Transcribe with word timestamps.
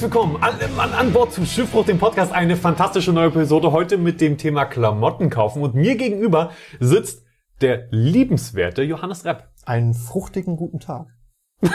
herzlich 0.00 0.14
willkommen 0.14 0.42
an, 0.42 0.54
an, 0.78 0.92
an 0.94 1.12
Bord 1.12 1.30
zum 1.34 1.44
Schiffbruch, 1.44 1.84
dem 1.84 1.98
Podcast. 1.98 2.32
Eine 2.32 2.56
fantastische 2.56 3.12
neue 3.12 3.26
Episode 3.26 3.70
heute 3.70 3.98
mit 3.98 4.22
dem 4.22 4.38
Thema 4.38 4.64
Klamotten 4.64 5.28
kaufen. 5.28 5.60
Und 5.60 5.74
mir 5.74 5.96
gegenüber 5.96 6.52
sitzt 6.78 7.22
der 7.60 7.86
liebenswerte 7.90 8.82
Johannes 8.82 9.26
Repp. 9.26 9.50
Einen 9.66 9.92
fruchtigen 9.92 10.56
guten 10.56 10.80
Tag. 10.80 11.08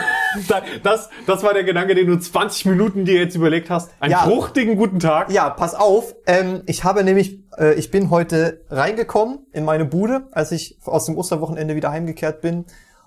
das, 0.84 1.10
das 1.28 1.44
war 1.44 1.54
der 1.54 1.66
Gedanke, 1.66 1.94
den 1.94 2.08
du 2.08 2.18
20 2.18 2.66
Minuten 2.66 3.06
dir 3.06 3.20
jetzt 3.20 3.36
überlegt 3.36 3.70
hast. 3.70 3.92
Einen 4.00 4.14
Ja. 4.14 4.24
fruchtigen 4.24 4.76
guten 4.76 4.98
Tag. 4.98 5.32
Ja, 5.32 5.52
pass 5.52 5.76
auf. 5.76 6.16
Ähm, 6.26 6.64
ich 6.66 6.84
habe 6.84 7.04
nämlich, 7.04 7.44
äh, 7.60 7.76
ich 7.76 7.92
bin 7.92 8.10
heute 8.10 8.66
reingekommen 8.72 9.46
in 9.52 9.66
meine 9.66 9.86
Bude, 9.86 10.30
als 10.32 10.52
ich 10.52 10.80
aus 10.84 11.06
dem 11.06 11.16
Osterwochenende 11.16 11.76
wieder 11.76 11.92
heimgekehrt 11.92 12.42
bin 12.42 12.66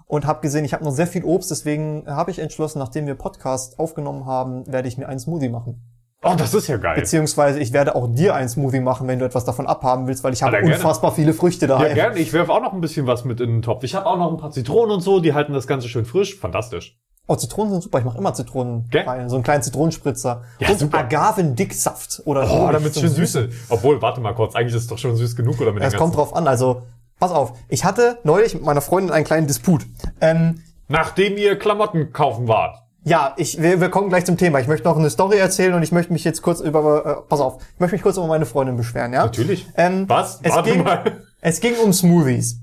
und 0.08 0.26
habe 0.26 0.40
gesehen, 0.40 0.64
ich 0.64 0.72
habe 0.72 0.82
noch 0.84 0.90
sehr 0.90 1.06
viel 1.06 1.22
Obst. 1.22 1.50
Deswegen 1.50 2.02
habe 2.08 2.30
ich 2.32 2.40
entschlossen, 2.40 2.80
nachdem 2.80 3.06
wir 3.06 3.14
Podcast 3.14 3.78
aufgenommen 3.78 4.26
haben, 4.26 4.66
werde 4.66 4.88
ich 4.88 4.98
mir 4.98 5.08
einen 5.08 5.20
Smoothie 5.20 5.48
machen. 5.50 5.80
Oh, 6.24 6.34
das 6.36 6.52
ist 6.52 6.66
ja 6.66 6.78
geil. 6.78 6.96
Beziehungsweise 6.96 7.60
ich 7.60 7.72
werde 7.72 7.94
auch 7.94 8.08
dir 8.12 8.34
einen 8.34 8.48
Smoothie 8.48 8.80
machen, 8.80 9.06
wenn 9.06 9.20
du 9.20 9.24
etwas 9.24 9.44
davon 9.44 9.68
abhaben 9.68 10.08
willst, 10.08 10.24
weil 10.24 10.32
ich 10.32 10.42
habe 10.42 10.58
gerne. 10.58 10.74
unfassbar 10.74 11.12
viele 11.14 11.32
Früchte 11.32 11.66
Ja, 11.66 11.78
daheim. 11.78 11.94
gerne. 11.94 12.18
Ich 12.18 12.32
werfe 12.32 12.52
auch 12.52 12.60
noch 12.60 12.72
ein 12.72 12.80
bisschen 12.80 13.06
was 13.06 13.24
mit 13.24 13.40
in 13.40 13.50
den 13.50 13.62
Topf. 13.62 13.84
Ich 13.84 13.94
habe 13.94 14.06
auch 14.06 14.18
noch 14.18 14.32
ein 14.32 14.36
paar 14.36 14.50
Zitronen 14.50 14.96
und 14.96 15.00
so, 15.00 15.20
die 15.20 15.32
halten 15.34 15.52
das 15.52 15.68
Ganze 15.68 15.88
schön 15.88 16.04
frisch. 16.06 16.36
Fantastisch. 16.40 16.98
Oh, 17.28 17.36
Zitronen 17.36 17.70
sind 17.72 17.82
super. 17.82 17.98
Ich 17.98 18.04
mache 18.04 18.18
immer 18.18 18.32
Zitronen 18.34 18.88
Gell? 18.90 19.02
rein. 19.02 19.28
So 19.28 19.36
einen 19.36 19.44
kleinen 19.44 19.62
Zitronenspritzer. 19.62 20.42
Ja, 20.58 20.70
und 20.70 20.78
super. 20.80 20.98
Agavendicksaft 20.98 22.22
oder 22.24 22.44
Oh, 22.44 22.48
Honig 22.58 22.72
damit 22.72 22.94
zum 22.94 23.02
schön 23.04 23.12
süße. 23.12 23.48
Obwohl, 23.68 24.00
warte 24.02 24.20
mal 24.20 24.34
kurz, 24.34 24.54
eigentlich 24.54 24.74
ist 24.74 24.82
es 24.82 24.88
doch 24.88 24.98
schon 24.98 25.14
süß 25.14 25.36
genug, 25.36 25.60
oder 25.60 25.72
mit 25.72 25.82
Es 25.82 25.90
den 25.92 25.98
kommt 25.98 26.16
drauf 26.16 26.34
an. 26.34 26.48
Also, 26.48 26.82
pass 27.18 27.30
auf. 27.32 27.52
Ich 27.68 27.84
hatte 27.84 28.18
neulich 28.24 28.54
mit 28.54 28.64
meiner 28.64 28.80
Freundin 28.80 29.12
einen 29.12 29.24
kleinen 29.24 29.46
Disput. 29.46 29.86
Ähm, 30.20 30.62
Nachdem 30.88 31.36
ihr 31.36 31.58
Klamotten 31.58 32.12
kaufen 32.12 32.48
wart. 32.48 32.78
ja, 33.04 33.34
ich, 33.36 33.60
wir, 33.60 33.80
wir 33.80 33.88
kommen 33.90 34.08
gleich 34.08 34.24
zum 34.24 34.36
Thema. 34.38 34.58
Ich 34.60 34.68
möchte 34.68 34.88
noch 34.88 34.96
eine 34.98 35.10
Story 35.10 35.36
erzählen 35.38 35.74
und 35.74 35.82
ich 35.82 35.92
möchte 35.92 36.12
mich 36.12 36.24
jetzt 36.24 36.42
kurz 36.42 36.60
über, 36.60 37.04
äh, 37.24 37.28
pass 37.28 37.40
auf, 37.40 37.62
ich 37.74 37.80
möchte 37.80 37.94
mich 37.94 38.02
kurz 38.02 38.16
über 38.16 38.26
meine 38.26 38.46
Freundin 38.46 38.76
beschweren, 38.76 39.12
ja? 39.12 39.24
Natürlich. 39.24 39.66
Ähm, 39.76 40.04
Was? 40.08 40.40
Es 40.42 40.54
Warte 40.54 40.70
ging, 40.72 40.84
mal. 40.84 41.24
es 41.40 41.60
ging 41.60 41.74
um 41.84 41.92
Smoothies. 41.92 42.60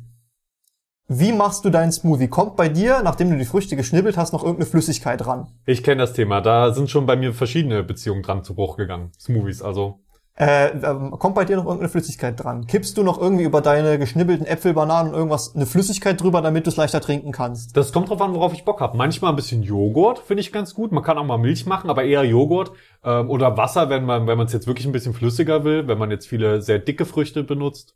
Wie 1.08 1.31
machst 1.34 1.64
du 1.64 1.69
deinen 1.69 1.92
Smoothie? 1.92 2.28
Kommt 2.30 2.56
bei 2.56 2.67
dir, 2.67 3.02
nachdem 3.03 3.30
du 3.30 3.38
die 3.38 3.45
Früchte 3.45 3.75
geschnibbelt 3.75 4.17
hast, 4.17 4.34
noch 4.34 4.42
irgendeine 4.42 4.66
Flüssigkeit 4.66 5.23
ran? 5.28 5.47
Ich 5.67 5.84
kenne 5.84 6.02
das 6.02 6.14
Thema. 6.14 6.42
Da 6.42 6.73
sind 6.73 6.90
schon 6.90 7.06
bei 7.06 7.16
mir 7.16 7.31
verschiedene 7.31 7.84
Beziehungen 7.84 8.23
dran 8.23 8.44
zu 8.44 8.56
Bruch 8.56 8.75
gegangen. 8.75 9.12
Smoothies, 9.19 9.62
also. 9.62 10.00
Äh, 10.38 10.72
ähm, 10.80 11.11
kommt 11.11 11.33
bei 11.33 11.45
dir 11.45 11.55
noch 11.55 11.64
irgendeine 11.64 11.88
Flüssigkeit 11.88 12.44
dran? 12.44 12.67
Kippst 12.67 12.97
du 12.97 13.03
noch 13.03 13.17
irgendwie 13.22 13.45
über 13.45 13.61
deine 13.61 13.97
geschnibbelten 13.97 14.45
Äpfel, 14.45 14.73
Bananen 14.73 15.11
und 15.11 15.16
irgendwas 15.16 15.55
eine 15.55 15.66
Flüssigkeit 15.66 16.22
drüber, 16.22 16.41
damit 16.41 16.66
du 16.66 16.72
es 16.72 16.75
leichter 16.75 17.00
trinken 17.00 17.31
kannst? 17.31 17.78
Das 17.78 17.94
kommt 17.94 18.09
drauf 18.09 18.22
an, 18.22 18.33
worauf 18.33 18.52
ich 18.52 18.66
Bock 18.66 18.81
habe. 18.81 18.97
Manchmal 18.97 19.31
ein 19.31 19.38
bisschen 19.38 19.63
Joghurt 19.63 20.19
finde 20.19 20.41
ich 20.41 20.52
ganz 20.52 20.73
gut. 20.73 20.91
Man 20.91 21.03
kann 21.03 21.17
auch 21.17 21.23
mal 21.23 21.38
Milch 21.38 21.66
machen, 21.66 21.89
aber 21.89 22.03
eher 22.03 22.25
Joghurt 22.25 22.73
ähm, 23.06 23.30
oder 23.30 23.56
Wasser, 23.56 23.89
wenn 23.89 24.03
man 24.03 24.28
wenn 24.28 24.38
man 24.38 24.47
es 24.47 24.53
jetzt 24.53 24.67
wirklich 24.67 24.86
ein 24.86 24.91
bisschen 24.91 25.13
flüssiger 25.13 25.63
will, 25.63 25.88
wenn 25.88 25.97
man 25.97 26.11
jetzt 26.11 26.28
viele 26.28 26.61
sehr 26.61 26.80
dicke 26.80 27.06
Früchte 27.06 27.44
benutzt. 27.44 27.95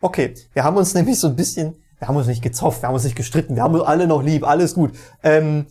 Okay, 0.00 0.32
wir 0.54 0.64
haben 0.64 0.78
uns 0.78 0.94
nämlich 0.94 1.20
so 1.20 1.28
ein 1.28 1.36
bisschen, 1.36 1.76
wir 1.98 2.08
haben 2.08 2.16
uns 2.16 2.26
nicht 2.26 2.42
gezofft, 2.42 2.82
wir 2.82 2.88
haben 2.88 2.94
uns 2.94 3.04
nicht 3.04 3.16
gestritten, 3.16 3.54
wir 3.54 3.64
haben 3.64 3.74
uns 3.74 3.84
alle 3.84 4.06
noch 4.06 4.22
lieb, 4.22 4.48
alles 4.48 4.72
gut. 4.72 4.92
Ähm, 5.22 5.66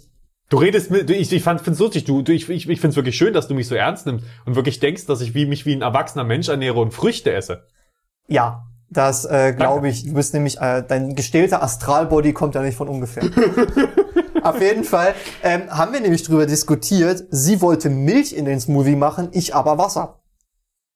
Du 0.53 0.59
redest 0.59 0.91
mit, 0.91 1.09
ich, 1.09 1.33
ich 1.33 1.41
fand, 1.41 1.61
find's 1.61 1.79
lustig, 1.79 2.03
du, 2.03 2.21
du 2.21 2.31
ich, 2.31 2.47
ich, 2.47 2.69
ich 2.69 2.79
find's 2.79 2.95
wirklich 2.95 3.17
schön, 3.17 3.33
dass 3.33 3.47
du 3.47 3.55
mich 3.55 3.67
so 3.67 3.73
ernst 3.73 4.05
nimmst 4.05 4.23
und 4.45 4.53
wirklich 4.55 4.79
denkst, 4.79 5.07
dass 5.07 5.19
ich 5.21 5.33
wie, 5.33 5.47
mich 5.47 5.65
wie 5.65 5.73
ein 5.73 5.81
erwachsener 5.81 6.23
Mensch 6.23 6.47
ernähre 6.47 6.79
und 6.79 6.93
Früchte 6.93 7.33
esse. 7.33 7.65
ja, 8.27 8.61
das 8.87 9.25
äh, 9.25 9.53
glaube 9.57 9.89
ich. 9.89 10.05
Du 10.05 10.13
bist 10.13 10.35
nämlich, 10.35 10.61
äh, 10.61 10.83
dein 10.87 11.15
gestählter 11.15 11.63
Astralbody 11.63 12.33
kommt 12.33 12.53
ja 12.53 12.61
nicht 12.61 12.77
von 12.77 12.87
ungefähr. 12.87 13.23
Auf 14.43 14.61
jeden 14.61 14.83
Fall 14.83 15.15
ähm, 15.41 15.71
haben 15.71 15.91
wir 15.91 16.01
nämlich 16.01 16.21
drüber 16.21 16.45
diskutiert. 16.45 17.23
Sie 17.31 17.59
wollte 17.59 17.89
Milch 17.89 18.33
in 18.33 18.45
den 18.45 18.59
Smoothie 18.59 18.95
machen, 18.95 19.29
ich 19.31 19.55
aber 19.55 19.79
Wasser. 19.79 20.21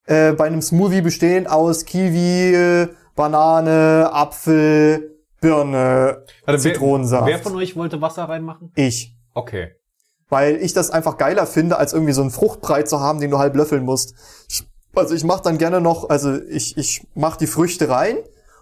Äh, 0.06 0.34
bei 0.34 0.46
einem 0.46 0.62
Smoothie 0.62 1.02
bestehend 1.02 1.50
aus 1.50 1.86
Kiwi, 1.86 2.90
Banane, 3.16 4.12
Apfel, 4.14 5.18
Birne, 5.42 6.18
Warte, 6.18 6.24
wer- 6.46 6.60
Zitronensaft. 6.60 7.26
Wer 7.26 7.40
von 7.40 7.56
euch 7.56 7.76
wollte 7.76 8.00
Wasser 8.02 8.26
reinmachen? 8.26 8.72
ich. 8.76 9.17
Okay. 9.38 9.70
weil 10.30 10.56
ich 10.58 10.74
das 10.74 10.90
einfach 10.90 11.18
geiler 11.18 11.46
finde, 11.46 11.78
als 11.78 11.94
irgendwie 11.94 12.12
so 12.12 12.22
einen 12.22 12.32
Fruchtbrei 12.32 12.84
zu 12.84 13.00
haben, 13.00 13.22
den 13.22 13.32
du 13.32 13.38
halb 13.38 13.56
löffeln 13.56 13.86
musst. 13.86 14.14
Ich, 14.50 14.68
also 14.96 15.14
ich 15.14 15.24
mache 15.24 15.44
dann 15.44 15.58
gerne 15.58 15.80
noch, 15.80 16.10
also 16.10 16.42
ich, 16.50 16.76
ich 16.78 17.08
mache 17.16 17.38
die 17.38 17.48
Früchte 17.48 17.88
rein 17.88 18.18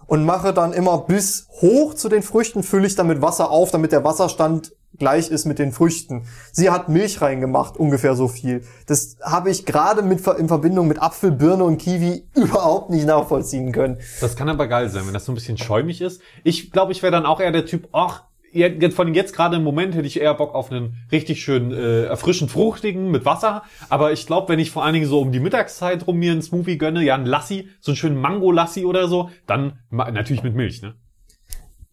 und 0.06 0.24
mache 0.24 0.52
dann 0.52 0.72
immer 0.72 0.98
bis 0.98 1.48
hoch 1.60 1.94
zu 1.94 2.08
den 2.08 2.22
Früchten, 2.22 2.62
fülle 2.62 2.86
ich 2.86 2.94
dann 2.94 3.08
mit 3.08 3.22
Wasser 3.22 3.50
auf, 3.50 3.70
damit 3.70 3.90
der 3.90 4.04
Wasserstand 4.04 4.72
gleich 4.98 5.30
ist 5.30 5.44
mit 5.44 5.58
den 5.58 5.72
Früchten. 5.72 6.26
Sie 6.52 6.70
hat 6.70 6.88
Milch 6.88 7.20
reingemacht, 7.20 7.76
ungefähr 7.76 8.14
so 8.14 8.28
viel. 8.28 8.62
Das 8.86 9.16
habe 9.22 9.50
ich 9.50 9.66
gerade 9.66 10.02
mit 10.02 10.26
in 10.26 10.48
Verbindung 10.48 10.88
mit 10.88 11.02
Apfel, 11.02 11.32
Birne 11.32 11.64
und 11.64 11.78
Kiwi 11.78 12.24
überhaupt 12.34 12.90
nicht 12.90 13.06
nachvollziehen 13.06 13.72
können. 13.72 13.98
Das 14.20 14.36
kann 14.36 14.48
aber 14.48 14.68
geil 14.68 14.88
sein, 14.88 15.06
wenn 15.06 15.14
das 15.14 15.24
so 15.24 15.32
ein 15.32 15.34
bisschen 15.34 15.58
schäumig 15.58 16.00
ist. 16.00 16.20
Ich 16.44 16.70
glaube, 16.70 16.92
ich 16.92 17.02
wäre 17.02 17.12
dann 17.12 17.26
auch 17.26 17.40
eher 17.40 17.52
der 17.52 17.66
Typ, 17.66 17.88
ach, 17.92 18.24
jetzt, 18.56 18.94
von 18.96 19.14
jetzt 19.14 19.34
gerade 19.34 19.56
im 19.56 19.62
Moment 19.64 19.94
hätte 19.94 20.06
ich 20.06 20.20
eher 20.20 20.34
Bock 20.34 20.54
auf 20.54 20.70
einen 20.72 20.94
richtig 21.12 21.42
schön 21.42 21.72
äh, 21.72 22.04
erfrischend 22.04 22.50
fruchtigen 22.50 23.10
mit 23.10 23.24
Wasser. 23.24 23.62
Aber 23.88 24.12
ich 24.12 24.26
glaube, 24.26 24.48
wenn 24.50 24.58
ich 24.58 24.70
vor 24.70 24.84
allen 24.84 24.94
Dingen 24.94 25.06
so 25.06 25.20
um 25.20 25.32
die 25.32 25.40
Mittagszeit 25.40 26.06
rum 26.06 26.16
mir 26.18 26.32
einen 26.32 26.42
Smoothie 26.42 26.78
gönne, 26.78 27.02
ja, 27.02 27.14
einen 27.14 27.26
Lassi, 27.26 27.68
so 27.80 27.92
einen 27.92 27.96
schönen 27.96 28.16
Mango-Lassi 28.20 28.84
oder 28.84 29.08
so, 29.08 29.30
dann 29.46 29.78
natürlich 29.90 30.42
mit 30.42 30.54
Milch, 30.54 30.82
ne? 30.82 30.94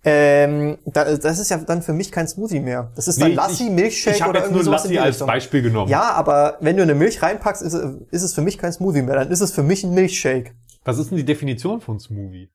Ähm, 0.06 0.80
da, 0.86 1.16
das 1.16 1.40
ist 1.40 1.50
ja 1.50 1.58
dann 1.60 1.82
für 1.82 1.94
mich 1.94 2.12
kein 2.12 2.28
Smoothie 2.28 2.60
mehr. 2.60 2.92
Das 2.96 3.08
ist 3.08 3.22
dann 3.22 3.30
Nee, 3.30 3.36
Lassi, 3.36 3.64
ich- 3.68 3.70
Milchshake 3.72 4.16
Ich 4.18 4.22
habe 4.22 4.32
oder 4.32 4.42
jetzt 4.42 4.52
nur 4.52 4.64
Lassi 4.66 4.98
als 4.98 5.16
Richtung. 5.16 5.28
Beispiel 5.28 5.62
genommen. 5.62 5.90
Ja, 5.90 6.12
aber 6.12 6.58
wenn 6.60 6.76
du 6.76 6.84
eine 6.84 6.94
Milch 6.94 7.22
reinpackst, 7.22 7.62
ist, 7.62 7.74
ist 7.74 8.22
es 8.24 8.34
für 8.34 8.42
mich 8.42 8.58
kein 8.58 8.74
Smoothie 8.74 9.02
mehr. 9.02 9.16
Dann 9.16 9.32
ist 9.32 9.40
es 9.40 9.52
für 9.54 9.64
mich 9.64 9.84
ein 9.86 9.94
Milchshake. 9.94 10.56
Was 10.84 10.98
ist 10.98 11.10
denn 11.12 11.18
die 11.18 11.24
Definition 11.24 11.80
von 11.80 12.00
Smoothie? 12.02 12.50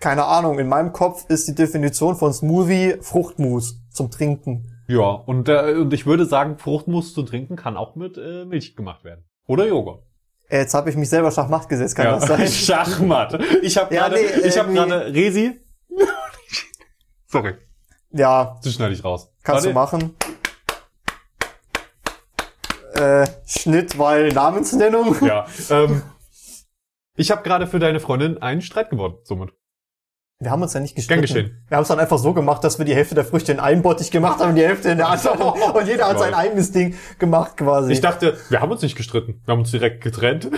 Keine 0.00 0.24
Ahnung, 0.24 0.58
in 0.58 0.66
meinem 0.68 0.92
Kopf 0.92 1.26
ist 1.28 1.46
die 1.46 1.54
Definition 1.54 2.16
von 2.16 2.32
Smoothie 2.32 2.96
Fruchtmus 3.02 3.82
zum 3.90 4.10
Trinken. 4.10 4.82
Ja, 4.88 5.02
und, 5.10 5.48
äh, 5.48 5.74
und 5.78 5.92
ich 5.92 6.06
würde 6.06 6.24
sagen, 6.24 6.58
Fruchtmus 6.58 7.12
zu 7.14 7.22
trinken 7.22 7.54
kann 7.54 7.76
auch 7.76 7.94
mit 7.96 8.16
äh, 8.16 8.44
Milch 8.46 8.74
gemacht 8.76 9.04
werden. 9.04 9.24
Oder 9.46 9.68
Joghurt. 9.68 10.02
Äh, 10.48 10.60
Jetzt 10.60 10.74
habe 10.74 10.88
ich 10.90 10.96
mich 10.96 11.08
selber 11.10 11.30
Schachmatt 11.30 11.68
gesetzt, 11.68 11.94
kann 11.96 12.06
das 12.06 12.26
sein? 12.26 12.46
Schachmatt. 12.48 13.38
Ich 13.62 13.76
habe 13.76 13.94
Ja, 13.94 14.08
gerade, 14.08 14.22
nee, 14.22 14.46
ich 14.48 14.58
habe 14.58 14.72
irgendwie- 14.72 14.88
gerade 14.90 15.14
Resi. 15.14 15.60
Sorry, 17.26 17.54
Ja, 18.10 18.58
das 18.64 18.72
schneide 18.74 18.94
ich 18.94 19.04
raus. 19.04 19.30
kannst 19.44 19.66
du 19.66 19.74
Warte. 19.74 19.96
machen. 19.96 20.16
Äh, 22.94 23.26
Schnitt, 23.46 23.98
weil 23.98 24.28
Namensnennung. 24.32 25.14
Ja, 25.24 25.46
ähm, 25.70 26.02
ich 27.14 27.30
habe 27.30 27.42
gerade 27.42 27.66
für 27.66 27.78
deine 27.78 28.00
Freundin 28.00 28.38
einen 28.42 28.62
Streit 28.62 28.90
gewonnen, 28.90 29.18
somit. 29.24 29.50
Wir 30.42 30.50
haben 30.50 30.62
uns 30.62 30.72
ja 30.72 30.80
nicht 30.80 30.96
gestritten. 30.96 31.20
Gern 31.20 31.34
geschehen. 31.34 31.64
Wir 31.68 31.76
haben 31.76 31.82
es 31.82 31.88
dann 31.88 31.98
einfach 31.98 32.16
so 32.16 32.32
gemacht, 32.32 32.64
dass 32.64 32.78
wir 32.78 32.86
die 32.86 32.94
Hälfte 32.94 33.14
der 33.14 33.26
Früchte 33.26 33.52
in 33.52 33.60
einen 33.60 33.82
Bottich 33.82 34.10
gemacht 34.10 34.40
haben 34.40 34.50
und 34.50 34.54
die 34.56 34.64
Hälfte 34.64 34.88
in 34.88 34.96
der 34.96 35.08
anderen. 35.10 35.38
Und 35.38 35.86
jeder 35.86 36.08
hat 36.08 36.18
sein 36.18 36.30
Lol. 36.30 36.40
eigenes 36.40 36.72
Ding 36.72 36.94
gemacht 37.18 37.58
quasi. 37.58 37.92
Ich 37.92 38.00
dachte, 38.00 38.38
wir 38.48 38.62
haben 38.62 38.72
uns 38.72 38.80
nicht 38.80 38.96
gestritten. 38.96 39.42
Wir 39.44 39.52
haben 39.52 39.60
uns 39.60 39.70
direkt 39.70 40.02
getrennt. 40.02 40.50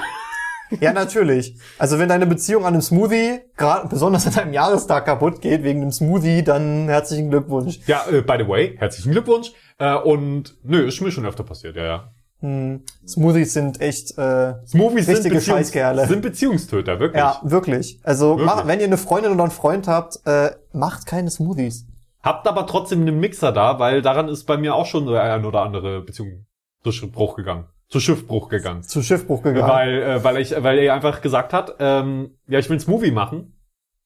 Ja, 0.80 0.92
natürlich. 0.92 1.58
Also 1.78 1.98
wenn 1.98 2.08
deine 2.08 2.26
Beziehung 2.26 2.64
an 2.64 2.74
einem 2.74 2.80
Smoothie, 2.80 3.40
gerade 3.56 3.88
besonders 3.88 4.26
an 4.26 4.34
deinem 4.34 4.52
Jahrestag 4.52 5.04
kaputt 5.04 5.40
geht, 5.40 5.64
wegen 5.64 5.82
einem 5.82 5.90
Smoothie, 5.90 6.44
dann 6.44 6.88
herzlichen 6.88 7.28
Glückwunsch. 7.28 7.80
Ja, 7.86 8.04
äh, 8.10 8.22
by 8.22 8.36
the 8.38 8.48
way, 8.48 8.76
herzlichen 8.78 9.10
Glückwunsch. 9.10 9.50
Äh, 9.78 9.96
und 9.96 10.56
nö, 10.62 10.86
ist 10.86 11.00
mir 11.00 11.10
schon 11.10 11.26
öfter 11.26 11.42
passiert, 11.42 11.74
ja, 11.76 11.84
ja. 11.84 12.12
Hm, 12.42 12.82
Smoothies 13.06 13.52
sind 13.52 13.80
echt, 13.80 14.18
äh, 14.18 14.54
Smoothies 14.66 15.06
sind, 15.06 15.14
Richtige 15.14 15.36
Beziehungs 15.36 15.44
Scheißkerle. 15.68 16.06
sind 16.08 16.22
Beziehungstöter, 16.22 16.98
wirklich. 16.98 17.20
ja, 17.20 17.40
wirklich. 17.44 18.00
Also 18.02 18.30
Wirklich? 18.30 18.46
Mach, 18.46 18.66
wenn 18.66 18.80
ihr 18.80 18.86
eine 18.86 18.96
Freundin 18.98 19.32
oder 19.32 19.44
einen 19.44 19.52
Freund 19.52 19.86
habt, 19.86 20.18
äh, 20.26 20.50
macht 20.72 21.06
keine 21.06 21.30
Smoothies. 21.30 21.86
Habt 22.20 22.48
aber 22.48 22.66
trotzdem 22.66 23.02
einen 23.02 23.20
Mixer 23.20 23.52
da, 23.52 23.78
weil 23.78 24.02
daran 24.02 24.28
ist 24.28 24.44
bei 24.44 24.56
mir 24.56 24.74
auch 24.74 24.86
schon 24.86 25.06
so 25.06 25.14
ein 25.14 25.44
oder 25.44 25.62
andere 25.62 26.02
Beziehung 26.02 26.46
zu 26.82 26.90
Schiffbruch 26.90 27.36
gegangen. 27.36 27.66
Zu 27.88 28.00
Schiffbruch 28.00 28.48
gegangen. 28.48 28.82
Zu 28.82 29.02
Schiffbruch 29.02 29.42
gegangen. 29.42 29.68
Weil, 29.68 30.02
äh, 30.02 30.24
weil 30.24 30.38
ich, 30.38 30.52
weil 30.62 30.78
er 30.78 30.94
einfach 30.94 31.20
gesagt 31.20 31.52
hat, 31.52 31.76
ähm, 31.78 32.38
ja, 32.48 32.58
ich 32.58 32.68
will 32.68 32.74
einen 32.74 32.80
Smoothie 32.80 33.12
machen. 33.12 33.56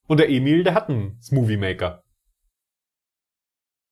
Und 0.08 0.20
der 0.20 0.28
Emil, 0.28 0.62
der 0.62 0.74
hat 0.74 0.90
einen 0.90 1.18
Smoothie 1.22 1.56
Maker. 1.56 2.02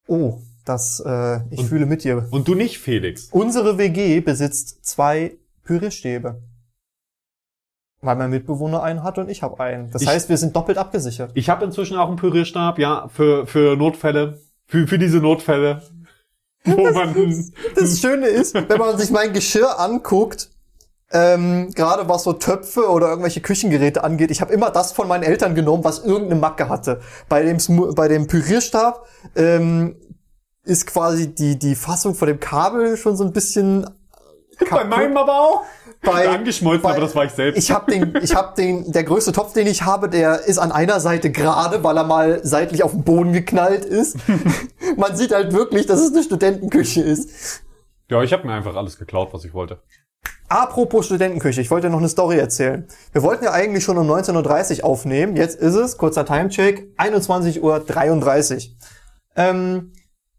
Oh, 0.06 0.38
das, 0.65 1.01
äh, 1.05 1.41
ich 1.51 1.61
Und- 1.61 1.67
fühle 1.67 1.87
mit 1.87 2.05
dir. 2.05 2.27
Und 2.31 2.49
du 2.49 2.55
nicht, 2.55 2.79
Felix. 2.79 3.29
Unsere 3.31 3.79
WG 3.79 4.21
besitzt 4.21 4.85
zwei 4.85 5.37
Pürierstäbe. 5.65 6.43
Weil 8.01 8.17
mein 8.17 8.31
Mitbewohner 8.31 8.83
einen 8.83 9.03
hat 9.03 9.17
und 9.19 9.31
ich 9.31 9.43
habe 9.43 9.59
einen. 9.63 9.91
Das 9.91 10.03
Ich- 10.03 10.09
heißt, 10.09 10.29
wir 10.29 10.37
sind 10.37 10.55
doppelt 10.55 10.77
abgesichert. 10.79 11.31
Ich 11.35 11.49
habe 11.49 11.65
inzwischen 11.65 11.97
auch 11.97 12.09
einen 12.09 12.17
Pürierstab, 12.17 12.79
ja, 12.79 13.09
für, 13.09 13.47
für 13.47 13.77
Notfälle. 13.77 14.41
Für, 14.67 14.87
für 14.87 14.99
diese 14.99 15.19
Notfälle. 15.19 15.83
Wo 16.65 16.91
man, 16.91 17.15
Das 17.75 18.01
Schöne 18.01 18.27
ist, 18.27 18.55
wenn 18.55 18.79
man 18.79 18.97
sich 18.99 19.11
mein 19.11 19.33
Geschirr 19.35 19.79
anguckt, 19.79 20.51
ähm, 21.13 21.71
gerade 21.75 22.09
was 22.09 22.25
so 22.25 22.33
Töpfe 22.33 22.89
oder 22.89 23.09
irgendwelche 23.09 23.41
Küchengeräte 23.43 24.03
angeht, 24.03 24.31
ich 24.31 24.41
habe 24.41 24.53
immer 24.53 24.71
das 24.71 24.93
von 24.93 25.07
meinen 25.07 25.23
Eltern 25.23 25.55
genommen, 25.55 25.85
was 25.85 26.05
irgendeine 26.05 26.41
Macke 26.41 26.69
hatte. 26.71 27.01
Bei 27.29 27.43
dem, 27.43 27.59
bei 27.95 28.09
dem 28.09 28.27
Pürierstab 28.27 29.07
ähm, 29.37 29.97
ist 30.65 30.87
quasi 30.87 31.35
die, 31.35 31.59
die 31.59 31.75
Fassung 31.75 32.15
von 32.15 32.29
dem 32.29 32.41
Kabel 32.41 32.97
schon 32.97 33.17
so 33.17 33.25
ein 33.25 33.33
bisschen 33.33 33.87
Bei 34.71 34.85
meinem 34.85 35.17
aber 35.17 35.41
auch. 35.41 35.63
Bei- 36.03 36.29
Angeschmolzen, 36.29 36.83
bei- 36.83 36.91
aber 36.93 37.01
das 37.01 37.15
war 37.15 37.25
ich 37.25 37.33
selbst. 37.33 37.57
Ich 37.59 37.71
habe 37.71 37.91
den, 37.91 38.15
ich 38.23 38.35
habe 38.35 38.55
den, 38.57 38.93
der 38.93 39.05
größte 39.05 39.33
Topf, 39.33 39.55
den 39.55 39.67
ich 39.67 39.83
habe, 39.83 40.09
der 40.11 40.41
ist 40.45 40.59
an 40.59 40.71
einer 40.71 41.01
Seite 41.01 41.31
gerade, 41.31 41.83
weil 41.83 41.97
er 41.97 42.05
mal 42.05 42.41
seitlich 42.45 42.83
auf 42.83 42.91
den 42.93 43.05
Boden 43.05 43.33
geknallt 43.33 43.85
ist. 43.87 44.17
Man 44.97 45.17
sieht 45.17 45.33
halt 45.33 45.53
wirklich, 45.55 45.87
dass 45.87 46.01
es 46.01 46.13
eine 46.13 46.23
Studentenküche 46.23 47.01
ist. 47.03 47.63
ja, 48.11 48.23
ich 48.23 48.33
habe 48.35 48.47
mir 48.47 48.53
einfach 48.53 48.77
alles 48.77 48.99
geklaut, 48.99 49.31
was 49.33 49.45
ich 49.47 49.55
wollte. 49.55 49.81
Apropos 50.49 51.07
Studentenküche, 51.07 51.63
ich 51.63 51.71
wollte 51.71 51.89
noch 51.89 51.99
eine 51.99 52.09
Story 52.11 52.37
erzählen. 52.39 52.87
Wir 53.13 53.23
wollten 53.23 53.45
ja 53.45 53.53
eigentlich 53.53 53.83
schon 53.83 53.97
um 53.97 54.07
19.30 54.11 54.81
Uhr 54.81 54.85
aufnehmen. 54.85 55.37
Jetzt 55.37 55.59
ist 55.59 55.75
es, 55.75 55.97
kurzer 55.97 56.27
Timecheck, 56.27 56.87
21.33 56.99 57.61
Uhr. 57.61 58.75
Ähm, 59.37 59.93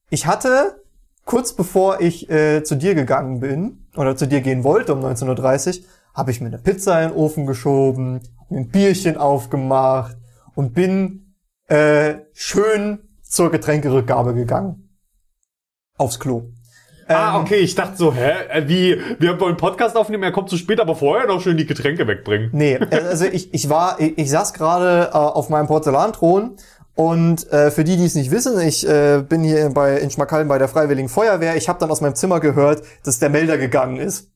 ich 0.10 0.26
hatte, 0.26 0.84
kurz 1.26 1.54
bevor 1.54 2.02
ich 2.02 2.30
äh, 2.30 2.64
zu 2.64 2.76
dir 2.76 2.96
gegangen 2.96 3.40
bin, 3.40 3.88
oder 3.96 4.16
zu 4.16 4.28
dir 4.28 4.42
gehen 4.42 4.64
wollte 4.64 4.94
um 4.94 5.04
19.30 5.04 5.80
Uhr, 5.80 5.86
habe 6.14 6.32
ich 6.32 6.42
mir 6.42 6.48
eine 6.48 6.60
Pizza 6.60 7.02
in 7.02 7.10
den 7.10 7.18
Ofen 7.18 7.46
geschoben, 7.46 8.22
mir 8.50 8.60
ein 8.60 8.70
Bierchen 8.70 9.18
aufgemacht 9.18 10.16
und 10.54 10.74
bin 10.74 11.36
äh, 11.68 12.16
schön 12.34 13.00
zur 13.24 13.52
Getränkerückgabe 13.52 14.34
gegangen. 14.34 14.98
Aufs 15.98 16.20
Klo. 16.20 16.52
ah, 17.08 17.36
Ähm, 17.36 17.42
okay, 17.42 17.56
ich 17.56 17.76
dachte 17.76 17.98
so, 17.98 18.14
hä, 18.14 18.32
äh, 18.50 18.68
wie, 18.68 19.00
wir 19.20 19.40
wollen 19.40 19.52
einen 19.52 19.58
Podcast 19.58 19.96
aufnehmen, 19.98 20.24
er 20.24 20.32
kommt 20.32 20.50
zu 20.50 20.58
spät, 20.58 20.80
aber 20.80 20.96
vorher 20.96 21.28
noch 21.28 21.42
schön 21.42 21.58
die 21.58 21.66
Getränke 21.66 22.08
wegbringen. 22.08 22.50
Nee, 22.54 22.78
also 22.78 23.26
ich, 23.26 23.54
ich 23.54 23.70
war, 23.70 24.00
ich, 24.00 24.18
ich 24.18 24.30
saß 24.30 24.54
gerade 24.54 25.10
äh, 25.12 25.18
auf 25.18 25.50
meinem 25.50 25.68
Porzellanthron 25.68 26.58
und 26.96 27.52
äh, 27.52 27.72
für 27.72 27.84
die, 27.84 27.98
die 27.98 28.06
es 28.06 28.16
nicht 28.16 28.32
wissen, 28.32 28.60
ich 28.60 28.88
äh, 28.88 29.22
bin 29.28 29.44
hier 29.44 29.70
bei 29.70 29.98
in 29.98 30.10
Schmackhallen 30.12 30.48
bei 30.48 30.58
der 30.58 30.70
Freiwilligen 30.70 31.10
Feuerwehr. 31.10 31.56
Ich 31.58 31.68
habe 31.68 31.80
dann 31.80 31.92
aus 31.92 32.02
meinem 32.02 32.16
Zimmer 32.16 32.40
gehört, 32.40 32.84
dass 33.04 33.20
der 33.20 33.30
Melder 33.30 33.58
gegangen 33.58 33.98
ist 33.98 34.32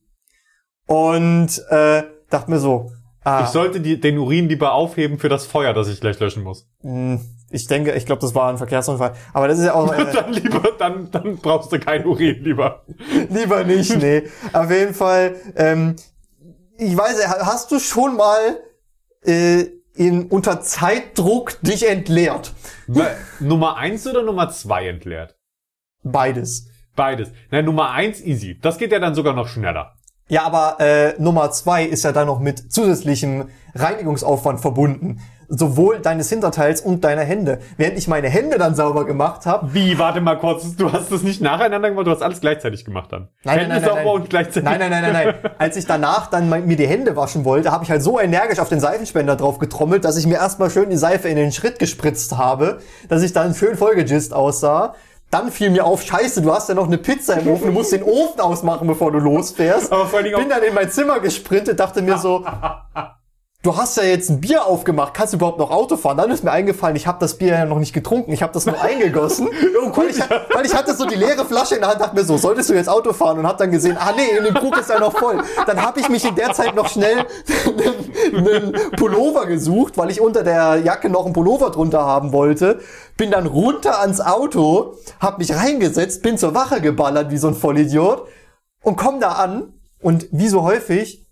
und 0.85 1.47
äh, 1.69 2.03
dachte 2.29 2.51
mir 2.51 2.59
so, 2.59 2.91
ah, 3.23 3.43
Ich 3.43 3.49
sollte 3.49 3.79
die, 3.79 3.99
den 3.99 4.17
Urin 4.17 4.49
lieber 4.49 4.73
aufheben 4.73 5.19
für 5.19 5.29
das 5.29 5.45
Feuer, 5.45 5.73
das 5.73 5.87
ich 5.87 6.01
gleich 6.01 6.19
löschen 6.19 6.43
muss. 6.43 6.67
mh, 6.83 7.19
ich 7.51 7.65
denke, 7.65 7.93
ich 7.93 8.05
glaube, 8.05 8.21
das 8.21 8.35
war 8.35 8.49
ein 8.49 8.57
Verkehrsunfall. 8.57 9.13
Aber 9.33 9.47
das 9.47 9.57
ist 9.57 9.65
ja 9.65 9.73
auch 9.73 9.91
äh, 9.97 10.05
dann 10.13 10.33
lieber, 10.33 10.61
dann, 10.77 11.09
dann 11.11 11.37
brauchst 11.37 11.71
du 11.71 11.79
kein 11.79 12.05
Urin 12.05 12.43
lieber. 12.43 12.83
lieber 13.29 13.63
nicht, 13.63 13.97
nee. 13.97 14.23
Auf 14.53 14.69
jeden 14.69 14.93
Fall, 14.93 15.35
ähm, 15.55 15.95
ich 16.77 16.95
weiß, 16.95 17.25
hast 17.27 17.71
du 17.71 17.79
schon 17.79 18.17
mal 18.17 18.59
äh, 19.25 19.65
in 19.95 20.27
unter 20.27 20.61
Zeitdruck 20.61 21.59
dich 21.61 21.87
entleert? 21.87 22.53
Weil- 22.87 23.17
Nummer 23.39 23.77
eins 23.77 24.05
oder 24.07 24.23
Nummer 24.23 24.49
zwei 24.49 24.87
entleert? 24.87 25.35
Beides. 26.03 26.67
Beides. 26.95 27.29
Na, 27.51 27.61
Nummer 27.61 27.91
eins 27.91 28.21
easy. 28.21 28.57
Das 28.61 28.77
geht 28.77 28.91
ja 28.91 28.99
dann 28.99 29.15
sogar 29.15 29.33
noch 29.33 29.47
schneller. 29.47 29.93
Ja, 30.27 30.43
aber 30.43 30.77
äh, 30.79 31.15
Nummer 31.21 31.49
zwei 31.51 31.83
ist 31.85 32.03
ja 32.03 32.11
dann 32.11 32.27
noch 32.27 32.39
mit 32.39 32.71
zusätzlichem 32.71 33.49
Reinigungsaufwand 33.73 34.59
verbunden. 34.61 35.21
Sowohl 35.49 35.99
deines 35.99 36.29
Hinterteils 36.29 36.81
und 36.81 37.03
deiner 37.03 37.23
Hände. 37.23 37.59
Während 37.75 37.97
ich 37.97 38.07
meine 38.07 38.29
Hände 38.29 38.57
dann 38.59 38.75
sauber 38.75 39.05
gemacht 39.05 39.47
habe. 39.47 39.73
Wie, 39.73 39.97
warte 39.97 40.21
mal 40.21 40.35
kurz, 40.35 40.75
du 40.75 40.91
hast 40.91 41.11
das 41.11 41.23
nicht 41.23 41.41
nacheinander 41.41 41.89
gemacht, 41.89 42.05
du 42.05 42.11
hast 42.11 42.21
alles 42.21 42.39
gleichzeitig 42.39 42.85
gemacht 42.85 43.11
dann. 43.11 43.21
Nein, 43.21 43.29
nein, 43.43 43.57
Hände 43.57 43.69
nein, 43.69 43.81
nein, 43.81 43.89
sauber 43.89 44.03
nein. 44.03 44.21
und 44.21 44.29
gleichzeitig. 44.29 44.63
Nein, 44.63 44.79
nein, 44.79 44.91
nein, 44.91 45.13
nein, 45.13 45.35
nein. 45.41 45.51
Als 45.57 45.75
ich 45.75 45.85
danach 45.87 46.27
dann 46.27 46.49
mir 46.49 46.75
die 46.75 46.87
Hände 46.87 47.15
waschen 47.15 47.45
wollte, 47.45 47.71
habe 47.71 47.83
ich 47.83 47.89
halt 47.89 48.03
so 48.03 48.19
energisch 48.19 48.59
auf 48.59 48.69
den 48.69 48.79
Seifenspender 48.79 49.35
drauf 49.35 49.57
getrommelt, 49.57 50.05
dass 50.05 50.17
ich 50.17 50.27
mir 50.27 50.35
erstmal 50.35 50.69
schön 50.69 50.89
die 50.89 50.97
Seife 50.97 51.27
in 51.27 51.35
den 51.35 51.51
Schritt 51.51 51.79
gespritzt 51.79 52.37
habe, 52.37 52.79
dass 53.07 53.23
ich 53.23 53.33
dann 53.33 53.55
schön 53.55 53.75
vollgejist 53.75 54.33
aussah. 54.33 54.93
Dann 55.31 55.51
fiel 55.51 55.69
mir 55.69 55.85
auf, 55.85 56.01
scheiße, 56.01 56.41
du 56.41 56.51
hast 56.51 56.69
ja 56.69 56.75
noch 56.75 56.87
eine 56.87 56.97
Pizza 56.97 57.35
im 57.35 57.47
Ofen, 57.47 57.67
du 57.67 57.71
musst 57.71 57.91
den 57.91 58.01
Ofen 58.01 58.39
ausmachen, 58.39 58.87
bevor 58.87 59.11
du 59.11 59.19
losfährst. 59.19 59.91
Aber 59.91 60.07
vor 60.07 60.17
allen 60.17 60.25
Dingen 60.25 60.39
Bin 60.39 60.49
dann 60.49 60.63
in 60.63 60.73
mein 60.73 60.89
Zimmer 60.89 61.19
gesprintet, 61.19 61.79
dachte 61.79 62.01
mir 62.01 62.17
so, 62.17 62.43
du 63.61 63.75
hast 63.75 63.97
ja 63.97 64.03
jetzt 64.03 64.29
ein 64.29 64.39
Bier 64.39 64.65
aufgemacht, 64.65 65.13
kannst 65.13 65.33
du 65.33 65.37
überhaupt 65.37 65.59
noch 65.59 65.69
Auto 65.69 65.97
fahren? 65.97 66.17
Dann 66.17 66.31
ist 66.31 66.45
mir 66.45 66.51
eingefallen, 66.51 66.95
ich 66.95 67.07
habe 67.07 67.19
das 67.19 67.37
Bier 67.37 67.49
ja 67.49 67.65
noch 67.65 67.79
nicht 67.79 67.91
getrunken, 67.91 68.31
ich 68.31 68.41
habe 68.41 68.53
das 68.53 68.65
nur 68.65 68.79
eingegossen. 68.81 69.47
weil, 69.47 70.09
ich, 70.09 70.19
weil 70.53 70.65
ich 70.65 70.73
hatte 70.73 70.95
so 70.95 71.05
die 71.05 71.15
leere 71.15 71.43
Flasche 71.45 71.75
in 71.75 71.81
der 71.81 71.89
Hand, 71.89 72.01
dachte 72.01 72.15
mir 72.15 72.23
so, 72.23 72.37
solltest 72.37 72.69
du 72.69 72.73
jetzt 72.73 72.87
Auto 72.87 73.11
fahren? 73.11 73.39
Und 73.39 73.47
hab 73.47 73.57
dann 73.57 73.71
gesehen, 73.71 73.97
ah 73.99 74.13
nee, 74.15 74.37
in 74.37 74.45
dem 74.45 74.53
Krug 74.53 74.77
ist 74.77 74.89
ja 74.89 74.99
noch 74.99 75.17
voll. 75.17 75.43
Dann 75.65 75.81
habe 75.81 75.99
ich 75.99 76.07
mich 76.07 76.23
in 76.23 76.35
der 76.35 76.53
Zeit 76.53 76.73
noch 76.73 76.87
schnell 76.87 77.25
einen, 78.33 78.73
Pullover 78.95 79.45
gesucht, 79.45 79.97
weil 79.97 80.09
ich 80.09 80.21
unter 80.21 80.43
der 80.43 80.77
Jacke 80.77 81.09
noch 81.09 81.25
einen 81.25 81.33
Pullover 81.33 81.69
drunter 81.69 82.05
haben 82.05 82.31
wollte. 82.31 82.79
Bin 83.17 83.31
dann 83.31 83.45
runter 83.45 83.99
ans 83.99 84.21
Auto, 84.21 84.95
hab 85.19 85.37
mich 85.37 85.53
reingesetzt, 85.53 86.21
bin 86.23 86.37
zur 86.37 86.55
Wache 86.55 86.79
geballert 86.79 87.29
wie 87.31 87.37
so 87.37 87.49
ein 87.49 87.55
Vollidiot 87.55 88.25
und 88.83 88.95
komm 88.95 89.19
da 89.19 89.33
an 89.33 89.73
und 90.01 90.27
wie 90.31 90.47
so 90.47 90.63
häufig 90.63 91.28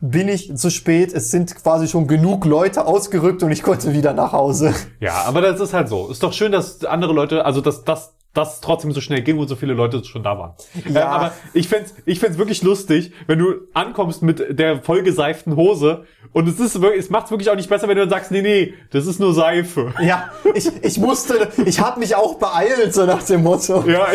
bin 0.00 0.28
ich 0.28 0.56
zu 0.56 0.70
spät. 0.70 1.12
Es 1.12 1.30
sind 1.30 1.54
quasi 1.54 1.88
schon 1.88 2.06
genug 2.06 2.44
Leute 2.44 2.86
ausgerückt 2.86 3.42
und 3.42 3.50
ich 3.50 3.62
konnte 3.62 3.92
wieder 3.92 4.12
nach 4.12 4.32
Hause. 4.32 4.74
Ja, 5.00 5.24
aber 5.26 5.40
das 5.40 5.60
ist 5.60 5.72
halt 5.72 5.88
so. 5.88 6.08
Ist 6.08 6.22
doch 6.22 6.32
schön, 6.32 6.52
dass 6.52 6.84
andere 6.84 7.12
Leute, 7.12 7.44
also 7.44 7.60
dass 7.60 7.84
das 7.84 8.14
das 8.32 8.60
trotzdem 8.60 8.92
so 8.92 9.00
schnell 9.00 9.22
ging 9.22 9.38
und 9.38 9.48
so 9.48 9.56
viele 9.56 9.74
Leute 9.74 10.04
schon 10.04 10.22
da 10.22 10.38
waren. 10.38 10.52
Ja. 10.88 11.00
Ähm, 11.02 11.08
aber 11.08 11.32
ich 11.52 11.68
fänd's, 11.68 11.94
ich 12.06 12.20
fänd's 12.20 12.38
wirklich 12.38 12.62
lustig, 12.62 13.12
wenn 13.26 13.40
du 13.40 13.54
ankommst 13.74 14.22
mit 14.22 14.58
der 14.58 14.82
vollgeseiften 14.82 15.56
Hose 15.56 16.04
und 16.32 16.48
es 16.48 16.60
ist 16.60 16.80
wirklich, 16.80 17.00
es 17.00 17.10
macht's 17.10 17.32
wirklich 17.32 17.50
auch 17.50 17.56
nicht 17.56 17.68
besser, 17.68 17.88
wenn 17.88 17.96
du 17.96 18.02
dann 18.02 18.10
sagst, 18.10 18.30
nee, 18.30 18.42
nee, 18.42 18.74
das 18.92 19.06
ist 19.06 19.18
nur 19.18 19.34
Seife. 19.34 19.92
Ja, 20.00 20.30
ich, 20.54 20.70
ich 20.82 20.98
musste, 20.98 21.48
ich 21.64 21.80
habe 21.80 21.98
mich 21.98 22.14
auch 22.14 22.34
beeilt, 22.34 22.94
so 22.94 23.04
nach 23.04 23.22
dem 23.24 23.42
Motto. 23.42 23.82
Ja, 23.88 24.06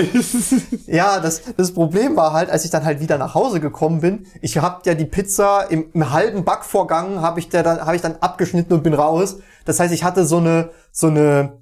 Ja, 0.88 1.20
das, 1.20 1.42
das 1.58 1.74
Problem 1.74 2.16
war 2.16 2.32
halt, 2.32 2.50
als 2.50 2.64
ich 2.64 2.72
dann 2.72 2.86
halt 2.86 3.02
wieder 3.02 3.18
nach 3.18 3.36
Hause 3.36 3.60
gekommen 3.60 4.00
bin, 4.00 4.28
ich 4.42 4.58
hab 4.58 4.86
ja 4.86 4.94
die 4.94 5.06
Pizza 5.06 5.64
im, 5.70 5.88
im 5.94 6.12
halben 6.12 6.46
Backvorgang 6.46 7.22
habe 7.22 7.40
ich 7.40 7.50
der 7.50 7.64
dann 7.64 7.82
habe 7.82 7.96
ich 7.96 8.02
dann 8.02 8.16
abgeschnitten 8.22 8.74
und 8.74 8.84
bin 8.84 8.94
raus. 8.94 9.40
Das 9.66 9.80
heißt, 9.80 9.94
ich 9.94 10.04
hatte 10.04 10.26
so 10.26 10.38
eine 10.38 10.70
so 10.92 11.08
eine 11.08 11.58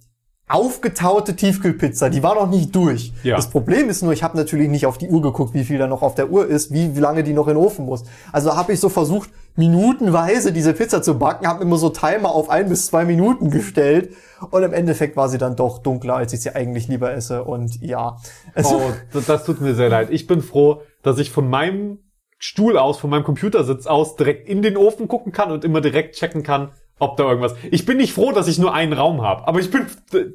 aufgetaute 0.47 1.35
Tiefkühlpizza, 1.35 2.09
die 2.09 2.21
war 2.21 2.35
noch 2.35 2.49
nicht 2.49 2.75
durch. 2.75 3.13
Ja. 3.23 3.37
Das 3.37 3.49
Problem 3.49 3.89
ist 3.89 4.03
nur, 4.03 4.13
ich 4.13 4.23
habe 4.23 4.37
natürlich 4.37 4.69
nicht 4.69 4.85
auf 4.85 4.97
die 4.97 5.07
Uhr 5.07 5.21
geguckt, 5.21 5.53
wie 5.53 5.63
viel 5.63 5.77
da 5.77 5.87
noch 5.87 6.01
auf 6.01 6.15
der 6.15 6.29
Uhr 6.29 6.45
ist, 6.45 6.71
wie, 6.71 6.95
wie 6.95 6.99
lange 6.99 7.23
die 7.23 7.33
noch 7.33 7.47
in 7.47 7.55
den 7.55 7.63
Ofen 7.63 7.85
muss. 7.85 8.03
Also 8.31 8.55
habe 8.55 8.73
ich 8.73 8.79
so 8.79 8.89
versucht, 8.89 9.29
minutenweise 9.55 10.51
diese 10.51 10.73
Pizza 10.73 11.01
zu 11.01 11.17
backen, 11.17 11.47
habe 11.47 11.63
immer 11.63 11.77
so 11.77 11.89
Timer 11.89 12.31
auf 12.31 12.49
ein 12.49 12.69
bis 12.69 12.87
zwei 12.87 13.05
Minuten 13.05 13.51
gestellt 13.51 14.13
und 14.49 14.63
im 14.63 14.73
Endeffekt 14.73 15.15
war 15.15 15.29
sie 15.29 15.37
dann 15.37 15.55
doch 15.55 15.79
dunkler, 15.79 16.15
als 16.15 16.33
ich 16.33 16.41
sie 16.41 16.53
eigentlich 16.53 16.87
lieber 16.87 17.13
esse 17.13 17.43
und 17.43 17.81
ja. 17.81 18.17
Also, 18.53 18.75
oh, 18.75 18.91
das, 19.13 19.25
das 19.25 19.43
tut 19.45 19.61
mir 19.61 19.75
sehr 19.75 19.89
leid. 19.89 20.09
Ich 20.11 20.27
bin 20.27 20.41
froh, 20.41 20.81
dass 21.03 21.19
ich 21.19 21.31
von 21.31 21.49
meinem 21.49 21.99
Stuhl 22.37 22.77
aus, 22.77 22.99
von 22.99 23.09
meinem 23.09 23.23
Computersitz 23.23 23.87
aus 23.87 24.17
direkt 24.17 24.49
in 24.49 24.61
den 24.61 24.75
Ofen 24.75 25.07
gucken 25.07 25.31
kann 25.31 25.51
und 25.51 25.63
immer 25.63 25.79
direkt 25.79 26.15
checken 26.15 26.43
kann, 26.43 26.71
ob 26.99 27.17
da 27.17 27.23
irgendwas. 27.23 27.53
Ich 27.71 27.85
bin 27.85 27.97
nicht 27.97 28.13
froh, 28.13 28.31
dass 28.31 28.47
ich 28.47 28.59
nur 28.59 28.73
einen 28.73 28.93
Raum 28.93 29.21
habe, 29.21 29.47
aber 29.47 29.59
ich 29.59 29.69
bin 29.71 29.87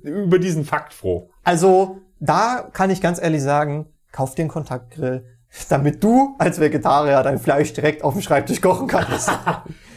über 0.02 0.38
diesen 0.38 0.64
Fakt 0.64 0.92
froh. 0.92 1.30
Also, 1.44 1.98
da 2.20 2.68
kann 2.72 2.90
ich 2.90 3.00
ganz 3.00 3.20
ehrlich 3.20 3.42
sagen, 3.42 3.86
kauf 4.12 4.34
dir 4.34 4.42
einen 4.42 4.50
Kontaktgrill, 4.50 5.24
damit 5.70 6.02
du 6.04 6.34
als 6.38 6.60
Vegetarier 6.60 7.22
dein 7.22 7.38
Fleisch 7.38 7.72
direkt 7.72 8.04
auf 8.04 8.12
dem 8.14 8.22
Schreibtisch 8.22 8.60
kochen 8.60 8.86
kannst. 8.86 9.30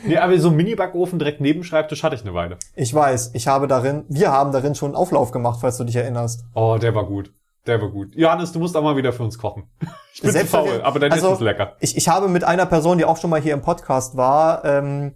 Nee, 0.03 0.17
aber 0.17 0.35
so 0.39 0.47
einen 0.47 0.57
Mini-Backofen 0.57 1.19
direkt 1.19 1.41
neben 1.41 1.63
Schreibtisch 1.63 2.01
hatte 2.01 2.15
ich 2.15 2.23
eine 2.23 2.33
Weile. 2.33 2.57
ich 2.75 2.91
weiß, 2.91 3.31
ich 3.35 3.47
habe 3.47 3.67
darin, 3.67 4.03
wir 4.09 4.31
haben 4.31 4.51
darin 4.51 4.73
schon 4.73 4.87
einen 4.87 4.95
Auflauf 4.95 5.29
gemacht, 5.29 5.59
falls 5.61 5.77
du 5.77 5.83
dich 5.83 5.95
erinnerst. 5.95 6.43
Oh, 6.55 6.79
der 6.81 6.95
war 6.95 7.05
gut. 7.05 7.31
Der 7.67 7.79
war 7.79 7.89
gut. 7.89 8.15
Johannes, 8.15 8.51
du 8.51 8.57
musst 8.57 8.75
auch 8.75 8.81
mal 8.81 8.97
wieder 8.97 9.13
für 9.13 9.21
uns 9.21 9.37
kochen. 9.37 9.69
Ich 10.15 10.21
bin 10.23 10.31
faul, 10.47 10.81
aber 10.81 10.99
dein 10.99 11.11
Also, 11.11 11.27
Essen 11.27 11.33
ist 11.35 11.41
lecker. 11.41 11.75
Ich, 11.79 11.95
ich 11.95 12.09
habe 12.09 12.27
mit 12.29 12.43
einer 12.43 12.65
Person, 12.65 12.97
die 12.97 13.05
auch 13.05 13.17
schon 13.17 13.29
mal 13.29 13.39
hier 13.39 13.53
im 13.53 13.61
Podcast 13.61 14.17
war, 14.17 14.65
ähm, 14.65 15.13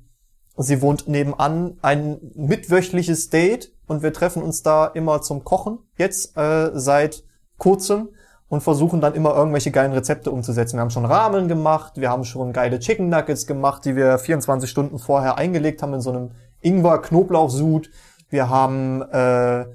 sie 0.57 0.81
wohnt 0.81 1.07
nebenan, 1.07 1.77
ein 1.81 2.17
mitwöchliches 2.35 3.29
Date 3.29 3.71
und 3.87 4.03
wir 4.03 4.13
treffen 4.13 4.41
uns 4.41 4.63
da 4.63 4.87
immer 4.87 5.21
zum 5.21 5.43
Kochen, 5.43 5.79
jetzt 5.97 6.37
äh, 6.37 6.71
seit 6.73 7.23
kurzem 7.57 8.09
und 8.47 8.61
versuchen 8.61 9.01
dann 9.01 9.15
immer 9.15 9.35
irgendwelche 9.35 9.71
geilen 9.71 9.93
Rezepte 9.93 10.31
umzusetzen. 10.31 10.77
Wir 10.77 10.81
haben 10.81 10.91
schon 10.91 11.05
Ramen 11.05 11.47
gemacht, 11.47 11.93
wir 11.97 12.09
haben 12.09 12.23
schon 12.23 12.53
geile 12.53 12.79
Chicken 12.79 13.09
Nuggets 13.09 13.47
gemacht, 13.47 13.85
die 13.85 13.95
wir 13.95 14.17
24 14.17 14.69
Stunden 14.69 14.99
vorher 14.99 15.37
eingelegt 15.37 15.81
haben 15.81 15.93
in 15.93 16.01
so 16.01 16.11
einem 16.11 16.31
Ingwer-Knoblauchsud. 16.61 17.89
Wir 18.29 18.49
haben 18.49 19.01
äh, 19.01 19.65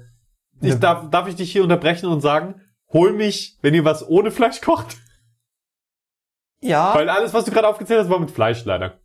Ich 0.61 0.79
darf, 0.79 1.09
darf 1.09 1.27
ich 1.27 1.35
dich 1.35 1.51
hier 1.51 1.63
unterbrechen 1.63 2.07
und 2.07 2.21
sagen, 2.21 2.55
hol 2.93 3.13
mich, 3.13 3.57
wenn 3.61 3.73
ihr 3.73 3.85
was 3.85 4.07
ohne 4.07 4.31
Fleisch 4.31 4.61
kocht. 4.61 4.97
ja, 6.61 6.93
Weil 6.95 7.09
alles, 7.09 7.33
was 7.33 7.45
du 7.45 7.51
gerade 7.51 7.67
aufgezählt 7.67 8.01
hast, 8.01 8.09
war 8.09 8.19
mit 8.19 8.31
Fleisch 8.31 8.63
leider. 8.65 9.00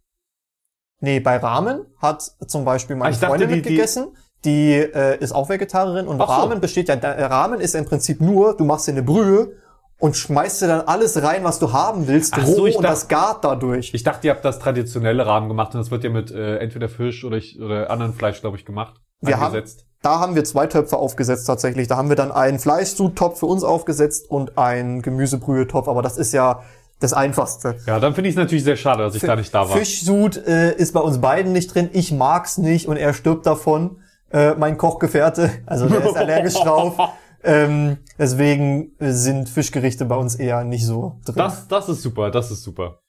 Nee, 1.01 1.21
bei 1.21 1.37
Ramen 1.37 1.87
hat 1.99 2.23
zum 2.47 2.65
Beispiel 2.65 2.97
meine 2.97 3.11
Ah, 3.15 3.19
dachte, 3.19 3.27
Freundin 3.27 3.49
die- 3.51 3.55
mitgegessen. 3.57 4.09
Die, 4.45 4.75
äh, 4.75 5.19
ist 5.19 5.33
auch 5.35 5.49
Vegetarierin 5.49 6.07
und 6.07 6.21
Ach 6.21 6.27
so. 6.29 6.33
Ramen 6.43 6.61
besteht 6.61 6.89
ja, 6.89 6.95
äh, 6.95 7.25
Ramen 7.25 7.61
ist 7.61 7.75
im 7.75 7.85
Prinzip 7.85 8.21
nur, 8.21 8.57
du 8.57 8.65
machst 8.65 8.87
dir 8.87 8.93
eine 8.93 9.03
Brühe 9.03 9.53
und 9.99 10.15
schmeißt 10.17 10.63
dir 10.63 10.69
dann 10.69 10.81
alles 10.83 11.21
rein, 11.23 11.43
was 11.43 11.59
du 11.59 11.73
haben 11.73 12.07
willst, 12.07 12.35
Ach 12.37 12.47
roh 12.47 12.55
so, 12.55 12.63
und 12.65 12.73
dachte- 12.75 12.87
das 12.87 13.09
gart 13.09 13.45
dadurch. 13.45 13.91
Ich 13.93 14.03
dachte, 14.05 14.27
ihr 14.29 14.33
habt 14.35 14.45
das 14.45 14.59
traditionelle 14.59 15.27
Rahmen 15.27 15.49
gemacht 15.49 15.75
und 15.75 15.81
das 15.81 15.91
wird 15.91 16.05
ja 16.05 16.11
mit 16.11 16.31
äh, 16.31 16.59
entweder 16.59 16.89
Fisch 16.89 17.25
oder, 17.25 17.39
ich, 17.39 17.61
oder 17.61 17.91
anderen 17.91 18.13
Fleisch, 18.15 18.41
glaube 18.41 18.57
ich, 18.57 18.65
gemacht. 18.65 18.95
Wir 19.21 19.37
haben- 19.37 19.47
angesetzt. 19.47 19.85
Da 20.03 20.21
haben 20.21 20.37
wir 20.37 20.45
zwei 20.45 20.67
Töpfe 20.69 20.99
aufgesetzt 20.99 21.47
tatsächlich. 21.47 21.89
Da 21.89 21.97
haben 21.97 22.11
wir 22.11 22.17
dann 22.17 22.31
einen 22.31 22.59
Fleischsudtopf 22.61 23.41
für 23.41 23.47
uns 23.47 23.65
aufgesetzt 23.65 24.31
und 24.31 24.57
einen 24.59 25.03
Gemüsebrühetopf. 25.03 25.89
Aber 25.89 26.03
das 26.03 26.19
ist 26.19 26.33
ja 26.33 26.63
das 27.01 27.13
Einfachste. 27.13 27.77
Ja, 27.87 28.01
dann 28.01 28.15
finde 28.15 28.29
ich 28.29 28.35
es 28.35 28.39
natürlich 28.39 28.65
sehr 28.65 28.77
schade, 28.77 29.03
dass 29.03 29.15
ich 29.15 29.23
da 29.23 29.37
nicht 29.37 29.53
da 29.55 29.69
war. 29.69 29.77
Fischsud 29.77 30.37
äh, 30.47 30.75
ist 30.77 30.93
bei 30.93 31.01
uns 31.01 31.21
beiden 31.21 31.53
nicht 31.53 31.75
drin. 31.75 31.91
Ich 31.93 32.13
mag's 32.13 32.59
nicht 32.59 32.89
und 32.89 32.97
er 32.97 33.13
stirbt 33.13 33.47
davon. 33.47 34.01
Äh, 34.31 34.55
mein 34.55 34.77
Kochgefährte, 34.77 35.51
also 35.67 35.89
der 35.89 36.05
ist 36.05 36.17
allergisch 36.17 36.55
drauf. 36.63 36.97
Ähm, 37.45 37.99
deswegen 38.19 38.93
sind 38.99 39.49
Fischgerichte 39.49 40.05
bei 40.05 40.17
uns 40.17 40.35
eher 40.35 40.65
nicht 40.65 40.85
so 40.85 41.21
drin. 41.25 41.37
Das, 41.37 41.69
das 41.69 41.89
ist 41.89 42.03
super, 42.03 42.31
das 42.31 42.51
ist 42.51 42.63
super. 42.63 43.01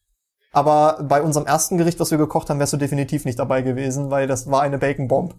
Aber 0.52 1.04
bei 1.04 1.22
unserem 1.22 1.46
ersten 1.46 1.78
Gericht, 1.78 2.00
was 2.00 2.12
wir 2.12 2.18
gekocht 2.18 2.50
haben, 2.50 2.60
wärst 2.60 2.74
du 2.74 2.78
definitiv 2.78 3.26
nicht 3.26 3.40
dabei 3.40 3.62
gewesen, 3.62 4.12
weil 4.12 4.28
das 4.28 4.50
war 4.50 4.62
eine 4.62 4.78
Bacon 4.78 5.08
Bomb. 5.08 5.36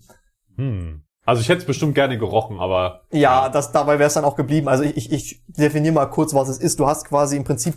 Hm. 0.57 1.02
Also 1.25 1.43
ich 1.43 1.49
hätte 1.49 1.61
es 1.61 1.67
bestimmt 1.67 1.95
gerne 1.95 2.19
gerochen, 2.19 2.59
aber 2.59 3.02
Ja, 3.11 3.49
das 3.50 3.71
dabei 3.71 3.99
wär's 3.99 4.14
dann 4.14 4.25
auch 4.25 4.35
geblieben. 4.35 4.69
Also 4.69 4.85
ich, 4.85 4.97
ich, 4.97 5.12
ich 5.12 5.43
definiere 5.47 5.93
mal 5.93 6.07
kurz, 6.07 6.35
was 6.35 6.49
es 6.49 6.59
ist. 6.59 6.81
Du 6.81 6.87
hast 6.87 7.05
quasi 7.05 7.37
im 7.37 7.45
Prinzip 7.45 7.75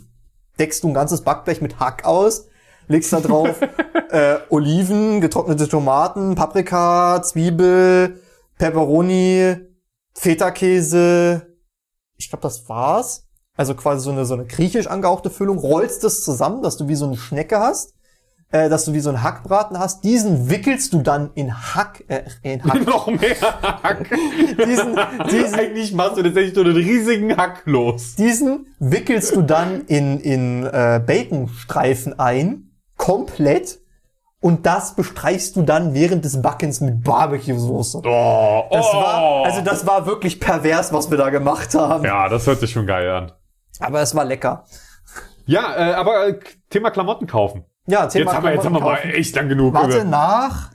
deckst 0.60 0.84
du 0.84 0.89
ein 0.89 0.93
ganzes 0.93 1.22
Backblech 1.22 1.62
mit 1.62 1.79
Hack 1.79 2.05
aus, 2.05 2.48
legst 2.88 3.13
da 3.13 3.20
drauf 3.20 3.62
äh, 4.12 4.38
Oliven, 4.50 5.22
getrocknete 5.22 5.67
Tomaten, 5.67 6.36
Paprika, 6.36 7.22
Zwiebel, 7.24 8.22
Pepperoni, 8.58 9.58
Feta-Käse. 10.13 11.48
Ich 12.17 12.29
glaube, 12.29 12.43
das 12.43 12.67
war's. 12.70 13.27
Also 13.55 13.75
quasi 13.75 14.03
so 14.03 14.12
eine 14.12 14.25
so 14.25 14.34
eine 14.34 14.46
griechisch 14.46 14.88
angehauchte 14.88 15.29
Füllung. 15.29 15.58
Rollst 15.58 16.03
das 16.03 16.24
zusammen, 16.24 16.62
dass 16.62 16.77
du 16.77 16.88
wie 16.88 16.96
so 16.96 17.05
eine 17.05 17.17
Schnecke 17.17 17.60
hast, 17.60 17.93
äh, 18.51 18.70
dass 18.70 18.86
du 18.86 18.93
wie 18.93 19.00
so 19.00 19.10
einen 19.10 19.24
Hackbraten 19.24 19.79
hast. 19.79 20.03
Diesen 20.03 20.50
wickelst 20.50 20.93
du 20.93 21.01
dann 21.01 21.31
in 21.36 21.53
Hack, 21.53 22.03
äh, 22.08 22.24
in 22.43 22.63
Hack. 22.63 22.86
noch 22.86 23.08
mehr 23.08 23.36
Hack. 23.84 24.10
diesen, 24.67 25.00
diesen, 25.31 25.53
Eigentlich 25.53 25.93
machst 25.93 26.17
du 26.17 26.24
tatsächlich 26.24 26.55
nur 26.55 26.65
einen 26.65 26.75
riesigen 26.75 27.38
Hack 27.38 27.63
los. 27.65 28.15
Diesen 28.15 28.67
wickelst 28.79 29.36
du 29.36 29.41
dann 29.41 29.86
in, 29.86 30.20
in 30.20 30.65
äh, 30.65 31.01
Baconstreifen 31.05 32.20
ein, 32.20 32.72
komplett, 32.98 33.79
und 34.41 34.65
das 34.65 34.96
bestreichst 34.96 35.55
du 35.55 35.62
dann 35.62 35.93
während 35.93 36.25
des 36.25 36.41
Backens 36.41 36.81
mit 36.81 37.03
Barbecue-Soße. 37.03 38.01
Oh, 38.03 38.63
Das 38.72 38.88
oh. 38.91 38.98
war, 38.98 39.46
also 39.46 39.62
das 39.62 39.86
war 39.86 40.08
wirklich 40.08 40.39
pervers, 40.39 40.91
was 40.91 41.12
wir 41.12 41.17
da 41.17 41.29
gemacht 41.29 41.75
haben. 41.75 42.03
Ja, 42.03 42.27
das 42.27 42.48
hört 42.48 42.60
sich 42.60 42.72
schon 42.72 42.88
geil 42.88 43.08
an. 43.10 43.31
Aber 43.79 44.01
es 44.01 44.15
war 44.15 44.25
lecker. 44.25 44.65
Ja, 45.46 45.75
äh, 45.75 45.93
aber 45.93 46.27
äh, 46.27 46.39
Thema 46.70 46.89
Klamotten 46.89 47.27
kaufen. 47.27 47.65
Ja, 47.88 48.07
Thema 48.07 48.25
Jetzt 48.25 48.35
haben 48.35 48.43
wir, 48.43 48.53
jetzt 48.53 48.65
haben 48.65 48.73
wir 48.73 48.79
mal 48.81 48.97
echt 48.97 49.35
lang 49.35 49.50
genug. 49.50 49.73
Warte, 49.73 49.97
über- 49.97 50.03
nach 50.05 50.71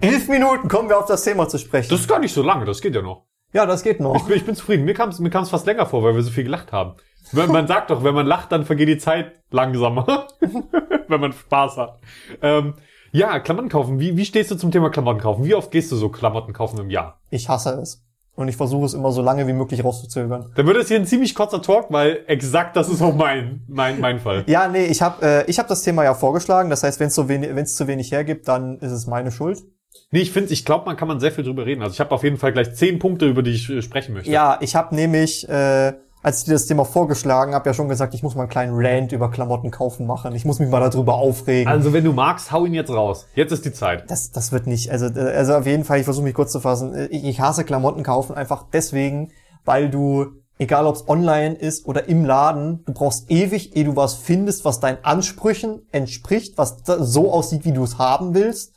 elf 0.00 0.28
Minuten 0.28 0.68
kommen 0.68 0.88
wir 0.88 0.98
auf 0.98 1.06
das 1.06 1.22
Thema 1.22 1.48
zu 1.48 1.58
sprechen. 1.58 1.90
Das 1.90 2.00
ist 2.00 2.08
gar 2.08 2.18
nicht 2.18 2.32
so 2.34 2.42
lange, 2.42 2.64
das 2.64 2.80
geht 2.80 2.94
ja 2.94 3.02
noch. 3.02 3.26
ja, 3.52 3.66
das 3.66 3.82
geht 3.82 3.96
Ich 3.96 4.00
noch. 4.00 4.26
bin, 4.26 4.36
ich 4.36 4.44
bin 4.46 4.54
zufrieden. 4.54 4.84
Mir 4.84 4.94
kam 4.94 5.10
es 5.10 5.18
mir 5.18 5.30
kam's 5.30 5.50
fast 5.50 5.66
länger 5.66 5.86
vor, 5.86 6.02
weil 6.02 6.14
wir 6.14 6.22
so 6.22 6.30
viel 6.30 6.44
gelacht 6.44 6.72
haben. 6.72 6.94
Man, 7.32 7.52
man 7.52 7.66
sagt 7.66 7.90
doch, 7.90 8.02
wenn 8.02 8.14
man 8.14 8.26
lacht, 8.26 8.50
dann 8.52 8.64
vergeht 8.64 8.88
die 8.88 8.98
Zeit 8.98 9.32
langsamer. 9.50 10.26
wenn 11.08 11.20
man 11.20 11.32
Spaß 11.32 11.76
hat. 11.76 12.00
Ähm, 12.40 12.74
ja, 13.12 13.38
Klamotten 13.40 13.68
kaufen. 13.68 14.00
Wie, 14.00 14.16
wie 14.16 14.24
stehst 14.24 14.50
du 14.50 14.56
zum 14.56 14.70
Thema 14.70 14.88
Klamotten 14.90 15.20
kaufen? 15.20 15.44
Wie 15.44 15.54
oft 15.54 15.70
gehst 15.70 15.92
du 15.92 15.96
so 15.96 16.08
Klamotten 16.08 16.52
kaufen 16.52 16.78
im 16.80 16.90
Jahr? 16.90 17.20
Ich 17.30 17.48
hasse 17.48 17.70
es. 17.82 18.02
Und 18.40 18.48
ich 18.48 18.56
versuche 18.56 18.86
es 18.86 18.94
immer 18.94 19.12
so 19.12 19.20
lange 19.20 19.46
wie 19.46 19.52
möglich 19.52 19.84
rauszuzögern. 19.84 20.50
Dann 20.54 20.66
wird 20.66 20.78
es 20.78 20.88
hier 20.88 20.96
ein 20.96 21.04
ziemlich 21.04 21.34
kurzer 21.34 21.60
Talk, 21.60 21.86
weil 21.90 22.24
exakt 22.26 22.74
das 22.74 22.88
ist 22.88 23.02
auch 23.02 23.14
mein, 23.14 23.60
mein, 23.68 24.00
mein 24.00 24.18
Fall. 24.18 24.44
Ja, 24.50 24.66
nee, 24.66 24.86
ich 24.86 25.02
habe 25.02 25.24
äh, 25.24 25.50
ich 25.50 25.58
hab 25.58 25.68
das 25.68 25.82
Thema 25.82 26.04
ja 26.04 26.14
vorgeschlagen. 26.14 26.70
Das 26.70 26.82
heißt, 26.82 26.98
wenn 27.00 27.08
es 27.08 27.14
so 27.14 27.24
zu 27.24 27.86
wenig 27.86 28.12
hergibt, 28.12 28.48
dann 28.48 28.78
ist 28.78 28.92
es 28.92 29.06
meine 29.06 29.30
Schuld. 29.30 29.62
Nee, 30.10 30.20
ich 30.20 30.32
finde, 30.32 30.52
ich 30.52 30.64
glaube, 30.64 30.86
man 30.86 30.96
kann 30.96 31.06
man 31.06 31.20
sehr 31.20 31.32
viel 31.32 31.44
drüber 31.44 31.66
reden. 31.66 31.82
Also 31.82 31.92
ich 31.92 32.00
habe 32.00 32.12
auf 32.12 32.24
jeden 32.24 32.36
Fall 32.36 32.52
gleich 32.52 32.74
zehn 32.74 32.98
Punkte, 32.98 33.26
über 33.26 33.42
die 33.42 33.52
ich 33.52 33.68
äh, 33.68 33.82
sprechen 33.82 34.14
möchte. 34.14 34.30
Ja, 34.30 34.58
ich 34.60 34.74
habe 34.74 34.94
nämlich, 34.94 35.48
äh, 35.48 35.92
als 36.22 36.40
ich 36.40 36.44
dir 36.44 36.52
das 36.52 36.66
Thema 36.66 36.84
vorgeschlagen 36.84 37.54
habe, 37.54 37.68
ja 37.68 37.74
schon 37.74 37.88
gesagt, 37.88 38.14
ich 38.14 38.22
muss 38.22 38.34
mal 38.34 38.42
einen 38.42 38.50
kleinen 38.50 38.72
Rant 38.74 39.12
über 39.12 39.30
Klamotten 39.30 39.70
kaufen 39.70 40.06
machen. 40.06 40.34
Ich 40.34 40.44
muss 40.44 40.58
mich 40.58 40.68
mal 40.68 40.80
darüber 40.80 41.14
aufregen. 41.14 41.70
Also 41.70 41.92
wenn 41.92 42.04
du 42.04 42.12
magst, 42.12 42.52
hau 42.52 42.66
ihn 42.66 42.74
jetzt 42.74 42.90
raus. 42.90 43.26
Jetzt 43.34 43.52
ist 43.52 43.64
die 43.64 43.72
Zeit. 43.72 44.10
das, 44.10 44.30
das 44.30 44.52
wird 44.52 44.66
nicht, 44.66 44.90
also, 44.90 45.06
also 45.06 45.54
auf 45.54 45.66
jeden 45.66 45.84
Fall, 45.84 45.98
ich 45.98 46.04
versuche 46.04 46.24
mich 46.24 46.34
kurz 46.34 46.52
zu 46.52 46.60
fassen. 46.60 47.08
Ich, 47.10 47.24
ich 47.24 47.40
hasse 47.40 47.64
Klamotten 47.64 48.02
kaufen 48.02 48.34
einfach 48.34 48.66
deswegen, 48.70 49.30
weil 49.64 49.88
du, 49.88 50.26
egal 50.58 50.86
ob 50.86 50.96
es 50.96 51.08
online 51.08 51.54
ist 51.54 51.86
oder 51.86 52.08
im 52.08 52.24
Laden, 52.24 52.84
du 52.84 52.92
brauchst 52.92 53.30
ewig, 53.30 53.74
ehe 53.74 53.84
du 53.84 53.96
was 53.96 54.14
findest, 54.14 54.64
was 54.66 54.80
deinen 54.80 55.02
Ansprüchen 55.02 55.86
entspricht, 55.90 56.58
was 56.58 56.82
so 56.84 57.32
aussieht, 57.32 57.64
wie 57.64 57.72
du 57.72 57.82
es 57.82 57.98
haben 57.98 58.34
willst. 58.34 58.74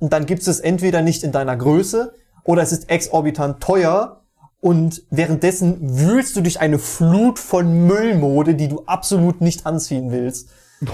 Und 0.00 0.12
dann 0.12 0.26
gibt 0.26 0.46
es 0.46 0.60
entweder 0.60 1.02
nicht 1.02 1.22
in 1.22 1.32
deiner 1.32 1.56
Größe 1.56 2.14
oder 2.44 2.62
es 2.62 2.72
ist 2.72 2.88
exorbitant 2.88 3.60
teuer. 3.60 4.17
Und 4.60 5.02
währenddessen 5.10 5.98
wühlst 5.98 6.36
du 6.36 6.40
durch 6.40 6.60
eine 6.60 6.78
Flut 6.78 7.38
von 7.38 7.86
Müllmode, 7.86 8.54
die 8.54 8.68
du 8.68 8.84
absolut 8.86 9.40
nicht 9.40 9.66
anziehen 9.66 10.10
willst. 10.10 10.50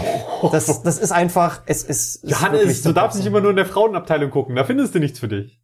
Das, 0.52 0.82
das 0.82 0.98
ist 0.98 1.10
einfach, 1.10 1.62
es 1.64 1.82
ist. 1.82 1.88
es 1.88 1.96
ist 1.96 2.22
wirklich 2.22 2.40
Johannes, 2.40 2.82
du 2.82 2.92
darfst 2.92 3.16
nicht 3.16 3.26
immer 3.26 3.40
nur 3.40 3.50
in 3.50 3.56
der 3.56 3.64
Frauenabteilung 3.64 4.30
gucken. 4.30 4.56
Da 4.56 4.64
findest 4.64 4.94
du 4.94 4.98
nichts 4.98 5.18
für 5.18 5.28
dich. 5.28 5.58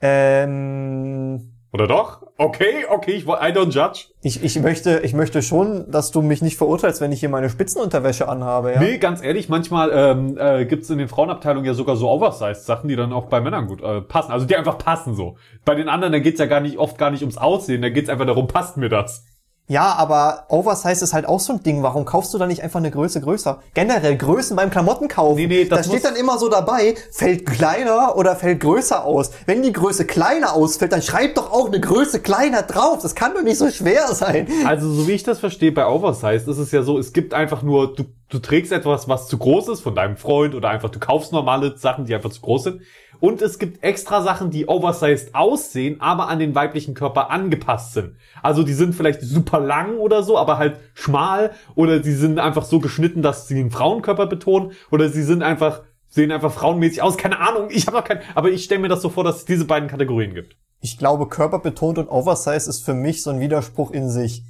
Ähm, 0.00 1.56
Oder 1.72 1.88
doch? 1.88 2.21
Okay, 2.38 2.86
okay, 2.88 3.12
ich, 3.12 3.24
I 3.24 3.52
don't 3.52 3.70
judge. 3.70 4.06
ich, 4.22 4.42
ich 4.42 4.58
möchte, 4.58 5.00
ich 5.04 5.12
möchte 5.12 5.42
schon, 5.42 5.90
dass 5.90 6.10
du 6.10 6.22
mich 6.22 6.42
nicht 6.42 6.56
verurteilst, 6.56 7.00
wenn 7.00 7.12
ich 7.12 7.20
hier 7.20 7.28
meine 7.28 7.50
Spitzenunterwäsche 7.50 8.28
anhabe, 8.28 8.72
ja. 8.72 8.80
Nee, 8.80 8.98
ganz 8.98 9.22
ehrlich, 9.22 9.48
manchmal 9.48 9.90
ähm, 9.92 10.38
äh, 10.38 10.64
gibt's 10.64 10.88
in 10.90 10.98
den 10.98 11.08
Frauenabteilungen 11.08 11.66
ja 11.66 11.74
sogar 11.74 11.96
so 11.96 12.08
Oversized-Sachen, 12.10 12.88
die 12.88 12.96
dann 12.96 13.12
auch 13.12 13.26
bei 13.26 13.40
Männern 13.40 13.66
gut 13.66 13.82
äh, 13.82 14.00
passen. 14.00 14.32
Also 14.32 14.46
die 14.46 14.56
einfach 14.56 14.78
passen 14.78 15.14
so. 15.14 15.36
Bei 15.64 15.74
den 15.74 15.88
anderen, 15.88 16.12
da 16.12 16.18
geht's 16.18 16.40
ja 16.40 16.46
gar 16.46 16.60
nicht 16.60 16.78
oft 16.78 16.98
gar 16.98 17.10
nicht 17.10 17.22
ums 17.22 17.36
Aussehen, 17.36 17.82
da 17.82 17.90
geht's 17.90 18.08
einfach 18.08 18.26
darum, 18.26 18.48
passt 18.48 18.76
mir 18.76 18.88
das. 18.88 19.24
Ja, 19.72 19.94
aber 19.94 20.44
Oversize 20.50 21.02
ist 21.02 21.14
halt 21.14 21.24
auch 21.24 21.40
so 21.40 21.54
ein 21.54 21.62
Ding. 21.62 21.82
Warum 21.82 22.04
kaufst 22.04 22.34
du 22.34 22.36
da 22.36 22.46
nicht 22.46 22.62
einfach 22.62 22.78
eine 22.78 22.90
Größe 22.90 23.22
größer? 23.22 23.62
Generell 23.72 24.18
Größen 24.18 24.54
beim 24.54 24.68
Klamottenkaufen. 24.68 25.36
Nee, 25.36 25.46
nee, 25.46 25.64
das 25.64 25.86
da 25.86 25.90
steht 25.90 26.04
dann 26.04 26.14
immer 26.14 26.36
so 26.36 26.50
dabei, 26.50 26.94
fällt 27.10 27.46
kleiner 27.46 28.14
oder 28.18 28.36
fällt 28.36 28.60
größer 28.60 29.02
aus. 29.02 29.30
Wenn 29.46 29.62
die 29.62 29.72
Größe 29.72 30.04
kleiner 30.04 30.52
ausfällt, 30.52 30.92
dann 30.92 31.00
schreib 31.00 31.36
doch 31.36 31.50
auch 31.50 31.68
eine 31.68 31.80
Größe 31.80 32.20
kleiner 32.20 32.60
drauf. 32.64 32.98
Das 33.00 33.14
kann 33.14 33.32
doch 33.32 33.40
nicht 33.40 33.56
so 33.56 33.70
schwer 33.70 34.08
sein. 34.08 34.46
Also 34.66 34.92
so 34.92 35.08
wie 35.08 35.12
ich 35.12 35.22
das 35.22 35.38
verstehe, 35.38 35.72
bei 35.72 35.86
Oversized 35.86 36.48
ist 36.48 36.58
es 36.58 36.70
ja 36.70 36.82
so, 36.82 36.98
es 36.98 37.14
gibt 37.14 37.32
einfach 37.32 37.62
nur, 37.62 37.94
du, 37.94 38.04
du 38.28 38.40
trägst 38.40 38.72
etwas, 38.72 39.08
was 39.08 39.26
zu 39.26 39.38
groß 39.38 39.68
ist 39.68 39.80
von 39.80 39.94
deinem 39.94 40.18
Freund 40.18 40.54
oder 40.54 40.68
einfach 40.68 40.90
du 40.90 40.98
kaufst 40.98 41.32
normale 41.32 41.78
Sachen, 41.78 42.04
die 42.04 42.14
einfach 42.14 42.30
zu 42.30 42.42
groß 42.42 42.64
sind. 42.64 42.82
Und 43.22 43.40
es 43.40 43.60
gibt 43.60 43.84
extra 43.84 44.20
Sachen, 44.20 44.50
die 44.50 44.66
oversized 44.66 45.32
aussehen, 45.32 46.00
aber 46.00 46.26
an 46.26 46.40
den 46.40 46.56
weiblichen 46.56 46.94
Körper 46.94 47.30
angepasst 47.30 47.92
sind. 47.92 48.16
Also 48.42 48.64
die 48.64 48.72
sind 48.72 48.96
vielleicht 48.96 49.20
super 49.20 49.60
lang 49.60 49.98
oder 49.98 50.24
so, 50.24 50.36
aber 50.36 50.58
halt 50.58 50.80
schmal 50.92 51.52
oder 51.76 52.02
sie 52.02 52.14
sind 52.14 52.40
einfach 52.40 52.64
so 52.64 52.80
geschnitten, 52.80 53.22
dass 53.22 53.46
sie 53.46 53.54
den 53.54 53.70
Frauenkörper 53.70 54.26
betonen 54.26 54.72
oder 54.90 55.08
sie 55.08 55.22
sind 55.22 55.44
einfach 55.44 55.82
sehen 56.08 56.32
einfach 56.32 56.52
frauenmäßig 56.52 57.00
aus. 57.00 57.16
Keine 57.16 57.38
Ahnung, 57.38 57.68
ich 57.70 57.86
habe 57.86 57.96
noch 57.96 58.04
kein, 58.04 58.22
aber 58.34 58.50
ich 58.50 58.64
stelle 58.64 58.80
mir 58.80 58.88
das 58.88 59.02
so 59.02 59.08
vor, 59.08 59.22
dass 59.22 59.36
es 59.36 59.44
diese 59.44 59.66
beiden 59.66 59.88
Kategorien 59.88 60.34
gibt. 60.34 60.56
Ich 60.80 60.98
glaube, 60.98 61.28
körperbetont 61.28 61.98
und 61.98 62.08
Oversize 62.08 62.68
ist 62.68 62.84
für 62.84 62.92
mich 62.92 63.22
so 63.22 63.30
ein 63.30 63.38
Widerspruch 63.38 63.92
in 63.92 64.10
sich. 64.10 64.42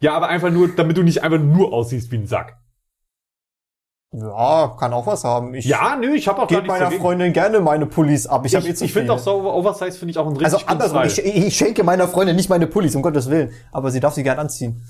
Ja, 0.00 0.12
aber 0.12 0.28
einfach 0.28 0.50
nur, 0.50 0.68
damit 0.68 0.98
du 0.98 1.02
nicht 1.02 1.22
einfach 1.22 1.40
nur 1.40 1.72
aussiehst 1.72 2.12
wie 2.12 2.18
ein 2.18 2.26
Sack. 2.26 2.58
Ja, 4.12 4.76
kann 4.78 4.92
auch 4.92 5.06
was 5.06 5.24
haben. 5.24 5.54
Ich 5.54 5.64
Ja, 5.64 5.96
nö, 5.96 6.14
ich 6.14 6.28
habe 6.28 6.42
auch 6.42 6.48
gar 6.48 6.60
gebe 6.60 6.66
meiner 6.66 6.84
dagegen. 6.84 7.00
Freundin 7.02 7.32
gerne 7.32 7.60
meine 7.60 7.86
Pullis 7.86 8.26
ab. 8.26 8.44
Ich, 8.44 8.52
Ich, 8.52 8.56
hab 8.56 8.66
eh 8.68 8.74
zu 8.74 8.84
ich 8.84 8.92
finde 8.92 9.14
auch 9.14 9.18
so 9.18 9.50
Oversize 9.50 9.98
finde 9.98 10.10
ich 10.10 10.18
auch 10.18 10.26
ein 10.26 10.36
richtig 10.36 10.52
Also 10.52 10.66
andersrum, 10.66 11.02
ich, 11.04 11.18
ich 11.24 11.56
schenke 11.56 11.82
meiner 11.82 12.06
Freundin 12.06 12.36
nicht 12.36 12.50
meine 12.50 12.66
Pullis, 12.66 12.94
um 12.94 13.00
Gottes 13.00 13.30
Willen. 13.30 13.52
Aber 13.72 13.90
sie 13.90 14.00
darf 14.00 14.12
sie 14.12 14.22
gern 14.22 14.38
anziehen. 14.38 14.86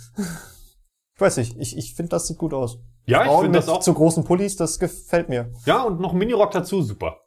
Ich 1.14 1.20
weiß 1.20 1.36
nicht, 1.36 1.56
ich, 1.56 1.78
ich 1.78 1.94
finde, 1.94 2.10
das 2.10 2.26
sieht 2.26 2.38
gut 2.38 2.52
aus. 2.52 2.78
Ja, 3.06 3.20
ich 3.22 3.28
Frauen 3.28 3.42
finde 3.42 3.58
mit 3.58 3.68
das 3.68 3.72
auch. 3.72 3.80
zu 3.80 3.94
großen 3.94 4.24
Pullis, 4.24 4.56
das 4.56 4.80
gefällt 4.80 5.28
mir. 5.28 5.52
Ja, 5.66 5.82
und 5.82 6.00
noch 6.00 6.12
ein 6.12 6.18
Minirock 6.18 6.50
dazu, 6.50 6.82
super. 6.82 7.18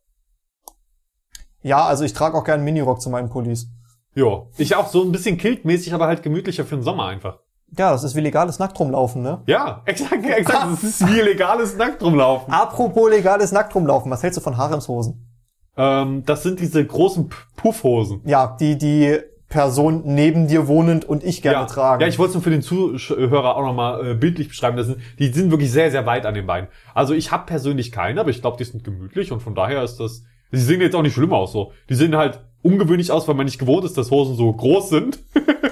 Ja, 1.62 1.86
also 1.86 2.04
ich 2.04 2.14
trage 2.14 2.38
auch 2.38 2.44
gern 2.44 2.64
Minirock 2.64 3.02
zu 3.02 3.10
meinen 3.10 3.30
Pullis. 3.30 3.70
Jo, 4.14 4.52
ich 4.58 4.76
auch 4.76 4.88
so 4.88 5.02
ein 5.02 5.12
bisschen 5.12 5.38
kiltmäßig, 5.38 5.94
aber 5.94 6.08
halt 6.08 6.24
gemütlicher 6.24 6.66
für 6.66 6.76
den 6.76 6.84
Sommer 6.84 7.06
einfach. 7.08 7.40
Ja, 7.78 7.92
das 7.92 8.04
ist 8.04 8.16
wie 8.16 8.22
legales 8.22 8.60
Nacktrumlaufen, 8.60 9.22
ne? 9.22 9.42
Ja, 9.48 9.82
exakt, 9.86 10.26
exakt. 10.26 10.68
Das 10.72 10.84
ist 10.84 11.08
wie 11.08 11.22
legales 11.22 11.76
Nackt 11.78 12.02
rumlaufen. 12.02 12.54
Apropos 12.54 13.10
legales 13.10 13.52
Nacktrumlaufen, 13.52 14.10
was 14.12 14.24
hältst 14.24 14.38
du 14.38 14.42
von 14.42 14.58
Haremshosen? 14.58 15.26
Ähm, 15.78 16.24
das 16.26 16.44
sind 16.44 16.60
diese 16.60 16.86
großen 16.86 17.30
Puffhosen. 17.58 18.22
Ja, 18.26 18.56
die 18.60 18.78
die 18.78 19.20
Person 19.50 20.02
neben 20.06 20.48
dir 20.48 20.68
wohnend 20.68 21.06
und 21.06 21.24
ich 21.24 21.42
gerne 21.42 21.60
ja. 21.60 21.66
tragen. 21.66 22.02
ja, 22.02 22.08
ich 22.08 22.18
wollte 22.18 22.30
es 22.30 22.34
nur 22.36 22.44
für 22.44 22.50
den 22.50 22.62
Zuhörer 22.62 23.56
auch 23.56 23.64
nochmal 23.64 24.12
äh, 24.12 24.14
bildlich 24.16 24.50
beschreiben. 24.50 24.76
Das 24.76 24.88
sind, 24.88 24.98
die 25.20 25.28
sind 25.28 25.52
wirklich 25.52 25.72
sehr, 25.72 25.92
sehr 25.92 26.06
weit 26.06 26.26
an 26.26 26.34
den 26.34 26.48
Beinen. 26.48 26.68
Also 26.94 27.14
ich 27.14 27.32
habe 27.32 27.46
persönlich 27.46 27.92
keine, 27.92 28.20
aber 28.20 28.32
ich 28.32 28.42
glaube, 28.42 28.58
die 28.58 28.64
sind 28.64 28.84
gemütlich 28.84 29.32
und 29.32 29.42
von 29.42 29.56
daher 29.56 29.84
ist 29.84 29.98
das. 29.98 30.24
Die 30.52 30.58
sehen 30.58 30.80
jetzt 30.80 30.96
auch 30.96 31.02
nicht 31.02 31.14
schlimm 31.14 31.34
aus 31.34 31.52
so. 31.52 31.74
Die 31.90 31.96
sehen 31.96 32.16
halt 32.16 32.40
ungewöhnlich 32.62 33.12
aus, 33.12 33.28
weil 33.28 33.36
man 33.36 33.46
nicht 33.46 33.60
gewohnt 33.60 33.86
ist, 33.86 33.98
dass 33.98 34.12
Hosen 34.12 34.36
so 34.36 34.52
groß 34.52 34.90
sind. 34.90 35.20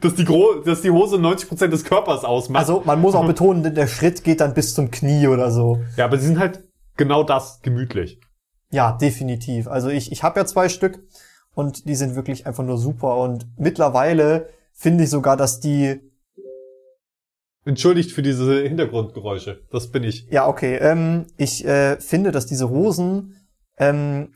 dass, 0.00 0.14
die 0.14 0.24
Gro 0.24 0.62
dass 0.64 0.82
die 0.82 0.90
Hose 0.90 1.16
90% 1.16 1.68
des 1.68 1.84
Körpers 1.84 2.24
ausmacht. 2.24 2.60
also 2.60 2.82
man 2.84 3.00
muss 3.00 3.14
auch 3.14 3.26
betonen, 3.26 3.74
der 3.74 3.86
Schritt 3.86 4.24
geht 4.24 4.40
dann 4.40 4.54
bis 4.54 4.74
zum 4.74 4.90
Knie 4.90 5.26
oder 5.28 5.50
so. 5.50 5.80
ja, 5.96 6.04
aber 6.04 6.18
sie 6.18 6.26
sind 6.26 6.38
halt 6.38 6.64
genau 6.96 7.22
das, 7.22 7.60
gemütlich. 7.62 8.20
Ja, 8.70 8.92
definitiv. 8.92 9.66
Also 9.68 9.88
ich, 9.88 10.12
ich 10.12 10.22
habe 10.22 10.40
ja 10.40 10.46
zwei 10.46 10.68
Stück 10.68 11.00
und 11.54 11.88
die 11.88 11.94
sind 11.94 12.14
wirklich 12.14 12.46
einfach 12.46 12.64
nur 12.64 12.78
super. 12.78 13.16
Und 13.16 13.46
mittlerweile 13.56 14.48
finde 14.72 15.04
ich 15.04 15.10
sogar, 15.10 15.36
dass 15.36 15.60
die 15.60 16.00
Entschuldigt 17.64 18.12
für 18.12 18.22
diese 18.22 18.62
Hintergrundgeräusche. 18.62 19.60
Das 19.70 19.90
bin 19.90 20.02
ich. 20.02 20.26
Ja, 20.30 20.48
okay. 20.48 20.76
Ähm, 20.76 21.26
ich 21.36 21.66
äh, 21.66 22.00
finde, 22.00 22.30
dass 22.30 22.46
diese 22.46 22.70
Hosen, 22.70 23.34
ähm, 23.76 24.32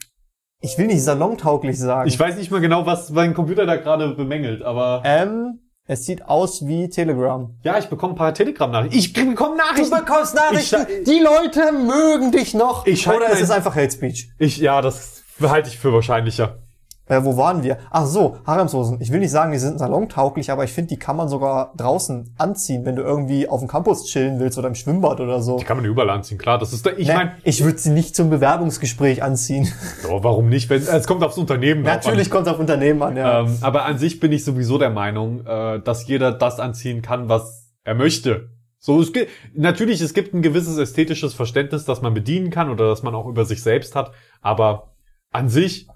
ich 0.62 0.78
will 0.78 0.86
nicht 0.86 1.02
salontauglich 1.02 1.78
sagen. 1.78 2.08
Ich 2.08 2.18
weiß 2.18 2.36
nicht 2.36 2.50
mal 2.50 2.60
genau, 2.60 2.86
was 2.86 3.10
mein 3.10 3.34
Computer 3.34 3.66
da 3.66 3.76
gerade 3.76 4.14
bemängelt, 4.14 4.62
aber 4.62 5.02
ähm, 5.04 5.58
es 5.86 6.06
sieht 6.06 6.24
aus 6.26 6.66
wie 6.66 6.88
Telegram. 6.88 7.54
ja, 7.64 7.76
ich 7.78 7.86
bekomme 7.88 8.14
ein 8.14 8.16
paar 8.16 8.32
Telegram-Nachrichten. 8.32 8.96
Ich 8.96 9.12
bekomme 9.12 9.56
Du 9.56 9.56
Nachrichten. 9.58 9.96
bekommst 9.96 10.34
Nachrichten, 10.34 10.86
Ich- 11.00 11.04
die 11.04 11.20
Leute 11.20 11.72
mögen 11.72 12.30
dich 12.32 12.54
noch. 12.54 12.86
Ich 12.86 13.02
schalte 13.02 13.24
Oder 13.24 13.32
ist 13.32 13.42
es 13.42 13.50
einfach 13.50 13.74
Hate 13.74 13.90
Speech? 13.90 14.30
Ich, 14.38 14.56
ja, 14.58 14.80
das 14.80 15.22
halte 15.42 15.68
ich 15.68 15.78
für 15.78 15.92
wahrscheinlicher. 15.92 16.58
Äh, 17.06 17.24
wo 17.24 17.36
waren 17.36 17.62
wir? 17.64 17.78
Ach 17.90 18.06
so, 18.06 18.36
Haremshosen. 18.46 19.00
Ich 19.00 19.10
will 19.10 19.18
nicht 19.18 19.32
sagen, 19.32 19.50
die 19.52 19.58
sind 19.58 19.78
salontauglich, 19.80 20.50
aber 20.52 20.62
ich 20.64 20.72
finde, 20.72 20.90
die 20.90 20.98
kann 20.98 21.16
man 21.16 21.28
sogar 21.28 21.72
draußen 21.76 22.32
anziehen, 22.38 22.84
wenn 22.84 22.94
du 22.94 23.02
irgendwie 23.02 23.48
auf 23.48 23.58
dem 23.58 23.68
Campus 23.68 24.04
chillen 24.04 24.38
willst 24.38 24.56
oder 24.56 24.68
im 24.68 24.76
Schwimmbad 24.76 25.20
oder 25.20 25.42
so. 25.42 25.58
Die 25.58 25.64
kann 25.64 25.76
man 25.76 25.84
überall 25.84 26.10
anziehen, 26.10 26.38
klar. 26.38 26.58
Das 26.58 26.72
ist, 26.72 26.86
da- 26.86 26.92
ich 26.96 27.08
Ne, 27.08 27.14
meine, 27.14 27.32
ich 27.42 27.64
würde 27.64 27.76
sie 27.78 27.90
nicht 27.90 28.14
zum 28.14 28.30
Bewerbungsgespräch 28.30 29.22
anziehen. 29.22 29.64
ja, 30.04 30.22
warum 30.22 30.48
nicht? 30.48 30.70
Wenn, 30.70 30.80
es 30.80 31.06
kommt 31.08 31.24
aufs 31.24 31.38
Unternehmen 31.38 31.82
drauf 31.84 31.94
Natürlich 31.96 32.30
kommt 32.30 32.46
es 32.46 32.52
auf 32.52 32.60
Unternehmen 32.60 33.02
an, 33.02 33.16
ja. 33.16 33.40
an. 33.40 33.46
Ähm, 33.46 33.58
aber 33.62 33.84
an 33.84 33.98
sich 33.98 34.20
bin 34.20 34.30
ich 34.30 34.44
sowieso 34.44 34.78
der 34.78 34.90
Meinung, 34.90 35.44
äh, 35.44 35.80
dass 35.82 36.06
jeder 36.06 36.30
das 36.32 36.60
anziehen 36.60 37.02
kann, 37.02 37.28
was 37.28 37.72
er 37.82 37.94
möchte. 37.96 38.50
So, 38.78 39.00
es 39.00 39.12
gibt, 39.12 39.28
natürlich, 39.54 40.00
es 40.00 40.14
gibt 40.14 40.34
ein 40.34 40.42
gewisses 40.42 40.78
ästhetisches 40.78 41.34
Verständnis, 41.34 41.84
das 41.84 42.00
man 42.00 42.14
bedienen 42.14 42.50
kann 42.50 42.70
oder 42.70 42.88
das 42.88 43.02
man 43.02 43.14
auch 43.14 43.26
über 43.26 43.44
sich 43.44 43.62
selbst 43.62 43.94
hat, 43.96 44.12
aber 44.40 44.92
an 45.32 45.48
sich 45.48 45.88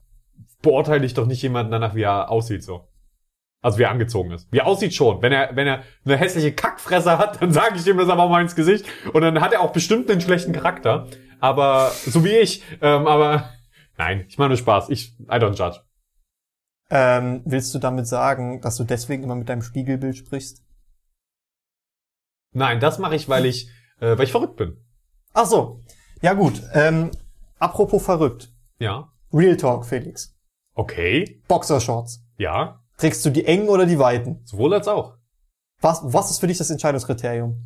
beurteile 0.67 1.07
ich 1.07 1.15
doch 1.15 1.27
nicht 1.27 1.41
jemanden 1.43 1.71
danach, 1.71 1.95
wie 1.95 2.03
er 2.03 2.29
aussieht, 2.31 2.65
so. 2.65 2.89
Also 3.63 3.79
wie 3.79 3.85
er 3.85 3.91
angezogen 3.91 4.33
ist. 4.33 4.53
Wie 4.53 4.59
er 4.59 4.67
aussieht 4.67 4.95
schon. 4.95 5.23
Wenn 5.23 5.33
er, 5.33 5.55
wenn 5.57 5.67
er 5.67 5.83
eine 6.05 6.17
hässliche 6.17 6.53
Kackfresse 6.53 7.19
hat, 7.19 7.41
dann 7.41 7.53
sage 7.53 7.77
ich 7.77 7.87
ihm 7.87 7.97
das 7.97 8.09
aber 8.09 8.29
mal 8.29 8.43
ins 8.43 8.55
Gesicht. 8.55 8.85
Und 9.13 9.23
dann 9.23 9.41
hat 9.41 9.53
er 9.53 9.61
auch 9.61 9.73
bestimmt 9.73 10.11
einen 10.11 10.21
schlechten 10.21 10.53
Charakter. 10.53 11.07
Aber, 11.41 11.91
so 11.91 12.25
wie 12.25 12.37
ich. 12.37 12.63
Ähm, 12.81 13.07
aber, 13.07 13.51
nein, 13.97 14.25
ich 14.29 14.39
mache 14.39 14.49
nur 14.49 14.59
Spaß. 14.59 14.91
Ich, 14.91 15.19
I 15.21 15.37
don't 15.37 15.57
judge. 15.57 15.81
Ähm, 16.91 17.43
willst 17.45 17.75
du 17.75 17.79
damit 17.79 18.07
sagen, 18.07 18.61
dass 18.61 18.77
du 18.77 18.85
deswegen 18.85 19.25
immer 19.25 19.35
mit 19.35 19.49
deinem 19.49 19.63
Spiegelbild 19.63 20.17
sprichst? 20.17 20.63
Nein, 22.53 22.81
das 22.81 22.99
mache 22.99 23.17
ich, 23.17 23.29
weil 23.29 23.47
ich, 23.47 23.69
äh, 24.01 24.17
weil 24.17 24.25
ich 24.25 24.33
verrückt 24.33 24.57
bin. 24.57 24.77
Ach 25.33 25.47
so. 25.47 25.83
Ja 26.23 26.35
gut. 26.35 26.63
Ähm, 26.73 27.11
apropos 27.59 28.05
verrückt. 28.05 28.53
Ja. 28.79 29.13
Real 29.33 29.57
Talk, 29.57 29.87
Felix. 29.87 30.36
Okay. 30.77 31.43
Boxershorts. 31.49 32.23
Ja. 32.39 32.81
Trägst 32.99 33.25
du 33.25 33.31
die 33.31 33.47
engen 33.47 33.69
oder 33.69 33.87
die 33.87 33.99
weiten? 33.99 34.41
Sowohl 34.45 34.73
als 34.75 34.87
auch. 34.89 35.15
Was, 35.81 36.01
was 36.05 36.31
ist 36.31 36.39
für 36.39 36.47
dich 36.47 36.59
das 36.59 36.71
Entscheidungskriterium? 36.71 37.57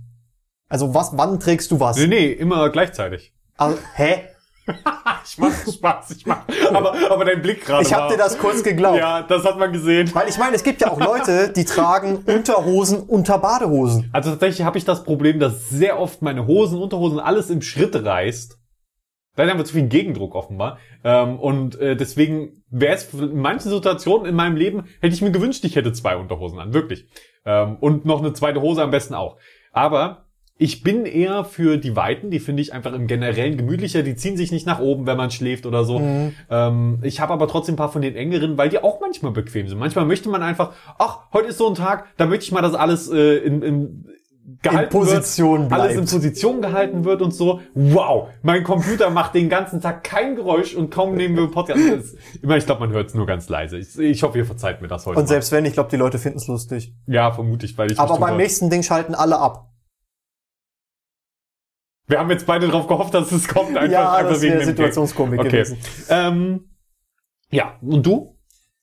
Also 0.68 0.94
was, 0.94 1.16
wann 1.16 1.38
trägst 1.40 1.70
du 1.72 1.80
was? 1.80 1.96
Nee, 1.96 2.06
nee, 2.06 2.26
immer 2.32 2.70
gleichzeitig. 2.70 3.34
Also, 3.56 3.78
hä? 3.94 4.22
Ich 5.22 5.36
mach 5.38 5.52
Spaß, 5.52 6.10
ich 6.12 6.26
mach. 6.26 6.42
Aber, 6.72 6.94
aber 7.10 7.24
dein 7.24 7.42
Blick 7.42 7.64
gerade. 7.64 7.82
Ich 7.82 7.92
hab 7.92 8.02
war- 8.02 8.08
dir 8.10 8.16
das 8.16 8.38
kurz 8.38 8.62
geglaubt. 8.62 8.98
Ja, 8.98 9.22
das 9.22 9.44
hat 9.44 9.58
man 9.58 9.72
gesehen. 9.72 10.12
Weil 10.14 10.28
ich 10.28 10.38
meine, 10.38 10.56
es 10.56 10.62
gibt 10.64 10.80
ja 10.80 10.90
auch 10.90 10.98
Leute, 10.98 11.52
die 11.52 11.64
tragen 11.64 12.16
Unterhosen 12.26 13.00
unter 13.02 13.38
Badehosen. 13.38 14.08
Also 14.12 14.30
tatsächlich 14.30 14.64
habe 14.66 14.78
ich 14.78 14.84
das 14.84 15.04
Problem, 15.04 15.38
dass 15.38 15.68
sehr 15.68 15.98
oft 16.00 16.22
meine 16.22 16.46
Hosen, 16.46 16.80
Unterhosen, 16.80 17.20
alles 17.20 17.50
im 17.50 17.62
Schritt 17.62 17.94
reißt. 17.94 18.58
Da 19.46 19.52
haben 19.52 19.58
wir 19.58 19.64
zu 19.64 19.74
viel 19.74 19.88
Gegendruck 19.88 20.34
offenbar. 20.34 20.78
Ähm, 21.04 21.38
und 21.38 21.78
äh, 21.80 21.96
deswegen 21.96 22.62
wäre 22.70 22.94
es 22.94 23.12
in 23.14 23.40
manchen 23.40 23.70
Situationen 23.70 24.26
in 24.26 24.34
meinem 24.34 24.56
Leben, 24.56 24.84
hätte 25.00 25.14
ich 25.14 25.22
mir 25.22 25.32
gewünscht, 25.32 25.64
ich 25.64 25.76
hätte 25.76 25.92
zwei 25.92 26.16
Unterhosen 26.16 26.58
an, 26.58 26.74
wirklich. 26.74 27.06
Ähm, 27.44 27.76
und 27.80 28.04
noch 28.04 28.20
eine 28.20 28.32
zweite 28.32 28.60
Hose 28.60 28.82
am 28.82 28.90
besten 28.90 29.14
auch. 29.14 29.36
Aber 29.72 30.26
ich 30.62 30.82
bin 30.82 31.06
eher 31.06 31.44
für 31.44 31.78
die 31.78 31.96
Weiten, 31.96 32.30
die 32.30 32.38
finde 32.38 32.60
ich 32.60 32.74
einfach 32.74 32.92
im 32.92 33.06
Generellen 33.06 33.56
gemütlicher, 33.56 34.02
die 34.02 34.14
ziehen 34.14 34.36
sich 34.36 34.52
nicht 34.52 34.66
nach 34.66 34.78
oben, 34.78 35.06
wenn 35.06 35.16
man 35.16 35.30
schläft 35.30 35.64
oder 35.64 35.84
so. 35.84 35.98
Ähm, 36.50 36.98
ich 37.02 37.20
habe 37.20 37.32
aber 37.32 37.48
trotzdem 37.48 37.74
ein 37.74 37.78
paar 37.78 37.90
von 37.90 38.02
den 38.02 38.14
engeren, 38.14 38.58
weil 38.58 38.68
die 38.68 38.82
auch 38.82 39.00
manchmal 39.00 39.32
bequem 39.32 39.68
sind. 39.68 39.78
Manchmal 39.78 40.04
möchte 40.04 40.28
man 40.28 40.42
einfach, 40.42 40.74
ach, 40.98 41.20
heute 41.32 41.48
ist 41.48 41.56
so 41.56 41.66
ein 41.66 41.76
Tag, 41.76 42.08
da 42.18 42.26
möchte 42.26 42.44
ich 42.44 42.52
mal, 42.52 42.60
dass 42.60 42.74
alles 42.74 43.10
äh, 43.10 43.38
in, 43.38 43.62
in 43.62 44.08
gehalten 44.62 44.90
Position 44.90 45.70
wird, 45.70 45.72
alles 45.80 45.96
in. 45.96 46.00
Position 46.06 46.60
gehalten 46.62 47.04
wird 47.04 47.22
und 47.22 47.32
so. 47.32 47.60
Wow, 47.74 48.28
mein 48.42 48.64
Computer 48.64 49.10
macht 49.10 49.34
den 49.34 49.48
ganzen 49.48 49.80
Tag 49.80 50.02
kein 50.04 50.34
Geräusch 50.36 50.74
und 50.74 50.90
kaum 50.90 51.14
nehmen 51.14 51.36
wir 51.36 51.50
Podcast. 51.50 51.78
Ist- 51.80 52.18
Ich 52.34 52.42
meine, 52.42 52.58
ich 52.58 52.66
glaube, 52.66 52.80
man 52.80 52.90
hört 52.90 53.08
es 53.08 53.14
nur 53.14 53.26
ganz 53.26 53.48
leise. 53.48 53.78
Ich, 53.78 53.98
ich 53.98 54.22
hoffe, 54.22 54.38
ihr 54.38 54.44
verzeiht 54.46 54.82
mir 54.82 54.88
das 54.88 55.06
heute. 55.06 55.18
Und 55.18 55.24
mal. 55.24 55.28
selbst 55.28 55.52
wenn, 55.52 55.64
ich 55.64 55.72
glaube, 55.74 55.90
die 55.90 55.96
Leute 55.96 56.18
finden 56.18 56.38
es 56.38 56.46
lustig. 56.48 56.94
ja, 57.06 57.30
vermute 57.32 57.66
ich, 57.66 57.76
weil 57.78 57.90
ich 57.92 57.98
Aber 57.98 58.18
beim 58.18 58.36
nächsten 58.36 58.70
Ding 58.70 58.82
schalten 58.82 59.14
alle 59.14 59.38
ab. 59.38 59.66
Wir 62.06 62.18
haben 62.18 62.30
jetzt 62.30 62.46
beide 62.46 62.66
darauf 62.66 62.88
gehofft, 62.88 63.14
dass 63.14 63.30
es 63.30 63.46
kommt, 63.46 63.76
einfach, 63.76 63.90
ja, 63.92 64.12
einfach 64.14 64.32
das 64.32 64.42
wegen 64.42 64.54
wäre. 64.54 64.64
Situationskomik 64.64 65.38
Okay. 65.40 65.48
gewesen. 65.50 65.78
Ähm, 66.08 66.70
ja, 67.50 67.74
und 67.82 68.04
du? 68.04 68.36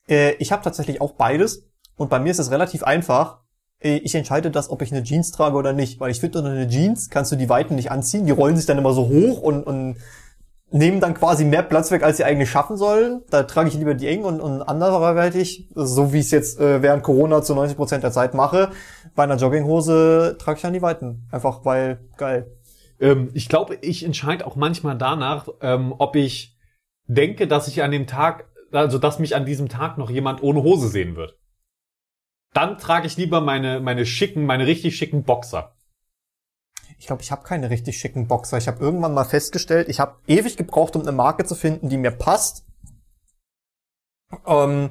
Äh, 0.08 0.36
ich 0.36 0.52
habe 0.54 0.64
tatsächlich 0.64 1.02
auch 1.02 1.14
beides. 1.14 1.68
Und 1.98 2.10
bei 2.10 2.20
mir 2.20 2.32
ist 2.32 2.40
es 2.40 2.52
relativ 2.52 2.84
einfach. 2.84 3.42
Äh, 3.80 3.98
Ich 3.98 4.16
entscheide 4.16 4.52
das, 4.52 4.70
ob 4.70 4.82
ich 4.82 4.92
eine 4.92 5.04
Jeans 5.04 5.32
trage 5.32 5.56
oder 5.56 5.74
nicht. 5.74 6.00
Weil 6.00 6.12
ich 6.12 6.20
finde, 6.20 6.40
unter 6.40 6.52
eine 6.52 6.68
Jeans 6.68 7.10
kannst 7.10 7.32
du 7.32 7.36
die 7.36 7.50
Weiten 7.50 7.76
nicht 7.76 7.92
anziehen. 7.92 8.26
Die 8.26 8.32
rollen 8.32 8.56
sich 8.58 8.66
dann 8.66 8.78
immer 8.78 8.94
so 8.94 9.08
hoch 9.08 9.42
und, 9.42 9.64
und 9.64 9.98
nehmen 10.70 11.00
dann 11.00 11.14
quasi 11.14 11.46
mehr 11.46 11.64
Platz 11.64 11.92
weg, 11.92 12.04
als 12.04 12.18
sie 12.18 12.24
eigentlich 12.24 12.50
schaffen 12.50 12.78
sollen. 12.78 13.22
Da 13.30 13.44
trage 13.44 13.70
ich 13.70 13.76
lieber 13.76 13.94
die 13.94 14.08
eng 14.08 14.24
und, 14.24 14.42
und 14.42 14.62
anderweitig, 14.62 15.70
so 15.74 16.12
wie 16.12 16.20
ich 16.20 16.26
es 16.26 16.32
jetzt 16.32 16.60
äh, 16.60 16.82
während 16.82 17.04
Corona 17.04 17.42
zu 17.42 17.56
90 17.56 17.78
Prozent 17.78 18.04
der 18.04 18.12
Zeit 18.12 18.34
mache, 18.34 18.72
bei 19.16 19.24
einer 19.24 19.38
Jogginghose 19.38 20.36
trage 20.38 20.58
ich 20.58 20.62
dann 20.62 20.74
die 20.74 20.82
Weiten. 20.82 21.28
Einfach 21.32 21.64
weil, 21.64 22.00
geil. 22.18 22.52
Ähm, 23.00 23.30
ich 23.34 23.48
glaube, 23.48 23.76
ich 23.82 24.04
entscheide 24.04 24.46
auch 24.46 24.56
manchmal 24.56 24.98
danach, 24.98 25.48
ähm, 25.62 25.94
ob 25.98 26.16
ich 26.16 26.58
denke, 27.08 27.48
dass 27.48 27.68
ich 27.68 27.82
an 27.82 27.92
dem 27.92 28.06
Tag, 28.06 28.50
also 28.72 28.98
dass 28.98 29.20
mich 29.20 29.36
an 29.36 29.46
diesem 29.46 29.70
Tag 29.70 29.98
noch 29.98 30.10
jemand 30.10 30.44
ohne 30.44 30.64
Hose 30.64 30.90
sehen 30.90 31.16
wird. 31.16 31.37
Dann 32.54 32.78
trage 32.78 33.08
ich 33.08 33.18
lieber 33.18 33.42
meine, 33.42 33.80
meine 33.80 34.06
schicken, 34.06 34.46
meine 34.46 34.66
richtig 34.68 34.96
schicken 34.96 35.24
Boxer. 35.24 35.76
Ich 36.98 37.06
glaube, 37.06 37.22
ich 37.22 37.32
habe 37.32 37.44
keine 37.44 37.70
richtig 37.70 38.00
schicken 38.00 38.28
Boxer. 38.28 38.58
Ich 38.58 38.68
habe 38.68 38.84
irgendwann 38.84 39.14
mal 39.14 39.26
festgestellt, 39.26 39.90
ich 39.90 40.00
habe 40.00 40.18
ewig 40.28 40.58
gebraucht, 40.58 40.96
um 40.96 41.04
eine 41.04 41.12
Marke 41.12 41.46
zu 41.46 41.56
finden, 41.56 41.90
die 41.90 41.98
mir 41.98 42.12
passt. 42.12 42.66
Ähm, 44.46 44.90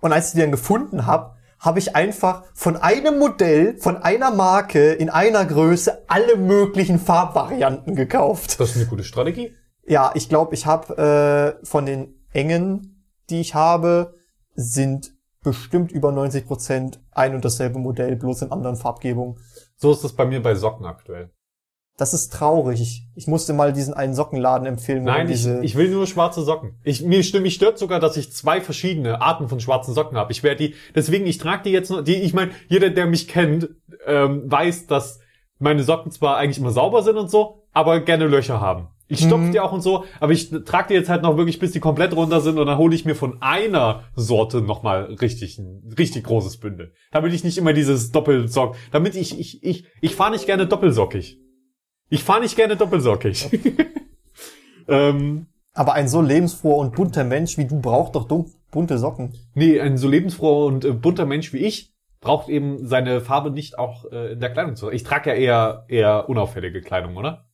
und 0.00 0.12
als 0.12 0.28
ich 0.28 0.34
die 0.34 0.40
dann 0.40 0.50
gefunden 0.50 1.06
habe, 1.06 1.36
habe 1.60 1.78
ich 1.78 1.96
einfach 1.96 2.44
von 2.52 2.76
einem 2.76 3.18
Modell, 3.18 3.78
von 3.78 3.96
einer 3.96 4.30
Marke 4.30 4.92
in 4.92 5.08
einer 5.08 5.46
Größe 5.46 6.04
alle 6.08 6.36
möglichen 6.36 6.98
Farbvarianten 6.98 7.94
gekauft. 7.94 8.60
Das 8.60 8.70
ist 8.70 8.76
eine 8.76 8.86
gute 8.86 9.04
Strategie. 9.04 9.54
Ja, 9.86 10.12
ich 10.14 10.28
glaube, 10.28 10.54
ich 10.54 10.66
habe 10.66 11.58
äh, 11.62 11.66
von 11.66 11.86
den 11.86 12.26
engen, 12.32 13.06
die 13.30 13.40
ich 13.40 13.54
habe, 13.54 14.14
sind 14.54 15.13
bestimmt 15.44 15.92
über 15.92 16.10
90 16.10 16.46
Prozent 16.46 17.00
ein 17.12 17.34
und 17.34 17.44
dasselbe 17.44 17.78
Modell, 17.78 18.16
bloß 18.16 18.42
in 18.42 18.50
anderen 18.50 18.74
Farbgebungen. 18.74 19.38
So 19.76 19.92
ist 19.92 20.02
das 20.02 20.14
bei 20.14 20.24
mir 20.24 20.42
bei 20.42 20.56
Socken 20.56 20.86
aktuell. 20.86 21.30
Das 21.96 22.12
ist 22.12 22.32
traurig. 22.32 23.06
Ich, 23.14 23.28
musste 23.28 23.52
mal 23.52 23.72
diesen 23.72 23.94
einen 23.94 24.14
Sockenladen 24.14 24.66
empfehlen. 24.66 25.04
Nein, 25.04 25.30
ich, 25.30 25.46
ich 25.46 25.76
will 25.76 25.90
nur 25.90 26.08
schwarze 26.08 26.42
Socken. 26.42 26.80
Ich, 26.82 27.02
mir 27.02 27.22
stimmt, 27.22 27.44
mich 27.44 27.54
stört 27.54 27.78
sogar, 27.78 28.00
dass 28.00 28.16
ich 28.16 28.32
zwei 28.32 28.60
verschiedene 28.60 29.22
Arten 29.22 29.48
von 29.48 29.60
schwarzen 29.60 29.94
Socken 29.94 30.18
habe. 30.18 30.32
Ich 30.32 30.42
werde 30.42 30.68
die, 30.68 30.74
deswegen, 30.96 31.24
ich 31.24 31.38
trage 31.38 31.62
die 31.64 31.70
jetzt 31.70 31.90
nur, 31.90 32.02
die, 32.02 32.16
ich 32.16 32.34
meine, 32.34 32.50
jeder, 32.66 32.90
der 32.90 33.06
mich 33.06 33.28
kennt, 33.28 33.68
ähm, 34.06 34.50
weiß, 34.50 34.88
dass 34.88 35.20
meine 35.60 35.84
Socken 35.84 36.10
zwar 36.10 36.36
eigentlich 36.36 36.58
immer 36.58 36.72
sauber 36.72 37.04
sind 37.04 37.16
und 37.16 37.30
so, 37.30 37.62
aber 37.72 38.00
gerne 38.00 38.26
Löcher 38.26 38.60
haben. 38.60 38.88
Ich 39.06 39.18
stopfe 39.18 39.44
Mhm. 39.44 39.52
die 39.52 39.60
auch 39.60 39.72
und 39.72 39.82
so, 39.82 40.04
aber 40.18 40.32
ich 40.32 40.50
trage 40.64 40.88
die 40.88 40.94
jetzt 40.94 41.10
halt 41.10 41.22
noch 41.22 41.36
wirklich, 41.36 41.58
bis 41.58 41.72
die 41.72 41.80
komplett 41.80 42.16
runter 42.16 42.40
sind 42.40 42.58
und 42.58 42.66
dann 42.66 42.78
hole 42.78 42.94
ich 42.94 43.04
mir 43.04 43.14
von 43.14 43.42
einer 43.42 44.04
Sorte 44.16 44.62
nochmal 44.62 45.04
richtig, 45.20 45.58
ein 45.58 45.92
richtig 45.98 46.24
großes 46.24 46.56
Bündel. 46.56 46.94
Damit 47.10 47.34
ich 47.34 47.44
nicht 47.44 47.58
immer 47.58 47.74
dieses 47.74 48.12
Doppelsock, 48.12 48.76
damit 48.92 49.14
ich, 49.14 49.38
ich, 49.38 49.62
ich, 49.62 49.86
ich 50.00 50.14
fahre 50.14 50.30
nicht 50.30 50.46
gerne 50.46 50.66
doppelsockig. 50.66 51.38
Ich 52.08 52.24
fahre 52.24 52.40
nicht 52.40 52.56
gerne 52.56 52.76
doppelsockig. 52.76 53.50
ähm, 54.88 55.46
Aber 55.74 55.94
ein 55.94 56.08
so 56.08 56.22
lebensfroher 56.22 56.78
und 56.78 56.94
bunter 56.94 57.24
Mensch 57.24 57.58
wie 57.58 57.66
du 57.66 57.80
braucht 57.80 58.14
doch 58.14 58.28
bunte 58.70 58.98
Socken. 58.98 59.34
Nee, 59.54 59.80
ein 59.80 59.98
so 59.98 60.08
lebensfroher 60.08 60.66
und 60.66 60.84
äh, 60.84 60.92
bunter 60.92 61.26
Mensch 61.26 61.52
wie 61.52 61.58
ich 61.58 61.92
braucht 62.20 62.48
eben 62.48 62.86
seine 62.86 63.20
Farbe 63.20 63.50
nicht 63.50 63.78
auch 63.78 64.10
äh, 64.10 64.32
in 64.32 64.40
der 64.40 64.50
Kleidung 64.50 64.76
zu. 64.76 64.90
Ich 64.90 65.02
trage 65.04 65.30
ja 65.30 65.36
eher 65.36 65.84
eher 65.88 66.28
unauffällige 66.28 66.80
Kleidung, 66.80 67.16
oder? 67.16 67.44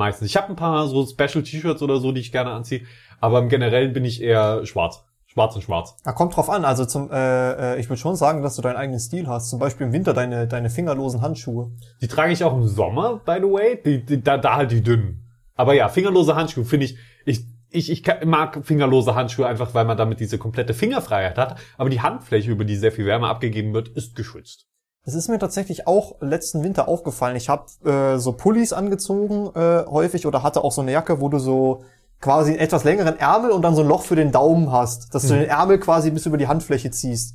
Meistens. 0.00 0.28
Ich 0.28 0.36
habe 0.38 0.48
ein 0.48 0.56
paar 0.56 0.86
so 0.88 1.04
Special 1.04 1.44
T-Shirts 1.44 1.82
oder 1.82 1.98
so, 1.98 2.10
die 2.10 2.22
ich 2.22 2.32
gerne 2.32 2.52
anziehe, 2.52 2.86
aber 3.20 3.38
im 3.38 3.50
Generellen 3.50 3.92
bin 3.92 4.06
ich 4.06 4.22
eher 4.22 4.64
schwarz. 4.64 5.04
Schwarz 5.26 5.54
und 5.56 5.60
schwarz. 5.60 5.94
Ja, 6.06 6.12
kommt 6.12 6.34
drauf 6.34 6.48
an. 6.48 6.64
Also 6.64 6.86
zum, 6.86 7.10
äh, 7.10 7.74
äh, 7.74 7.78
ich 7.78 7.90
würde 7.90 8.00
schon 8.00 8.16
sagen, 8.16 8.42
dass 8.42 8.56
du 8.56 8.62
deinen 8.62 8.76
eigenen 8.76 8.98
Stil 8.98 9.28
hast. 9.28 9.50
Zum 9.50 9.58
Beispiel 9.58 9.88
im 9.88 9.92
Winter 9.92 10.14
deine, 10.14 10.48
deine 10.48 10.70
fingerlosen 10.70 11.20
Handschuhe. 11.20 11.70
Die 12.00 12.08
trage 12.08 12.32
ich 12.32 12.42
auch 12.42 12.54
im 12.54 12.66
Sommer, 12.66 13.20
by 13.26 13.36
the 13.42 13.52
way. 13.52 13.78
Die, 13.84 14.02
die, 14.02 14.22
da, 14.22 14.38
da 14.38 14.56
halt 14.56 14.70
die 14.70 14.82
dünnen. 14.82 15.28
Aber 15.54 15.74
ja, 15.74 15.90
fingerlose 15.90 16.34
Handschuhe 16.34 16.64
finde 16.64 16.86
ich, 16.86 16.96
ich, 17.26 17.44
ich, 17.68 17.90
ich 17.90 18.02
mag 18.24 18.64
fingerlose 18.64 19.14
Handschuhe 19.14 19.46
einfach, 19.46 19.74
weil 19.74 19.84
man 19.84 19.98
damit 19.98 20.18
diese 20.18 20.38
komplette 20.38 20.72
Fingerfreiheit 20.72 21.36
hat. 21.36 21.60
Aber 21.76 21.90
die 21.90 22.00
Handfläche, 22.00 22.50
über 22.50 22.64
die 22.64 22.76
sehr 22.76 22.90
viel 22.90 23.04
Wärme 23.04 23.28
abgegeben 23.28 23.74
wird, 23.74 23.88
ist 23.88 24.16
geschützt. 24.16 24.69
Es 25.06 25.14
ist 25.14 25.28
mir 25.28 25.38
tatsächlich 25.38 25.86
auch 25.86 26.16
letzten 26.20 26.62
Winter 26.62 26.86
aufgefallen. 26.88 27.36
Ich 27.36 27.48
habe 27.48 27.64
äh, 27.84 28.18
so 28.18 28.32
Pullis 28.32 28.72
angezogen 28.72 29.50
äh, 29.54 29.84
häufig 29.86 30.26
oder 30.26 30.42
hatte 30.42 30.62
auch 30.62 30.72
so 30.72 30.82
eine 30.82 30.92
Jacke, 30.92 31.20
wo 31.20 31.28
du 31.28 31.38
so 31.38 31.84
quasi 32.20 32.50
einen 32.50 32.60
etwas 32.60 32.84
längeren 32.84 33.18
Ärmel 33.18 33.50
und 33.50 33.62
dann 33.62 33.74
so 33.74 33.80
ein 33.80 33.88
Loch 33.88 34.02
für 34.02 34.16
den 34.16 34.30
Daumen 34.30 34.70
hast, 34.70 35.14
dass 35.14 35.26
du 35.26 35.34
Mhm. 35.34 35.38
den 35.40 35.48
Ärmel 35.48 35.78
quasi 35.80 36.10
bis 36.10 36.26
über 36.26 36.36
die 36.36 36.48
Handfläche 36.48 36.90
ziehst. 36.90 37.34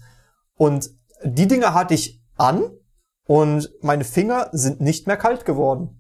Und 0.58 0.92
die 1.24 1.48
Dinger 1.48 1.74
hatte 1.74 1.96
ich 1.96 2.22
an 2.38 2.70
und 3.28 3.72
meine 3.82 4.04
Finger 4.04 4.50
sind 4.52 4.80
nicht 4.82 5.08
mehr 5.08 5.18
kalt 5.18 5.44
geworden. 5.44 5.95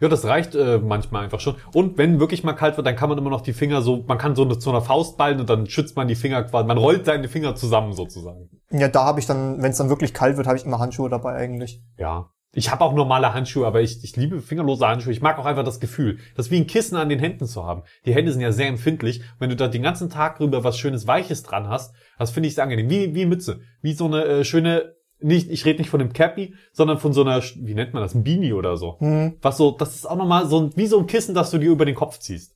Ja, 0.00 0.08
das 0.08 0.24
reicht 0.24 0.54
äh, 0.54 0.78
manchmal 0.78 1.24
einfach 1.24 1.40
schon. 1.40 1.56
Und 1.72 1.98
wenn 1.98 2.20
wirklich 2.20 2.44
mal 2.44 2.52
kalt 2.52 2.76
wird, 2.76 2.86
dann 2.86 2.94
kann 2.94 3.08
man 3.08 3.18
immer 3.18 3.30
noch 3.30 3.40
die 3.40 3.52
Finger 3.52 3.82
so, 3.82 4.04
man 4.06 4.18
kann 4.18 4.36
so 4.36 4.42
eine, 4.42 4.58
zu 4.58 4.70
einer 4.70 4.80
Faust 4.80 5.16
ballen 5.16 5.40
und 5.40 5.50
dann 5.50 5.66
schützt 5.66 5.96
man 5.96 6.06
die 6.06 6.14
Finger 6.14 6.44
quasi, 6.44 6.66
man 6.66 6.78
rollt 6.78 7.04
seine 7.04 7.28
Finger 7.28 7.56
zusammen 7.56 7.92
sozusagen. 7.92 8.48
Ja, 8.70 8.88
da 8.88 9.04
habe 9.04 9.18
ich 9.18 9.26
dann, 9.26 9.60
wenn 9.62 9.72
es 9.72 9.78
dann 9.78 9.88
wirklich 9.88 10.14
kalt 10.14 10.36
wird, 10.36 10.46
habe 10.46 10.56
ich 10.56 10.64
immer 10.64 10.78
Handschuhe 10.78 11.08
dabei 11.08 11.34
eigentlich. 11.34 11.82
Ja. 11.96 12.30
Ich 12.52 12.70
habe 12.70 12.82
auch 12.82 12.94
normale 12.94 13.34
Handschuhe, 13.34 13.66
aber 13.66 13.82
ich, 13.82 14.02
ich 14.02 14.16
liebe 14.16 14.40
fingerlose 14.40 14.86
Handschuhe. 14.86 15.12
Ich 15.12 15.20
mag 15.20 15.38
auch 15.38 15.44
einfach 15.44 15.64
das 15.64 15.80
Gefühl, 15.80 16.18
das 16.34 16.50
wie 16.50 16.56
ein 16.56 16.66
Kissen 16.66 16.96
an 16.96 17.10
den 17.10 17.18
Händen 17.18 17.46
zu 17.46 17.64
haben. 17.64 17.82
Die 18.06 18.14
Hände 18.14 18.32
sind 18.32 18.40
ja 18.40 18.52
sehr 18.52 18.68
empfindlich. 18.68 19.22
Wenn 19.38 19.50
du 19.50 19.56
da 19.56 19.68
den 19.68 19.82
ganzen 19.82 20.08
Tag 20.08 20.38
drüber 20.38 20.64
was 20.64 20.78
Schönes 20.78 21.06
Weiches 21.06 21.42
dran 21.42 21.68
hast, 21.68 21.94
das 22.18 22.30
finde 22.30 22.48
ich 22.48 22.54
sehr 22.54 22.64
angenehm. 22.64 22.88
Wie, 22.88 23.14
wie 23.14 23.26
Mütze. 23.26 23.60
Wie 23.82 23.92
so 23.92 24.06
eine 24.06 24.24
äh, 24.24 24.44
schöne, 24.44 24.94
nicht, 25.20 25.50
ich 25.50 25.64
rede 25.64 25.80
nicht 25.80 25.90
von 25.90 26.00
einem 26.00 26.12
Cappy, 26.12 26.54
sondern 26.72 26.98
von 26.98 27.12
so 27.12 27.22
einer, 27.22 27.42
wie 27.42 27.74
nennt 27.74 27.92
man 27.92 28.02
das, 28.02 28.14
ein 28.14 28.24
Beanie 28.24 28.52
oder 28.52 28.76
so. 28.76 28.98
Hm. 29.00 29.36
Was 29.42 29.56
so, 29.56 29.72
das 29.72 29.94
ist 29.94 30.06
auch 30.06 30.16
nochmal 30.16 30.46
so 30.46 30.60
ein, 30.60 30.76
wie 30.76 30.86
so 30.86 30.98
ein 30.98 31.06
Kissen, 31.06 31.34
das 31.34 31.50
du 31.50 31.58
dir 31.58 31.70
über 31.70 31.84
den 31.84 31.94
Kopf 31.94 32.18
ziehst. 32.18 32.54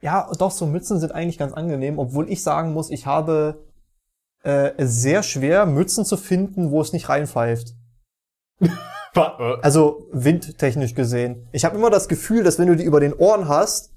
Ja, 0.00 0.30
doch, 0.38 0.50
so 0.50 0.66
Mützen 0.66 1.00
sind 1.00 1.12
eigentlich 1.12 1.38
ganz 1.38 1.52
angenehm, 1.52 1.98
obwohl 1.98 2.30
ich 2.30 2.42
sagen 2.42 2.72
muss, 2.72 2.90
ich 2.90 3.06
habe 3.06 3.64
äh, 4.42 4.72
sehr 4.78 5.22
schwer, 5.22 5.66
Mützen 5.66 6.04
zu 6.04 6.16
finden, 6.16 6.70
wo 6.70 6.80
es 6.80 6.92
nicht 6.92 7.08
reinpfeift. 7.08 7.74
Äh, 9.14 9.56
Also 9.62 10.06
windtechnisch 10.12 10.94
gesehen. 10.94 11.48
Ich 11.50 11.64
habe 11.64 11.76
immer 11.76 11.90
das 11.90 12.08
Gefühl, 12.08 12.44
dass 12.44 12.58
wenn 12.58 12.68
du 12.68 12.76
die 12.76 12.84
über 12.84 13.00
den 13.00 13.14
Ohren 13.14 13.48
hast, 13.48 13.90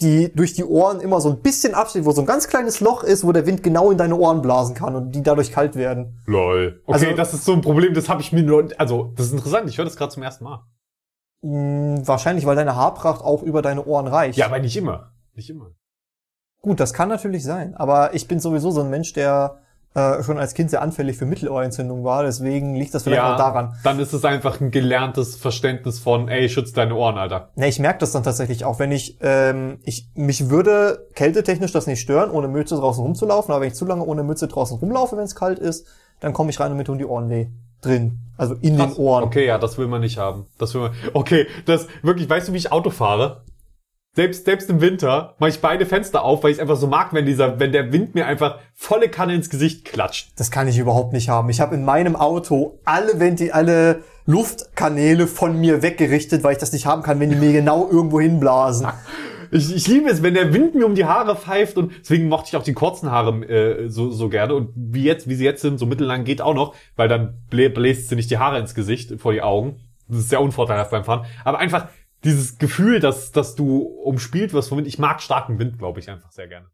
die 0.00 0.32
durch 0.32 0.52
die 0.54 0.64
Ohren 0.64 1.00
immer 1.00 1.20
so 1.20 1.28
ein 1.30 1.40
bisschen 1.40 1.74
absteht, 1.74 2.04
wo 2.04 2.12
so 2.12 2.20
ein 2.22 2.26
ganz 2.26 2.46
kleines 2.48 2.80
Loch 2.80 3.02
ist, 3.02 3.24
wo 3.24 3.32
der 3.32 3.46
Wind 3.46 3.62
genau 3.62 3.90
in 3.90 3.98
deine 3.98 4.16
Ohren 4.16 4.42
blasen 4.42 4.74
kann 4.74 4.94
und 4.94 5.12
die 5.12 5.22
dadurch 5.22 5.50
kalt 5.52 5.74
werden. 5.74 6.20
Lol. 6.26 6.80
Okay, 6.86 6.92
Also- 7.06 7.16
das 7.16 7.34
ist 7.34 7.44
so 7.44 7.52
ein 7.52 7.60
Problem, 7.62 7.94
das 7.94 8.08
habe 8.08 8.20
ich 8.20 8.32
mir 8.32 8.42
nur, 8.44 8.68
also, 8.78 9.12
das 9.16 9.26
ist 9.26 9.32
interessant, 9.32 9.68
ich 9.68 9.76
höre 9.78 9.84
das 9.84 9.96
gerade 9.96 10.12
zum 10.12 10.22
ersten 10.22 10.44
Mal. 10.44 10.64
Hm, 11.42 12.06
wahrscheinlich, 12.06 12.46
weil 12.46 12.56
deine 12.56 12.76
Haarpracht 12.76 13.22
auch 13.22 13.42
über 13.42 13.62
deine 13.62 13.84
Ohren 13.84 14.06
reicht. 14.06 14.38
Ja, 14.38 14.46
aber 14.46 14.58
nicht 14.60 14.76
immer. 14.76 15.12
Nicht 15.34 15.50
immer. 15.50 15.72
Gut, 16.60 16.80
das 16.80 16.92
kann 16.92 17.08
natürlich 17.08 17.44
sein. 17.44 17.74
Aber 17.76 18.14
ich 18.14 18.26
bin 18.26 18.40
sowieso 18.40 18.70
so 18.72 18.80
ein 18.82 18.90
Mensch, 18.90 19.12
der 19.12 19.58
äh, 19.94 20.22
schon 20.22 20.38
als 20.38 20.54
Kind 20.54 20.70
sehr 20.70 20.82
anfällig 20.82 21.16
für 21.16 21.26
Mittelohrentzündung 21.26 22.04
war. 22.04 22.22
Deswegen 22.22 22.74
liegt 22.74 22.94
das 22.94 23.02
vielleicht 23.02 23.22
auch 23.22 23.36
daran. 23.36 23.74
dann 23.84 23.98
ist 23.98 24.12
es 24.12 24.24
einfach 24.24 24.60
ein 24.60 24.70
gelerntes 24.70 25.36
Verständnis 25.36 25.98
von, 25.98 26.28
ey, 26.28 26.48
schütz 26.48 26.72
deine 26.72 26.94
Ohren, 26.94 27.18
Alter. 27.18 27.50
Ne, 27.56 27.68
ich 27.68 27.78
merke 27.78 28.00
das 28.00 28.12
dann 28.12 28.22
tatsächlich 28.22 28.64
auch, 28.64 28.78
wenn 28.78 28.92
ich, 28.92 29.18
ähm, 29.20 29.78
ich, 29.84 30.08
mich 30.14 30.50
würde 30.50 31.06
kältetechnisch 31.14 31.72
das 31.72 31.86
nicht 31.86 32.00
stören, 32.00 32.30
ohne 32.30 32.48
Mütze 32.48 32.76
draußen 32.76 33.02
rumzulaufen, 33.02 33.52
aber 33.52 33.62
wenn 33.62 33.68
ich 33.68 33.74
zu 33.74 33.86
lange 33.86 34.04
ohne 34.04 34.22
Mütze 34.22 34.46
draußen 34.48 34.78
rumlaufe, 34.78 35.16
wenn 35.16 35.24
es 35.24 35.34
kalt 35.34 35.58
ist, 35.58 35.86
dann 36.20 36.32
komme 36.32 36.50
ich 36.50 36.60
rein 36.60 36.70
und 36.70 36.76
mir 36.76 36.84
tun 36.84 36.98
die 36.98 37.06
Ohren 37.06 37.30
weh. 37.30 37.46
Drin. 37.80 38.18
Also 38.36 38.54
in 38.54 38.76
den 38.76 38.88
Krass. 38.88 38.98
Ohren. 38.98 39.22
Okay, 39.22 39.46
ja, 39.46 39.56
das 39.56 39.78
will 39.78 39.86
man 39.86 40.00
nicht 40.00 40.18
haben. 40.18 40.46
Das 40.58 40.74
will 40.74 40.80
man. 40.82 40.92
Okay, 41.12 41.46
das 41.64 41.86
wirklich, 42.02 42.28
weißt 42.28 42.48
du, 42.48 42.52
wie 42.52 42.56
ich 42.56 42.72
Auto 42.72 42.90
fahre? 42.90 43.42
Selbst, 44.18 44.46
selbst 44.46 44.68
im 44.68 44.80
Winter 44.80 45.36
mache 45.38 45.50
ich 45.50 45.60
beide 45.60 45.86
Fenster 45.86 46.24
auf, 46.24 46.42
weil 46.42 46.50
ich 46.50 46.60
einfach 46.60 46.74
so 46.74 46.88
mag, 46.88 47.12
wenn 47.12 47.24
dieser, 47.24 47.60
wenn 47.60 47.70
der 47.70 47.92
Wind 47.92 48.16
mir 48.16 48.26
einfach 48.26 48.58
volle 48.74 49.08
Kanne 49.08 49.32
ins 49.32 49.48
Gesicht 49.48 49.84
klatscht. 49.84 50.32
Das 50.34 50.50
kann 50.50 50.66
ich 50.66 50.76
überhaupt 50.76 51.12
nicht 51.12 51.28
haben. 51.28 51.48
Ich 51.50 51.60
habe 51.60 51.76
in 51.76 51.84
meinem 51.84 52.16
Auto 52.16 52.80
alle 52.84 53.20
Venti 53.20 53.52
alle 53.52 54.02
Luftkanäle 54.26 55.28
von 55.28 55.60
mir 55.60 55.82
weggerichtet, 55.82 56.42
weil 56.42 56.50
ich 56.50 56.58
das 56.58 56.72
nicht 56.72 56.84
haben 56.84 57.02
kann, 57.04 57.20
wenn 57.20 57.30
die 57.30 57.36
mir 57.36 57.52
genau 57.52 57.88
irgendwo 57.88 58.20
hinblasen. 58.20 58.88
Ich, 59.50 59.74
ich 59.74 59.88
liebe 59.88 60.10
es, 60.10 60.22
wenn 60.22 60.34
der 60.34 60.52
Wind 60.52 60.74
mir 60.74 60.84
um 60.84 60.94
die 60.94 61.06
Haare 61.06 61.34
pfeift 61.34 61.78
und 61.78 61.92
deswegen 62.00 62.28
mochte 62.28 62.48
ich 62.48 62.56
auch 62.58 62.62
die 62.62 62.74
kurzen 62.74 63.10
Haare 63.10 63.30
äh, 63.46 63.88
so, 63.88 64.10
so 64.10 64.28
gerne 64.28 64.52
und 64.52 64.74
wie 64.76 65.04
jetzt, 65.04 65.26
wie 65.26 65.36
sie 65.36 65.44
jetzt 65.46 65.62
sind, 65.62 65.78
so 65.78 65.86
mittellang 65.86 66.24
geht 66.24 66.42
auch 66.42 66.52
noch, 66.52 66.74
weil 66.96 67.08
dann 67.08 67.38
blä 67.48 67.70
bläst 67.70 68.10
sie 68.10 68.14
nicht 68.14 68.30
die 68.30 68.36
Haare 68.36 68.58
ins 68.58 68.74
Gesicht 68.74 69.18
vor 69.18 69.32
die 69.32 69.40
Augen. 69.40 69.80
Das 70.06 70.18
ist 70.18 70.28
sehr 70.28 70.42
unvorteilhaft 70.42 70.90
beim 70.90 71.04
Fahren. 71.04 71.24
Aber 71.44 71.60
einfach 71.60 71.88
dieses 72.24 72.58
Gefühl, 72.58 73.00
dass, 73.00 73.32
dass 73.32 73.54
du 73.54 73.82
umspielt 73.82 74.52
wirst 74.52 74.68
vom 74.68 74.78
Wind. 74.78 74.88
Ich 74.88 74.98
mag 74.98 75.22
starken 75.22 75.58
Wind, 75.58 75.78
glaube 75.78 76.00
ich, 76.00 76.10
einfach 76.10 76.32
sehr 76.32 76.48
gerne. 76.48 76.70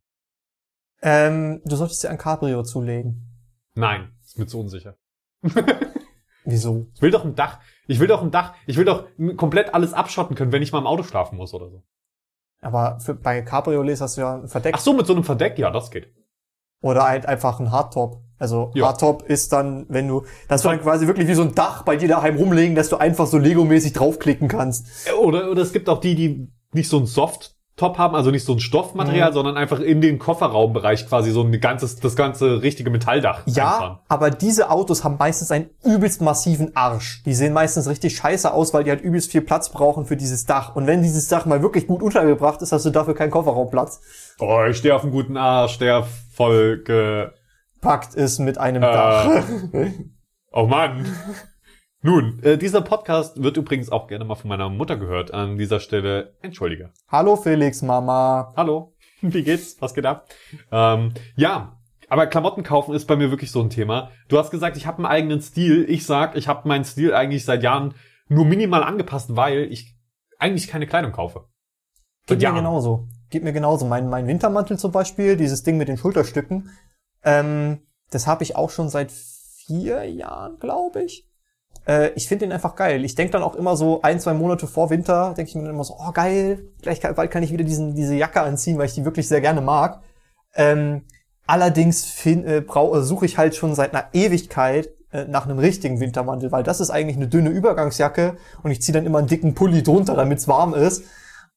Ähm, 1.02 1.60
du 1.64 1.76
solltest 1.76 2.02
dir 2.02 2.10
ein 2.10 2.18
Cabrio 2.18 2.62
zulegen. 2.62 3.30
Nein, 3.74 4.14
ist 4.24 4.38
mir 4.38 4.46
zu 4.46 4.60
unsicher. 4.60 4.96
Wieso? 6.44 6.86
Ich 6.94 7.02
will 7.02 7.10
doch 7.10 7.24
ein 7.24 7.34
Dach. 7.34 7.60
Ich 7.86 8.00
will 8.00 8.06
doch 8.06 8.22
ein 8.22 8.30
Dach. 8.30 8.54
Ich 8.66 8.76
will 8.76 8.84
doch 8.84 9.08
komplett 9.36 9.74
alles 9.74 9.92
abschotten 9.92 10.36
können, 10.36 10.52
wenn 10.52 10.62
ich 10.62 10.72
mal 10.72 10.78
im 10.78 10.86
Auto 10.86 11.02
schlafen 11.02 11.36
muss 11.36 11.54
oder 11.54 11.70
so. 11.70 11.82
Aber 12.60 12.98
für, 13.00 13.14
bei 13.14 13.42
Cabriolets 13.42 14.00
hast 14.00 14.16
du 14.16 14.22
ja 14.22 14.36
ein 14.36 14.48
Verdeck 14.48 14.74
Ach 14.74 14.80
so, 14.80 14.94
mit 14.94 15.06
so 15.06 15.12
einem 15.14 15.24
Verdeck? 15.24 15.58
Ja, 15.58 15.70
das 15.70 15.90
geht. 15.90 16.12
oder 16.80 17.04
halt 17.04 17.26
einfach 17.26 17.60
ein 17.60 17.70
Hardtop. 17.70 18.23
Also 18.38 18.70
Ja. 18.74 18.86
Hardtop 18.86 19.22
ist 19.22 19.52
dann, 19.52 19.86
wenn 19.88 20.08
du, 20.08 20.24
das 20.48 20.62
dann 20.62 20.80
quasi 20.80 21.06
wirklich 21.06 21.28
wie 21.28 21.34
so 21.34 21.42
ein 21.42 21.54
Dach 21.54 21.82
bei 21.82 21.96
dir 21.96 22.08
daheim 22.08 22.36
rumlegen, 22.36 22.74
dass 22.74 22.88
du 22.88 22.96
einfach 22.96 23.26
so 23.26 23.38
Lego-mäßig 23.38 23.92
draufklicken 23.92 24.48
kannst. 24.48 24.86
Oder, 25.20 25.50
oder 25.50 25.62
es 25.62 25.72
gibt 25.72 25.88
auch 25.88 26.00
die, 26.00 26.14
die 26.14 26.48
nicht 26.72 26.88
so 26.88 26.98
ein 26.98 27.06
Soft-Top 27.06 27.96
haben, 27.98 28.16
also 28.16 28.30
nicht 28.32 28.44
so 28.44 28.52
ein 28.52 28.58
Stoffmaterial, 28.60 29.30
Mhm. 29.30 29.34
sondern 29.34 29.56
einfach 29.56 29.78
in 29.78 30.00
den 30.00 30.18
Kofferraumbereich 30.18 31.06
quasi 31.08 31.30
so 31.30 31.42
ein 31.42 31.60
ganzes, 31.60 31.96
das 32.00 32.16
ganze 32.16 32.62
richtige 32.62 32.90
Metalldach. 32.90 33.42
Ja, 33.46 33.72
einfahren. 33.74 33.98
aber 34.08 34.30
diese 34.30 34.70
Autos 34.70 35.04
haben 35.04 35.16
meistens 35.18 35.50
einen 35.52 35.70
übelst 35.84 36.20
massiven 36.20 36.74
Arsch. 36.76 37.22
Die 37.24 37.34
sehen 37.34 37.52
meistens 37.52 37.88
richtig 37.88 38.16
scheiße 38.16 38.52
aus, 38.52 38.74
weil 38.74 38.82
die 38.84 38.90
halt 38.90 39.00
übelst 39.02 39.30
viel 39.30 39.42
Platz 39.42 39.68
brauchen 39.70 40.06
für 40.06 40.16
dieses 40.16 40.44
Dach. 40.46 40.74
Und 40.74 40.86
wenn 40.88 41.02
dieses 41.02 41.28
Dach 41.28 41.46
mal 41.46 41.62
wirklich 41.62 41.86
gut 41.86 42.02
untergebracht 42.02 42.60
ist, 42.62 42.72
hast 42.72 42.84
du 42.84 42.90
dafür 42.90 43.14
keinen 43.14 43.30
Kofferraumplatz. 43.30 44.00
Oh, 44.40 44.62
ich 44.68 44.76
stehe 44.76 44.94
auf 44.96 45.02
einem 45.04 45.12
guten 45.12 45.36
Arsch, 45.36 45.78
der 45.78 46.04
voll 46.32 46.82
ge... 46.84 47.28
Packt 47.84 48.14
ist 48.14 48.38
mit 48.38 48.56
einem 48.56 48.82
Äh. 48.82 48.86
Dach. 48.92 49.44
Oh 50.56 50.66
Mann. 50.66 51.04
Nun, 52.00 52.40
äh, 52.42 52.56
dieser 52.56 52.80
Podcast 52.80 53.42
wird 53.42 53.56
übrigens 53.58 53.90
auch 53.90 54.06
gerne 54.06 54.24
mal 54.24 54.36
von 54.36 54.48
meiner 54.48 54.68
Mutter 54.70 54.96
gehört. 54.96 55.34
An 55.34 55.58
dieser 55.58 55.80
Stelle 55.80 56.34
entschuldige. 56.40 56.92
Hallo 57.08 57.36
Felix, 57.36 57.82
Mama. 57.82 58.54
Hallo, 58.56 58.94
wie 59.20 59.42
geht's? 59.42 59.76
Was 59.80 59.92
geht 59.92 60.06
ab? 60.06 60.28
Ähm, 60.72 61.12
ja, 61.36 61.76
aber 62.08 62.26
Klamotten 62.26 62.62
kaufen 62.62 62.94
ist 62.94 63.06
bei 63.06 63.16
mir 63.16 63.30
wirklich 63.30 63.50
so 63.50 63.60
ein 63.60 63.68
Thema. 63.68 64.12
Du 64.28 64.38
hast 64.38 64.50
gesagt, 64.50 64.76
ich 64.78 64.86
habe 64.86 64.98
einen 64.98 65.06
eigenen 65.06 65.42
Stil. 65.42 65.84
Ich 65.86 66.06
sag, 66.06 66.36
ich 66.36 66.48
habe 66.48 66.66
meinen 66.68 66.84
Stil 66.84 67.12
eigentlich 67.12 67.44
seit 67.44 67.62
Jahren 67.62 67.94
nur 68.28 68.46
minimal 68.46 68.82
angepasst, 68.82 69.36
weil 69.36 69.64
ich 69.70 69.94
eigentlich 70.38 70.68
keine 70.68 70.86
Kleidung 70.86 71.12
kaufe. 71.12 71.48
Geht 72.28 72.40
mir 72.40 72.52
genauso. 72.52 73.08
Geht 73.28 73.42
mir 73.44 73.52
genauso. 73.52 73.84
Mein, 73.86 74.08
mein 74.08 74.26
Wintermantel 74.26 74.78
zum 74.78 74.92
Beispiel, 74.92 75.36
dieses 75.36 75.64
Ding 75.64 75.76
mit 75.76 75.88
den 75.88 75.98
Schulterstücken, 75.98 76.70
ähm, 77.24 77.80
das 78.10 78.26
habe 78.26 78.42
ich 78.42 78.56
auch 78.56 78.70
schon 78.70 78.88
seit 78.88 79.10
vier 79.12 80.04
Jahren, 80.04 80.58
glaube 80.58 81.02
ich. 81.02 81.28
Äh, 81.86 82.10
ich 82.14 82.28
finde 82.28 82.46
den 82.46 82.52
einfach 82.52 82.76
geil. 82.76 83.04
Ich 83.04 83.14
denke 83.14 83.32
dann 83.32 83.42
auch 83.42 83.54
immer 83.54 83.76
so 83.76 84.02
ein, 84.02 84.20
zwei 84.20 84.34
Monate 84.34 84.66
vor 84.66 84.90
Winter, 84.90 85.34
denke 85.36 85.48
ich 85.48 85.54
mir 85.54 85.62
dann 85.62 85.74
immer 85.74 85.84
so, 85.84 85.96
oh 85.98 86.12
geil, 86.12 86.70
gleich 86.82 87.00
bald 87.00 87.30
kann 87.30 87.42
ich 87.42 87.52
wieder 87.52 87.64
diesen, 87.64 87.94
diese 87.94 88.14
Jacke 88.14 88.40
anziehen, 88.40 88.78
weil 88.78 88.86
ich 88.86 88.94
die 88.94 89.04
wirklich 89.04 89.28
sehr 89.28 89.40
gerne 89.40 89.60
mag. 89.60 90.02
Ähm, 90.54 91.02
allerdings 91.46 92.24
äh, 92.26 92.58
äh, 92.58 93.02
suche 93.02 93.26
ich 93.26 93.38
halt 93.38 93.54
schon 93.54 93.74
seit 93.74 93.94
einer 93.94 94.08
Ewigkeit 94.12 94.90
äh, 95.12 95.24
nach 95.24 95.44
einem 95.44 95.58
richtigen 95.58 96.00
Wintermantel, 96.00 96.52
weil 96.52 96.62
das 96.62 96.80
ist 96.80 96.90
eigentlich 96.90 97.16
eine 97.16 97.28
dünne 97.28 97.50
Übergangsjacke 97.50 98.36
und 98.62 98.70
ich 98.70 98.82
ziehe 98.82 98.94
dann 98.94 99.06
immer 99.06 99.18
einen 99.18 99.28
dicken 99.28 99.54
Pulli 99.54 99.82
drunter, 99.82 100.14
damit's 100.14 100.48
warm 100.48 100.74
ist. 100.74 101.04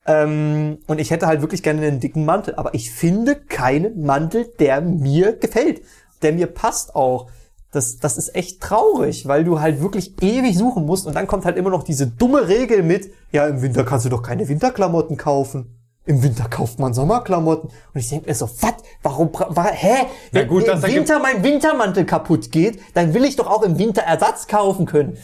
Ähm, 0.07 0.79
und 0.87 0.99
ich 0.99 1.11
hätte 1.11 1.27
halt 1.27 1.41
wirklich 1.41 1.61
gerne 1.61 1.85
einen 1.85 1.99
dicken 1.99 2.25
Mantel, 2.25 2.55
aber 2.55 2.73
ich 2.73 2.91
finde 2.91 3.35
keinen 3.35 4.03
Mantel, 4.03 4.47
der 4.59 4.81
mir 4.81 5.33
gefällt, 5.33 5.81
der 6.21 6.31
mir 6.31 6.47
passt 6.47 6.95
auch. 6.95 7.29
Das, 7.71 7.97
das 7.97 8.17
ist 8.17 8.33
echt 8.33 8.61
traurig, 8.61 9.27
weil 9.27 9.43
du 9.43 9.59
halt 9.59 9.81
wirklich 9.81 10.21
ewig 10.21 10.57
suchen 10.57 10.85
musst 10.85 11.05
und 11.05 11.15
dann 11.15 11.27
kommt 11.27 11.43
halt 11.43 11.57
immer 11.57 11.69
noch 11.69 11.83
diese 11.83 12.07
dumme 12.07 12.47
Regel 12.47 12.81
mit, 12.81 13.11
ja, 13.33 13.45
im 13.45 13.61
Winter 13.61 13.83
kannst 13.83 14.05
du 14.05 14.09
doch 14.09 14.23
keine 14.23 14.47
Winterklamotten 14.47 15.17
kaufen. 15.17 15.73
Im 16.05 16.23
Winter 16.23 16.47
kauft 16.47 16.79
man 16.79 16.93
Sommerklamotten. 16.93 17.69
Und 17.69 17.99
ich 17.99 18.07
denke 18.07 18.29
mir 18.29 18.33
so, 18.33 18.49
was? 18.61 18.75
Warum? 19.03 19.29
Wa 19.33 19.65
hä? 19.65 20.05
Wenn 20.31 20.47
gut, 20.47 20.63
im 20.63 20.81
Winter 20.81 21.19
mein 21.19 21.43
Wintermantel 21.43 22.05
kaputt 22.05 22.49
geht, 22.49 22.79
dann 22.93 23.13
will 23.13 23.25
ich 23.25 23.35
doch 23.35 23.47
auch 23.47 23.61
im 23.61 23.77
Winter 23.77 24.03
Ersatz 24.03 24.47
kaufen 24.47 24.85
können. 24.85 25.17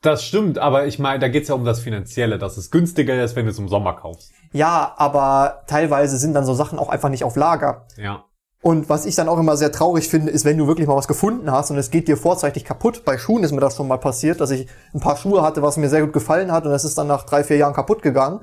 Das 0.00 0.22
stimmt, 0.22 0.58
aber 0.58 0.86
ich 0.86 0.98
meine, 0.98 1.18
da 1.18 1.28
geht's 1.28 1.48
ja 1.48 1.56
um 1.56 1.64
das 1.64 1.80
Finanzielle, 1.80 2.38
dass 2.38 2.56
es 2.56 2.70
günstiger 2.70 3.22
ist, 3.22 3.34
wenn 3.34 3.46
du 3.46 3.50
es 3.50 3.58
im 3.58 3.68
Sommer 3.68 3.94
kaufst. 3.94 4.32
Ja, 4.52 4.94
aber 4.96 5.64
teilweise 5.66 6.18
sind 6.18 6.34
dann 6.34 6.44
so 6.44 6.54
Sachen 6.54 6.78
auch 6.78 6.88
einfach 6.88 7.08
nicht 7.08 7.24
auf 7.24 7.34
Lager. 7.34 7.86
Ja. 7.96 8.24
Und 8.60 8.88
was 8.88 9.06
ich 9.06 9.14
dann 9.14 9.28
auch 9.28 9.38
immer 9.38 9.56
sehr 9.56 9.72
traurig 9.72 10.08
finde, 10.08 10.30
ist, 10.30 10.44
wenn 10.44 10.58
du 10.58 10.66
wirklich 10.66 10.88
mal 10.88 10.96
was 10.96 11.08
gefunden 11.08 11.50
hast 11.50 11.70
und 11.70 11.78
es 11.78 11.90
geht 11.90 12.08
dir 12.08 12.16
vorzeitig 12.16 12.64
kaputt. 12.64 13.04
Bei 13.04 13.18
Schuhen 13.18 13.44
ist 13.44 13.52
mir 13.52 13.60
das 13.60 13.76
schon 13.76 13.86
mal 13.86 13.98
passiert, 13.98 14.40
dass 14.40 14.50
ich 14.50 14.68
ein 14.94 15.00
paar 15.00 15.16
Schuhe 15.16 15.42
hatte, 15.42 15.62
was 15.62 15.76
mir 15.76 15.88
sehr 15.88 16.02
gut 16.02 16.12
gefallen 16.12 16.50
hat 16.50 16.66
und 16.66 16.72
es 16.72 16.84
ist 16.84 16.98
dann 16.98 17.06
nach 17.06 17.24
drei, 17.24 17.44
vier 17.44 17.56
Jahren 17.56 17.74
kaputt 17.74 18.02
gegangen. 18.02 18.40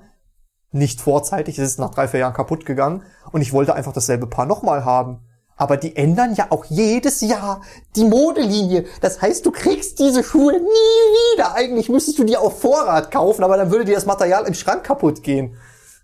Nicht 0.71 1.01
vorzeitig, 1.01 1.59
es 1.59 1.71
ist 1.71 1.79
nach 1.79 1.91
drei, 1.91 2.07
vier 2.07 2.21
Jahren 2.21 2.33
kaputt 2.33 2.65
gegangen 2.65 3.03
und 3.31 3.41
ich 3.41 3.51
wollte 3.51 3.75
einfach 3.75 3.93
dasselbe 3.93 4.27
Paar 4.27 4.45
nochmal 4.45 4.85
haben. 4.85 5.24
Aber 5.57 5.77
die 5.77 5.95
ändern 5.95 6.35
ja 6.35 6.47
auch 6.49 6.65
jedes 6.65 7.21
Jahr 7.21 7.61
die 7.95 8.03
Modelinie. 8.03 8.85
Das 9.01 9.21
heißt, 9.21 9.45
du 9.45 9.51
kriegst 9.51 9.99
diese 9.99 10.23
Schuhe 10.23 10.53
nie 10.53 11.35
wieder. 11.35 11.55
Eigentlich 11.55 11.87
müsstest 11.89 12.19
du 12.19 12.23
die 12.25 12.35
auf 12.37 12.59
Vorrat 12.61 13.09
kaufen, 13.11 13.43
aber 13.43 13.55
dann 13.57 13.71
würde 13.71 13.85
dir 13.85 13.95
das 13.95 14.05
Material 14.05 14.45
im 14.45 14.53
Schrank 14.53 14.83
kaputt 14.83 15.23
gehen. 15.23 15.55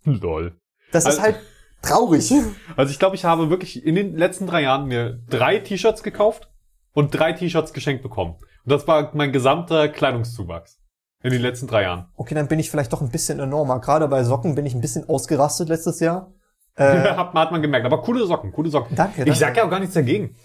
Lol. 0.03 0.53
Das 0.91 1.05
Also- 1.05 1.17
ist 1.17 1.23
halt 1.23 1.35
traurig. 1.81 2.31
Also 2.77 2.91
ich 2.91 2.99
glaube, 2.99 3.15
ich 3.15 3.25
habe 3.25 3.49
wirklich 3.49 3.85
in 3.85 3.95
den 3.95 4.15
letzten 4.15 4.47
drei 4.47 4.61
Jahren 4.61 4.85
mir 4.87 5.19
drei 5.29 5.59
T-Shirts 5.59 6.03
gekauft 6.03 6.49
und 6.93 7.11
drei 7.11 7.33
T-Shirts 7.33 7.73
geschenkt 7.73 8.03
bekommen. 8.03 8.35
Und 8.65 8.71
das 8.71 8.87
war 8.87 9.11
mein 9.15 9.31
gesamter 9.33 9.89
Kleidungszuwachs 9.89 10.77
in 11.23 11.31
den 11.31 11.41
letzten 11.41 11.67
drei 11.67 11.83
Jahren. 11.83 12.07
Okay, 12.15 12.35
dann 12.35 12.47
bin 12.47 12.59
ich 12.59 12.71
vielleicht 12.71 12.93
doch 12.93 13.01
ein 13.01 13.09
bisschen 13.09 13.39
enormer. 13.39 13.79
Gerade 13.81 14.07
bei 14.07 14.23
Socken 14.23 14.55
bin 14.55 14.65
ich 14.65 14.73
ein 14.73 14.81
bisschen 14.81 15.07
ausgerastet 15.09 15.67
letztes 15.69 15.99
Jahr. 15.99 16.31
Äh, 16.75 16.83
hat, 17.15 17.33
man- 17.33 17.43
hat 17.43 17.51
man 17.51 17.61
gemerkt. 17.61 17.85
Aber 17.85 18.01
coole 18.01 18.25
Socken, 18.25 18.51
coole 18.51 18.69
Socken. 18.69 18.95
Danke, 18.95 19.21
Ich 19.21 19.25
danke. 19.25 19.39
sag 19.39 19.57
ja 19.57 19.65
auch 19.65 19.69
gar 19.69 19.79
nichts 19.79 19.95
dagegen. 19.95 20.35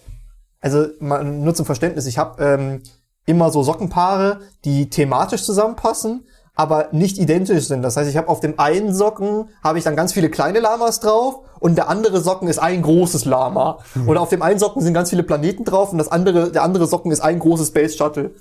Also 0.60 0.86
mal, 1.00 1.22
nur 1.24 1.54
zum 1.54 1.66
Verständnis, 1.66 2.06
ich 2.06 2.18
habe 2.18 2.42
ähm, 2.42 2.82
immer 3.26 3.50
so 3.50 3.62
Sockenpaare, 3.62 4.40
die 4.64 4.88
thematisch 4.90 5.44
zusammenpassen, 5.44 6.26
aber 6.54 6.88
nicht 6.92 7.18
identisch 7.18 7.66
sind. 7.66 7.82
Das 7.82 7.96
heißt, 7.96 8.08
ich 8.08 8.16
habe 8.16 8.28
auf 8.28 8.40
dem 8.40 8.58
einen 8.58 8.94
Socken 8.94 9.50
habe 9.62 9.78
ich 9.78 9.84
dann 9.84 9.94
ganz 9.94 10.14
viele 10.14 10.30
kleine 10.30 10.58
Lamas 10.60 11.00
drauf 11.00 11.40
und 11.60 11.76
der 11.76 11.88
andere 11.90 12.20
Socken 12.22 12.48
ist 12.48 12.58
ein 12.58 12.80
großes 12.82 13.26
Lama. 13.26 13.78
Oder 14.06 14.22
auf 14.22 14.30
dem 14.30 14.40
einen 14.42 14.58
Socken 14.58 14.80
sind 14.80 14.94
ganz 14.94 15.10
viele 15.10 15.22
Planeten 15.22 15.64
drauf 15.64 15.92
und 15.92 15.98
das 15.98 16.08
andere, 16.10 16.50
der 16.50 16.62
andere 16.62 16.86
Socken 16.86 17.12
ist 17.12 17.20
ein 17.20 17.38
großes 17.38 17.68
Space 17.68 17.96
Shuttle. 17.96 18.34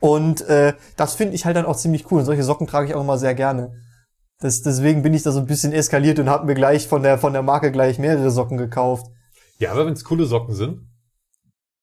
Und 0.00 0.42
äh, 0.42 0.74
das 0.96 1.14
finde 1.14 1.34
ich 1.34 1.44
halt 1.44 1.56
dann 1.56 1.66
auch 1.66 1.76
ziemlich 1.76 2.10
cool. 2.10 2.20
Und 2.20 2.24
solche 2.26 2.42
Socken 2.42 2.66
trage 2.66 2.86
ich 2.88 2.94
auch 2.94 3.00
immer 3.02 3.18
sehr 3.18 3.34
gerne. 3.34 3.72
Das, 4.40 4.62
deswegen 4.62 5.02
bin 5.02 5.12
ich 5.12 5.22
da 5.22 5.32
so 5.32 5.38
ein 5.38 5.46
bisschen 5.46 5.72
eskaliert 5.72 6.18
und 6.18 6.30
habe 6.30 6.46
mir 6.46 6.54
gleich 6.54 6.88
von 6.88 7.02
der 7.02 7.18
von 7.18 7.34
der 7.34 7.42
Marke 7.42 7.70
gleich 7.70 7.98
mehrere 7.98 8.30
Socken 8.30 8.56
gekauft. 8.56 9.06
Ja, 9.58 9.72
aber 9.72 9.84
wenn 9.86 9.92
es 9.92 10.04
coole 10.04 10.24
Socken 10.24 10.54
sind. 10.54 10.80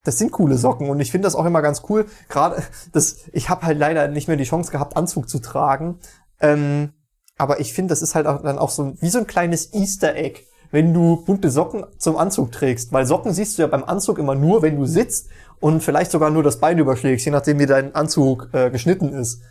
Das 0.04 0.17
sind 0.17 0.32
coole 0.32 0.58
Socken 0.58 0.89
und 0.89 1.00
ich 1.00 1.12
finde 1.12 1.28
das 1.28 1.36
auch 1.36 1.46
immer 1.46 1.62
ganz 1.62 1.84
cool. 1.89 2.06
Gerade 2.30 2.63
das, 2.93 3.17
ich 3.32 3.50
habe 3.50 3.65
halt 3.65 3.78
leider 3.78 4.08
nicht 4.08 4.28
mehr 4.28 4.38
die 4.38 4.46
Chance 4.46 4.72
gehabt, 4.72 4.98
Anzug 4.98 5.30
zu 5.30 5.39
tragen. 5.39 6.00
Ähm, 6.39 6.93
aber 7.38 7.60
ich 7.60 7.74
finde, 7.74 7.91
das 7.91 8.02
ist 8.02 8.15
halt 8.15 8.26
auch 8.26 8.41
dann 8.41 8.58
auch 8.58 8.72
so 8.72 8.96
wie 9.02 9.10
so 9.10 9.20
ein 9.20 9.28
kleines 9.28 9.74
Easter 9.74 10.15
Egg, 10.15 10.41
wenn 10.72 10.93
du 10.93 11.24
bunte 11.26 11.52
Socken 11.52 11.86
zum 12.00 12.17
Anzug 12.17 12.52
trägst. 12.52 12.91
Weil 12.91 13.06
Socken 13.06 13.34
siehst 13.34 13.58
du 13.58 13.62
ja 13.62 13.67
beim 13.67 13.84
Anzug 13.84 14.17
immer 14.17 14.34
nur, 14.34 14.63
wenn 14.63 14.78
du 14.78 14.86
sitzt 14.86 15.30
und 15.60 15.84
vielleicht 15.84 16.10
sogar 16.10 16.32
nur 16.32 16.41
das 16.41 16.60
Bein 16.60 16.80
überschlägst, 16.80 17.26
je 17.26 17.32
nachdem 17.32 17.60
wie 17.60 17.67
dein 17.67 17.93
Anzug 17.93 18.50
äh, 18.54 18.72
geschnitten 18.72 19.13
ist. 19.13 19.41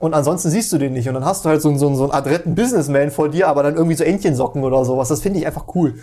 Und 0.00 0.14
ansonsten 0.14 0.50
siehst 0.50 0.72
du 0.72 0.78
den 0.78 0.94
nicht. 0.94 1.06
Und 1.08 1.14
dann 1.14 1.24
hast 1.24 1.44
du 1.44 1.50
halt 1.50 1.60
so, 1.62 1.68
einen- 1.68 1.78
so, 1.78 1.86
einen- 1.86 1.94
so 1.96 2.04
einen 2.04 2.12
adretten 2.12 2.54
Businessman 2.56 3.10
vor 3.10 3.28
dir, 3.28 3.46
aber 3.48 3.62
dann 3.62 3.76
irgendwie 3.76 3.94
so 3.96 4.02
Entchensocken 4.02 4.64
oder 4.64 4.84
sowas. 4.84 5.08
Das 5.08 5.20
finde 5.22 5.38
ich 5.38 5.46
einfach 5.46 5.74
cool. 5.74 5.98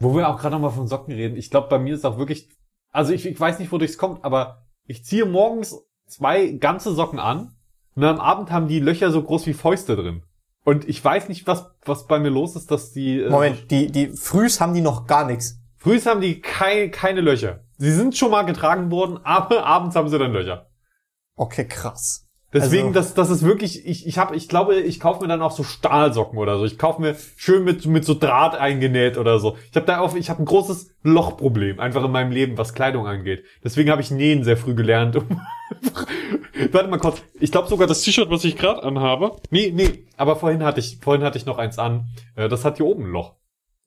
Wo 0.00 0.14
wir 0.14 0.28
auch 0.28 0.38
gerade 0.38 0.54
nochmal 0.54 0.70
von 0.70 0.86
Socken 0.86 1.14
reden. 1.14 1.36
Ich 1.36 1.50
glaube, 1.50 1.68
bei 1.68 1.78
mir 1.78 1.94
ist 1.94 2.04
auch 2.04 2.18
wirklich, 2.18 2.48
also 2.92 3.12
ich, 3.12 3.26
ich 3.26 3.38
weiß 3.40 3.58
nicht, 3.58 3.72
wodurch 3.72 3.92
es 3.92 3.98
kommt, 3.98 4.24
aber 4.24 4.66
ich 4.86 5.04
ziehe 5.04 5.24
morgens 5.24 5.76
zwei 6.06 6.48
ganze 6.48 6.92
Socken 6.94 7.18
an 7.18 7.56
und 7.96 8.04
am 8.04 8.20
Abend 8.20 8.50
haben 8.50 8.68
die 8.68 8.80
Löcher 8.80 9.10
so 9.10 9.22
groß 9.22 9.46
wie 9.46 9.54
Fäuste 9.54 9.96
drin. 9.96 10.22
Und 10.64 10.86
ich 10.88 11.02
weiß 11.02 11.28
nicht, 11.28 11.46
was, 11.46 11.70
was 11.84 12.06
bei 12.06 12.18
mir 12.18 12.30
los 12.30 12.56
ist, 12.56 12.70
dass 12.70 12.92
die... 12.92 13.20
äh, 13.20 13.30
Moment, 13.30 13.70
die, 13.70 13.90
die 13.90 14.08
Frühs 14.08 14.60
haben 14.60 14.74
die 14.74 14.80
noch 14.80 15.06
gar 15.06 15.26
nichts. 15.26 15.58
Frühs 15.76 16.06
haben 16.06 16.20
die 16.20 16.40
kei 16.40 16.88
keine 16.88 17.20
Löcher. 17.20 17.60
Sie 17.78 17.92
sind 17.92 18.16
schon 18.16 18.30
mal 18.30 18.42
getragen 18.44 18.90
worden, 18.90 19.20
aber 19.24 19.64
abends 19.64 19.96
haben 19.96 20.08
sie 20.08 20.18
dann 20.18 20.32
Löcher. 20.32 20.66
Okay, 21.36 21.66
krass. 21.66 22.20
Deswegen, 22.52 22.88
Also- 22.88 22.94
das, 23.00 23.14
das 23.14 23.30
ist 23.30 23.42
wirklich, 23.42 23.84
ich, 23.84 24.06
ich 24.06 24.16
habe, 24.16 24.36
ich 24.36 24.48
glaube, 24.48 24.76
ich 24.76 25.00
kaufe 25.00 25.20
mir 25.22 25.26
dann 25.28 25.42
auch 25.42 25.50
so 25.50 25.64
Stahlsocken 25.64 26.38
oder 26.38 26.56
so. 26.56 26.64
Ich 26.64 26.78
kaufe 26.78 27.00
mir 27.02 27.16
schön 27.36 27.64
mit, 27.64 27.84
mit 27.86 28.04
so 28.04 28.14
Draht 28.14 28.54
eingenäht 28.54 29.18
oder 29.18 29.40
so. 29.40 29.56
Ich 29.70 29.76
habe 29.76 29.86
da 29.86 29.98
auch, 29.98 30.14
ich 30.14 30.30
habe 30.30 30.40
ein 30.40 30.44
großes 30.46 30.90
Lochproblem 31.02 31.80
einfach 31.80 32.04
in 32.04 32.12
meinem 32.12 32.30
Leben, 32.30 32.56
was 32.56 32.72
Kleidung 32.72 33.08
angeht. 33.08 33.42
Deswegen 33.64 33.90
habe 33.90 34.02
ich 34.02 34.12
Nähen 34.12 34.44
sehr 34.44 34.56
früh 34.56 34.74
gelernt. 34.76 35.16
Warte 36.72 36.88
mal 36.88 36.98
kurz. 36.98 37.20
Ich 37.40 37.50
glaube 37.50 37.68
sogar 37.68 37.88
das 37.88 38.02
T-Shirt, 38.02 38.30
was 38.30 38.44
ich 38.44 38.56
gerade 38.56 38.84
anhabe. 38.84 39.32
Nee, 39.50 39.72
nee. 39.74 40.06
Aber 40.16 40.36
vorhin 40.36 40.62
hatte 40.62 40.78
ich, 40.78 40.98
vorhin 41.02 41.24
hatte 41.24 41.38
ich 41.38 41.46
noch 41.46 41.58
eins 41.58 41.78
an. 41.78 42.04
Äh, 42.36 42.48
Das 42.48 42.64
hat 42.64 42.76
hier 42.76 42.86
oben 42.86 43.06
ein 43.06 43.10
Loch. 43.10 43.34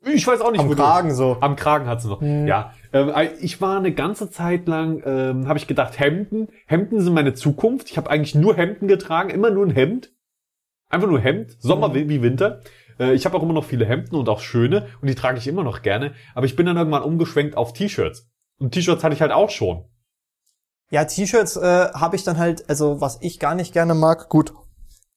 Ich 0.06 0.28
weiß 0.28 0.42
auch 0.42 0.52
nicht, 0.52 0.60
Am 0.62 0.68
wodurch. 0.70 0.88
Kragen 0.88 1.14
so. 1.16 1.38
Am 1.40 1.56
Kragen 1.56 1.88
hat's 1.88 2.06
noch. 2.06 2.22
Ja, 2.22 2.74
ähm, 2.98 3.30
ich 3.40 3.62
war 3.62 3.78
eine 3.78 3.94
ganze 3.94 4.30
Zeit 4.30 4.68
lang, 4.68 5.02
ähm, 5.06 5.48
habe 5.48 5.60
ich 5.60 5.68
gedacht, 5.68 6.00
Hemden, 6.00 6.50
Hemden 6.66 7.02
sind 7.02 7.14
meine 7.14 7.34
Zukunft. 7.34 7.90
Ich 7.90 7.98
habe 7.98 8.10
eigentlich 8.10 8.36
nur 8.36 8.56
Hemden 8.56 8.88
getragen, 8.88 9.30
immer 9.30 9.50
nur 9.50 9.66
ein 9.66 9.72
Hemd, 9.72 10.12
einfach 10.90 11.08
nur 11.08 11.20
Hemd, 11.20 11.58
Sommer 11.60 11.94
wie 11.94 12.10
wie 12.10 12.22
Winter. 12.22 12.62
Äh, 13.00 13.14
ich 13.14 13.26
habe 13.26 13.38
auch 13.38 13.44
immer 13.44 13.54
noch 13.54 13.66
viele 13.66 13.86
Hemden 13.86 14.16
und 14.16 14.30
auch 14.30 14.40
schöne 14.40 14.88
und 15.02 15.10
die 15.10 15.16
trage 15.16 15.38
ich 15.38 15.48
immer 15.48 15.64
noch 15.64 15.82
gerne. 15.82 16.14
Aber 16.34 16.46
ich 16.46 16.56
bin 16.56 16.66
dann 16.66 16.78
irgendwann 16.78 17.04
umgeschwenkt 17.04 17.56
auf 17.56 17.74
T-Shirts 17.74 18.30
und 18.60 18.74
T-Shirts 18.74 19.04
hatte 19.04 19.16
ich 19.16 19.22
halt 19.22 19.32
auch 19.32 19.50
schon. 19.50 19.86
Ja, 20.90 21.04
T-Shirts 21.04 21.58
äh, 21.58 21.90
habe 21.94 22.16
ich 22.16 22.24
dann 22.24 22.38
halt, 22.38 22.70
also 22.70 23.02
was 23.02 23.20
ich 23.22 23.40
gar 23.40 23.56
nicht 23.56 23.74
gerne 23.74 23.94
mag, 23.94 24.30
gut, 24.30 24.54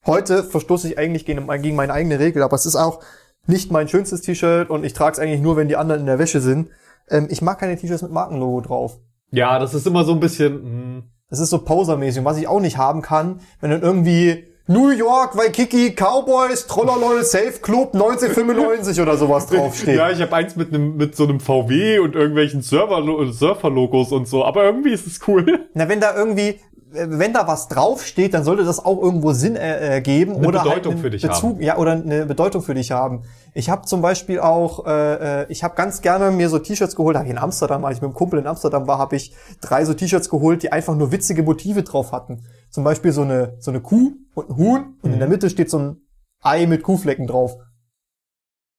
heute 0.05 0.43
verstoße 0.43 0.89
ich 0.89 0.99
eigentlich 0.99 1.25
gegen, 1.25 1.47
gegen 1.63 1.77
meine 1.77 1.93
eigene 1.93 2.19
Regel, 2.19 2.43
aber 2.43 2.57
es 2.57 2.67
ist 2.67 2.77
auch 2.77 3.01
nicht 3.47 3.71
mein 3.71 3.89
schönstes 3.89 4.23
T-Shirt 4.23 4.69
und 4.69 4.85
ich 4.85 4.93
trage 4.93 5.13
es 5.13 5.19
eigentlich 5.19 5.41
nur, 5.41 5.57
wenn 5.57 5.69
die 5.69 5.77
anderen 5.77 6.01
in 6.01 6.07
der 6.07 6.19
Wäsche 6.19 6.41
sind. 6.41 6.71
Ähm, 7.11 7.27
ich 7.31 7.43
mag 7.43 7.59
keine 7.59 7.77
T-Shirts 7.77 8.03
mit 8.03 8.13
Markenlogo 8.13 8.61
drauf. 8.61 8.99
Ja, 9.33 9.59
das 9.59 9.75
ist 9.75 9.87
immer 9.87 10.05
so 10.05 10.13
ein 10.13 10.21
bisschen. 10.21 10.97
Mh, 10.99 11.03
Das 11.29 11.39
ist 11.41 11.51
so 11.51 11.59
posermäßig. 11.59 12.21
Und 12.21 12.25
was 12.25 12.39
ich 12.39 12.49
auch 12.49 12.61
nicht 12.61 12.79
haben 12.79 13.03
kann, 13.03 13.41
wenn 13.61 13.71
dann 13.71 13.83
irgendwie 13.83 14.45
New 14.67 14.91
York, 14.91 15.37
Waikiki, 15.37 15.95
Cowboys, 15.97 16.69
Trollerlol, 16.69 17.25
Safe 17.25 17.55
Club 17.61 17.91
1995 17.95 19.01
oder 19.01 19.17
sowas 19.17 19.47
draufsteht. 19.51 19.97
Ja, 19.97 20.11
ich 20.11 20.21
habe 20.21 20.33
eins 20.35 20.55
mit 20.55 20.73
einem 20.73 20.97
mit 20.97 21.17
so 21.17 21.25
einem 21.25 21.41
VW 21.41 21.99
und 21.99 22.15
irgendwelchen 22.15 22.63
Server 22.63 23.03
Surfer-Logos 23.33 24.13
und 24.13 24.29
so. 24.29 24.45
Aber 24.45 24.65
irgendwie 24.65 24.91
ist 24.93 25.07
es 25.09 25.21
cool. 25.27 25.67
Na, 25.75 25.89
wenn 25.89 26.01
da 26.01 26.15
irgendwie, 26.17 26.61
wenn 26.93 27.33
da 27.33 27.47
was 27.47 27.69
draufsteht, 27.69 28.35
dann 28.35 28.45
sollte 28.45 28.65
das 28.65 28.85
auch 28.85 29.01
irgendwo 29.01 29.33
Sinn 29.33 29.57
äh, 29.57 29.61
ergeben 29.61 30.37
Eine 30.37 30.49
oder 30.49 30.63
Bedeutung 30.63 30.95
halt 30.95 31.03
für 31.03 31.11
dich 31.11 31.23
Bezug, 31.23 31.55
haben. 31.57 31.63
ja, 31.63 31.77
oder 31.79 31.93
eine 31.93 32.27
Bedeutung 32.27 32.63
für 32.63 32.75
dich 32.75 32.91
haben. 32.91 33.23
Ich 33.55 33.71
habe 33.71 33.87
zum 33.87 34.03
Beispiel 34.03 34.41
auch, 34.41 34.87
äh, 34.87 35.43
äh, 35.43 35.47
ich 35.49 35.63
habe 35.63 35.75
ganz 35.75 36.03
gerne 36.03 36.31
mir 36.31 36.49
so 36.49 36.59
T-Shirts 36.59 36.97
geholt, 36.97 37.17
habe 37.17 37.27
ich 37.27 37.33
in 37.33 37.39
Amsterdam, 37.39 37.85
als 37.85 37.97
ich 37.97 38.03
mit 38.03 38.09
einem 38.09 38.15
Kumpel 38.15 38.39
in 38.39 38.47
Amsterdam 38.47 38.87
war, 38.87 38.99
habe 38.99 39.17
ich 39.17 39.35
drei 39.61 39.85
so 39.85 39.95
T-Shirts 39.95 40.31
geholt, 40.31 40.63
die 40.63 40.73
einfach 40.73 40.95
nur 40.97 41.13
witzige 41.13 41.43
Motive 41.43 41.83
drauf 41.83 42.13
hatten. 42.13 42.45
Zum 42.71 42.85
Beispiel 42.85 43.13
so 43.13 43.23
eine 43.23 43.57
so 43.59 43.71
eine 43.71 43.81
Kuh 43.81 44.13
und 44.35 44.51
ein 44.51 44.57
Huhn 44.57 44.97
und 45.03 45.13
in 45.13 45.19
der 45.19 45.29
Mitte 45.29 45.51
steht 45.51 45.71
so 45.71 45.79
ein 45.79 45.97
Ei 46.43 46.67
mit 46.67 46.83
Kuhflecken 46.83 47.27
drauf. 47.27 47.57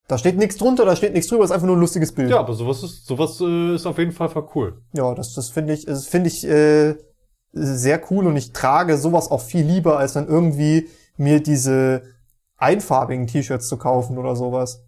Da 0.08 0.18
steht 0.18 0.38
nichts 0.38 0.58
drunter, 0.58 0.84
da 0.84 0.96
steht 0.96 1.14
nichts 1.14 1.30
drüber, 1.30 1.46
ist 1.46 1.52
einfach 1.52 1.68
nur 1.68 1.78
ein 1.78 1.80
lustiges 1.80 2.12
Bild. 2.14 2.30
Ja, 2.32 2.40
aber 2.40 2.54
sowas 2.54 2.84
ist 2.84 3.06
sowas 3.06 3.40
äh, 3.40 3.76
ist 3.76 3.86
auf 3.86 3.98
jeden 3.98 4.12
Fall 4.12 4.28
voll 4.28 4.48
cool. 4.56 4.82
Ja, 4.94 5.14
das, 5.16 5.34
das 5.34 5.50
finde 5.50 5.74
ich, 5.74 5.86
das 5.86 6.06
finde 6.06 6.28
ich 6.28 6.46
äh, 6.46 6.96
sehr 7.52 8.02
cool 8.10 8.28
und 8.28 8.38
ich 8.38 8.54
trage 8.54 8.98
sowas 8.98 9.30
auch 9.30 9.42
viel 9.42 9.66
lieber, 9.66 9.98
als 9.98 10.14
dann 10.14 10.28
irgendwie 10.28 10.90
mir 11.18 11.42
diese 11.42 12.04
einfarbigen 12.58 13.28
T-Shirts 13.28 13.68
zu 13.68 13.78
kaufen 13.78 14.18
oder 14.18 14.36
sowas. 14.36 14.84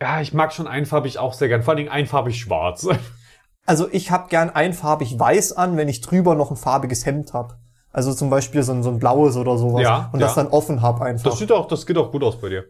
Ja, 0.00 0.20
ich 0.20 0.34
mag 0.34 0.52
schon 0.52 0.66
einfarbig 0.66 1.18
auch 1.18 1.32
sehr 1.32 1.48
gern. 1.48 1.62
Vor 1.62 1.72
allen 1.72 1.78
Dingen 1.78 1.90
einfarbig 1.90 2.38
schwarz. 2.38 2.86
Also 3.66 3.88
ich 3.90 4.10
habe 4.10 4.28
gern 4.28 4.50
einfarbig 4.50 5.18
weiß 5.18 5.54
an, 5.54 5.78
wenn 5.78 5.88
ich 5.88 6.02
drüber 6.02 6.34
noch 6.34 6.50
ein 6.50 6.56
farbiges 6.58 7.06
Hemd 7.06 7.32
hab. 7.32 7.58
Also 7.90 8.12
zum 8.12 8.28
Beispiel 8.28 8.62
so 8.62 8.72
ein, 8.72 8.82
so 8.82 8.90
ein 8.90 8.98
blaues 8.98 9.36
oder 9.36 9.56
sowas. 9.56 9.82
Ja, 9.82 10.10
und 10.12 10.20
das 10.20 10.36
ja. 10.36 10.42
dann 10.42 10.52
offen 10.52 10.82
hab 10.82 11.00
einfach. 11.00 11.30
Das 11.30 11.38
sieht 11.38 11.50
auch, 11.50 11.66
das 11.66 11.86
geht 11.86 11.96
auch 11.96 12.10
gut 12.10 12.22
aus 12.24 12.38
bei 12.38 12.50
dir. 12.50 12.64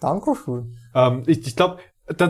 Dankeschön. 0.00 0.76
Ähm, 0.94 1.24
ich 1.26 1.46
ich 1.46 1.56
glaube, 1.56 1.78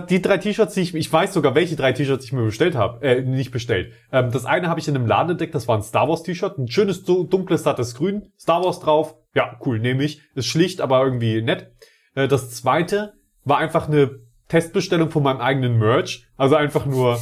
die 0.08 0.22
drei 0.22 0.38
T-Shirts, 0.38 0.74
die 0.74 0.80
ich, 0.80 0.94
ich 0.94 1.12
weiß 1.12 1.32
sogar, 1.32 1.54
welche 1.54 1.76
drei 1.76 1.92
T-Shirts 1.92 2.24
ich 2.24 2.32
mir 2.32 2.44
bestellt 2.44 2.74
habe, 2.74 3.00
äh, 3.06 3.22
nicht 3.22 3.50
bestellt. 3.52 3.92
Ähm, 4.10 4.30
das 4.32 4.44
eine 4.44 4.68
habe 4.68 4.80
ich 4.80 4.88
in 4.88 4.96
einem 4.96 5.06
Laden 5.06 5.30
entdeckt, 5.30 5.54
das 5.54 5.68
war 5.68 5.76
ein 5.76 5.82
Star 5.82 6.08
Wars 6.08 6.22
T-Shirt, 6.22 6.58
ein 6.58 6.68
schönes 6.68 7.04
du- 7.04 7.24
dunkles 7.24 7.62
sattes 7.62 7.94
Grün, 7.94 8.32
Star 8.38 8.64
Wars 8.64 8.80
drauf. 8.80 9.14
Ja, 9.34 9.56
cool, 9.64 9.78
nehme 9.78 10.02
ich. 10.04 10.20
Ist 10.34 10.46
schlicht, 10.46 10.80
aber 10.80 11.02
irgendwie 11.04 11.42
nett. 11.42 11.70
Äh, 12.14 12.26
das 12.28 12.50
zweite 12.50 13.14
war 13.44 13.58
einfach 13.58 13.88
eine 13.88 14.18
Testbestellung 14.48 15.10
von 15.10 15.22
meinem 15.22 15.40
eigenen 15.40 15.78
Merch, 15.78 16.26
also 16.36 16.56
einfach 16.56 16.84
nur 16.86 17.20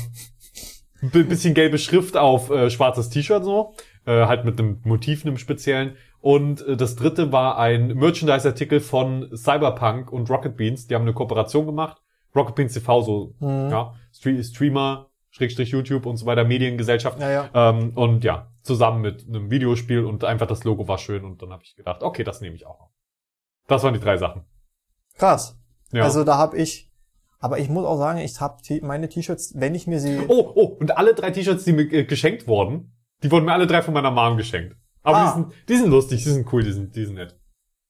ein 1.02 1.10
bi- 1.10 1.24
bisschen 1.24 1.54
gelbe 1.54 1.78
Schrift 1.78 2.16
auf 2.16 2.50
äh, 2.50 2.70
schwarzes 2.70 3.10
T-Shirt 3.10 3.44
so, 3.44 3.74
äh, 4.06 4.26
halt 4.26 4.44
mit 4.44 4.58
einem 4.58 4.80
Motiv, 4.84 5.26
einem 5.26 5.36
speziellen. 5.36 5.96
Und 6.20 6.66
äh, 6.66 6.76
das 6.76 6.96
dritte 6.96 7.32
war 7.32 7.58
ein 7.58 7.88
Merchandise-Artikel 7.88 8.80
von 8.80 9.28
Cyberpunk 9.36 10.10
und 10.10 10.30
Rocket 10.30 10.56
Beans. 10.56 10.86
Die 10.86 10.94
haben 10.94 11.02
eine 11.02 11.12
Kooperation 11.12 11.66
gemacht. 11.66 11.98
Rocket 12.36 12.54
Beans 12.54 12.74
TV, 12.74 13.02
so 13.02 13.34
Mhm. 13.40 13.70
ja, 13.70 13.94
Stre 14.12 14.42
Streamer, 14.44 15.08
Schrägstrich 15.30 15.70
YouTube 15.70 16.06
und 16.06 16.16
so 16.16 16.26
weiter, 16.26 16.44
Mediengesellschaft. 16.44 17.18
Ja, 17.20 17.30
ja. 17.30 17.50
Ähm, 17.54 17.92
und 17.94 18.24
ja, 18.24 18.50
zusammen 18.62 19.00
mit 19.02 19.26
einem 19.28 19.50
Videospiel 19.50 20.04
und 20.04 20.24
einfach 20.24 20.46
das 20.46 20.64
Logo 20.64 20.86
war 20.88 20.98
schön 20.98 21.24
und 21.24 21.42
dann 21.42 21.50
habe 21.50 21.62
ich 21.64 21.74
gedacht, 21.76 22.02
okay, 22.02 22.24
das 22.24 22.40
nehme 22.40 22.54
ich 22.56 22.66
auch. 22.66 22.88
Das 23.66 23.82
waren 23.82 23.94
die 23.94 24.00
drei 24.00 24.16
Sachen. 24.16 24.44
Krass. 25.18 25.58
Ja. 25.92 26.04
Also 26.04 26.24
da 26.24 26.38
hab 26.38 26.54
ich, 26.54 26.90
aber 27.38 27.58
ich 27.58 27.68
muss 27.68 27.84
auch 27.84 27.98
sagen, 27.98 28.18
ich 28.18 28.40
hab 28.40 28.62
T- 28.62 28.80
meine 28.82 29.08
T-Shirts, 29.08 29.54
wenn 29.56 29.74
ich 29.74 29.86
mir 29.86 30.00
sie, 30.00 30.20
Oh, 30.28 30.52
oh, 30.54 30.64
und 30.80 30.96
alle 30.96 31.14
drei 31.14 31.30
T-Shirts, 31.30 31.64
die 31.64 31.72
mir 31.72 31.90
äh, 31.92 32.04
geschenkt 32.04 32.46
wurden, 32.48 32.92
die 33.22 33.30
wurden 33.30 33.44
mir 33.46 33.52
alle 33.52 33.66
drei 33.66 33.82
von 33.82 33.94
meiner 33.94 34.10
Mom 34.10 34.36
geschenkt. 34.36 34.76
Aber 35.02 35.16
Ah. 35.18 35.24
die, 35.26 35.32
sind, 35.42 35.52
die 35.68 35.76
sind 35.76 35.90
lustig, 35.90 36.22
die 36.24 36.30
sind 36.30 36.52
cool, 36.52 36.62
die 36.64 36.72
sind, 36.72 36.94
die 36.96 37.04
sind 37.04 37.14
nett. 37.14 37.38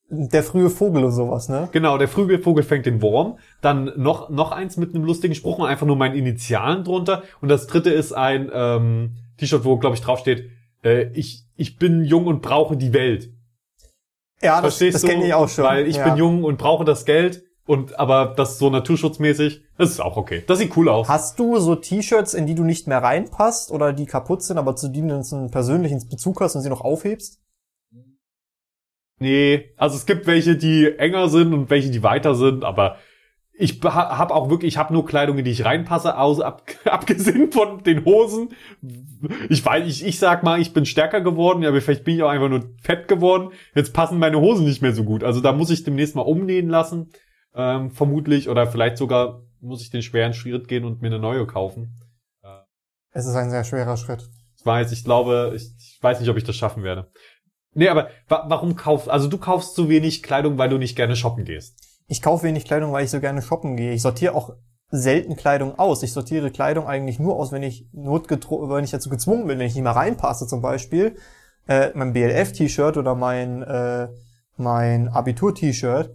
Der 0.08 0.42
frühe 0.42 0.70
Vogel 0.70 1.04
und 1.04 1.12
sowas, 1.12 1.48
ne? 1.48 1.68
Genau, 1.72 1.98
der 1.98 2.08
frühe 2.08 2.38
Vogel 2.38 2.62
fängt 2.62 2.86
den 2.86 3.02
Wurm. 3.02 3.38
Dann 3.60 3.92
noch, 3.96 4.30
noch 4.30 4.52
eins 4.52 4.76
mit 4.76 4.94
einem 4.94 5.04
lustigen 5.04 5.34
Spruch 5.34 5.58
und 5.58 5.66
einfach 5.66 5.86
nur 5.86 5.96
meinen 5.96 6.14
Initialen 6.14 6.84
drunter. 6.84 7.22
Und 7.40 7.48
das 7.48 7.66
dritte 7.66 7.90
ist 7.90 8.12
ein 8.12 8.50
ähm, 8.52 9.16
T-Shirt, 9.38 9.64
wo, 9.64 9.78
glaube 9.78 9.96
ich, 9.96 10.02
draufsteht, 10.02 10.50
äh, 10.84 11.08
ich, 11.12 11.44
ich 11.56 11.76
bin 11.76 12.04
jung 12.04 12.26
und 12.26 12.40
brauche 12.40 12.76
die 12.76 12.92
Welt. 12.92 13.32
Ja, 14.42 14.60
das, 14.60 14.76
Verstehst 14.76 15.02
das 15.02 15.10
kenne 15.10 15.26
ich 15.26 15.34
auch 15.34 15.48
schon. 15.48 15.64
Weil 15.64 15.86
ich 15.86 15.96
ja. 15.96 16.04
bin 16.04 16.16
jung 16.16 16.44
und 16.44 16.58
brauche 16.58 16.84
das 16.84 17.04
Geld. 17.04 17.42
Und 17.66 17.98
aber 17.98 18.34
das 18.36 18.58
so 18.58 18.70
naturschutzmäßig, 18.70 19.64
das 19.76 19.90
ist 19.90 20.00
auch 20.00 20.16
okay. 20.16 20.44
Das 20.46 20.58
sieht 20.58 20.76
cool 20.76 20.88
aus. 20.88 21.08
Hast 21.08 21.40
du 21.40 21.58
so 21.58 21.74
T-Shirts, 21.74 22.32
in 22.32 22.46
die 22.46 22.54
du 22.54 22.62
nicht 22.62 22.86
mehr 22.86 23.02
reinpasst 23.02 23.72
oder 23.72 23.92
die 23.92 24.06
kaputt 24.06 24.44
sind, 24.44 24.56
aber 24.56 24.76
zu 24.76 24.86
denen 24.86 25.08
du 25.08 25.36
einen 25.36 25.50
persönlichen 25.50 26.08
Bezug 26.08 26.40
hast 26.40 26.54
und 26.54 26.62
sie 26.62 26.68
noch 26.68 26.82
aufhebst? 26.82 27.40
Nee, 29.18 29.70
also 29.76 29.96
es 29.96 30.06
gibt 30.06 30.26
welche, 30.26 30.56
die 30.56 30.98
enger 30.98 31.28
sind 31.28 31.54
und 31.54 31.70
welche, 31.70 31.90
die 31.90 32.02
weiter 32.02 32.34
sind, 32.34 32.64
aber 32.64 32.98
ich 33.58 33.80
habe 33.82 34.34
auch 34.34 34.50
wirklich, 34.50 34.74
ich 34.74 34.78
habe 34.78 34.92
nur 34.92 35.06
Kleidung, 35.06 35.38
in 35.38 35.44
die 35.44 35.50
ich 35.50 35.64
reinpasse, 35.64 36.18
aus, 36.18 36.40
ab, 36.40 36.62
abgesehen 36.84 37.50
von 37.50 37.82
den 37.82 38.04
Hosen. 38.04 38.50
Ich 39.48 39.64
weiß, 39.64 39.86
ich, 39.86 40.04
ich 40.04 40.18
sag 40.18 40.42
mal, 40.42 40.60
ich 40.60 40.74
bin 40.74 40.84
stärker 40.84 41.22
geworden, 41.22 41.64
aber 41.64 41.80
vielleicht 41.80 42.04
bin 42.04 42.16
ich 42.16 42.22
auch 42.22 42.28
einfach 42.28 42.50
nur 42.50 42.68
fett 42.82 43.08
geworden. 43.08 43.52
Jetzt 43.74 43.94
passen 43.94 44.18
meine 44.18 44.40
Hosen 44.40 44.66
nicht 44.66 44.82
mehr 44.82 44.92
so 44.92 45.04
gut. 45.04 45.24
Also 45.24 45.40
da 45.40 45.52
muss 45.52 45.70
ich 45.70 45.84
demnächst 45.84 46.14
mal 46.14 46.22
umnähen 46.22 46.68
lassen, 46.68 47.10
ähm, 47.54 47.90
vermutlich, 47.90 48.50
oder 48.50 48.66
vielleicht 48.66 48.98
sogar 48.98 49.42
muss 49.60 49.80
ich 49.80 49.90
den 49.90 50.02
schweren 50.02 50.34
Schritt 50.34 50.68
gehen 50.68 50.84
und 50.84 51.00
mir 51.00 51.08
eine 51.08 51.18
neue 51.18 51.46
kaufen. 51.46 51.94
Es 53.12 53.24
ist 53.24 53.34
ein 53.34 53.48
sehr 53.48 53.64
schwerer 53.64 53.96
Schritt. 53.96 54.28
Ich 54.58 54.66
weiß, 54.66 54.92
ich 54.92 55.02
glaube, 55.02 55.54
ich, 55.56 55.70
ich 55.78 55.98
weiß 56.02 56.20
nicht, 56.20 56.28
ob 56.28 56.36
ich 56.36 56.44
das 56.44 56.56
schaffen 56.56 56.82
werde. 56.82 57.10
Nee, 57.76 57.90
aber 57.90 58.08
wa 58.26 58.46
warum 58.48 58.74
kaufst, 58.74 59.08
also 59.10 59.28
du 59.28 59.36
kaufst 59.36 59.74
so 59.74 59.90
wenig 59.90 60.22
Kleidung, 60.22 60.56
weil 60.56 60.70
du 60.70 60.78
nicht 60.78 60.96
gerne 60.96 61.14
shoppen 61.14 61.44
gehst. 61.44 61.74
Ich 62.08 62.22
kaufe 62.22 62.44
wenig 62.44 62.64
Kleidung, 62.64 62.90
weil 62.92 63.04
ich 63.04 63.10
so 63.10 63.20
gerne 63.20 63.42
shoppen 63.42 63.76
gehe. 63.76 63.92
Ich 63.92 64.00
sortiere 64.00 64.34
auch 64.34 64.54
selten 64.90 65.36
Kleidung 65.36 65.78
aus. 65.78 66.02
Ich 66.02 66.14
sortiere 66.14 66.50
Kleidung 66.50 66.86
eigentlich 66.86 67.18
nur 67.18 67.36
aus, 67.36 67.52
wenn 67.52 67.62
ich 67.62 67.86
notgedro 67.92 68.70
wenn 68.70 68.84
ich 68.84 68.92
dazu 68.92 69.10
gezwungen 69.10 69.46
bin, 69.46 69.58
wenn 69.58 69.66
ich 69.66 69.74
nicht 69.74 69.82
mehr 69.82 69.94
reinpasse 69.94 70.46
zum 70.46 70.62
Beispiel. 70.62 71.16
Äh, 71.68 71.90
mein 71.94 72.14
BLF-T-Shirt 72.14 72.96
oder 72.96 73.14
mein, 73.14 73.62
äh, 73.62 74.08
mein 74.56 75.08
Abitur-T-Shirt, 75.08 76.14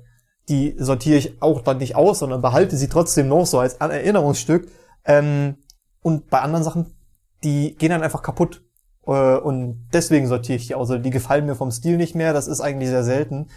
die 0.49 0.75
sortiere 0.79 1.17
ich 1.17 1.43
auch 1.43 1.61
dann 1.61 1.77
nicht 1.77 1.95
aus, 1.95 2.19
sondern 2.19 2.41
behalte 2.41 2.75
sie 2.75 2.89
trotzdem 2.89 3.27
noch 3.27 3.45
so 3.45 3.59
als 3.59 3.75
Erinnerungsstück. 3.75 4.67
Ähm, 5.05 5.57
und 6.01 6.31
bei 6.31 6.39
anderen 6.39 6.63
Sachen, 6.63 6.95
die 7.43 7.75
gehen 7.75 7.91
dann 7.91 8.01
einfach 8.01 8.23
kaputt. 8.23 8.63
Äh, 9.05 9.37
und 9.37 9.87
deswegen 9.93 10.27
sortiere 10.27 10.57
ich 10.57 10.67
die 10.67 10.75
aus. 10.75 10.89
Also 10.89 11.01
die 11.01 11.09
gefallen 11.09 11.45
mir 11.45 11.55
vom 11.55 11.71
Stil 11.71 11.97
nicht 11.97 12.15
mehr. 12.15 12.33
Das 12.33 12.47
ist 12.47 12.61
eigentlich 12.61 12.89
sehr 12.89 13.03
selten. 13.03 13.47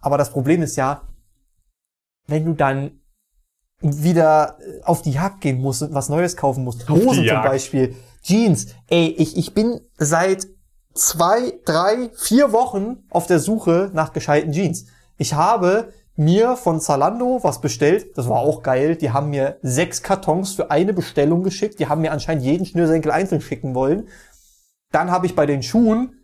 Aber 0.00 0.18
das 0.18 0.30
Problem 0.30 0.62
ist 0.62 0.76
ja, 0.76 1.02
wenn 2.26 2.44
du 2.44 2.54
dann 2.54 3.00
wieder 3.80 4.58
auf 4.84 5.02
die 5.02 5.12
Jagd 5.12 5.40
gehen 5.40 5.60
musst 5.60 5.82
und 5.82 5.94
was 5.94 6.08
Neues 6.08 6.36
kaufen 6.36 6.64
musst. 6.64 6.88
Hosen 6.88 7.26
zum. 7.26 7.42
Beispiel, 7.42 7.94
Jeans. 8.22 8.66
Ey, 8.88 9.08
ich, 9.16 9.36
ich 9.36 9.54
bin 9.54 9.80
seit 9.96 10.46
zwei, 10.94 11.54
drei, 11.64 12.10
vier 12.14 12.52
Wochen 12.52 13.04
auf 13.10 13.26
der 13.26 13.38
Suche 13.38 13.90
nach 13.94 14.12
gescheiten 14.12 14.52
Jeans. 14.52 14.86
Ich 15.16 15.34
habe 15.34 15.92
mir 16.16 16.56
von 16.56 16.80
Zalando 16.80 17.38
was 17.42 17.62
bestellt. 17.62 18.16
Das 18.16 18.28
war 18.28 18.40
auch 18.40 18.62
geil. 18.62 18.96
Die 18.96 19.10
haben 19.10 19.30
mir 19.30 19.56
sechs 19.62 20.02
Kartons 20.02 20.52
für 20.52 20.70
eine 20.70 20.92
Bestellung 20.92 21.42
geschickt. 21.42 21.78
Die 21.78 21.86
haben 21.86 22.02
mir 22.02 22.12
anscheinend 22.12 22.44
jeden 22.44 22.66
Schnürsenkel 22.66 23.10
einzeln 23.10 23.40
schicken 23.40 23.74
wollen. 23.74 24.08
Dann 24.92 25.10
habe 25.10 25.26
ich 25.26 25.34
bei 25.34 25.46
den 25.46 25.62
Schuhen 25.62 26.16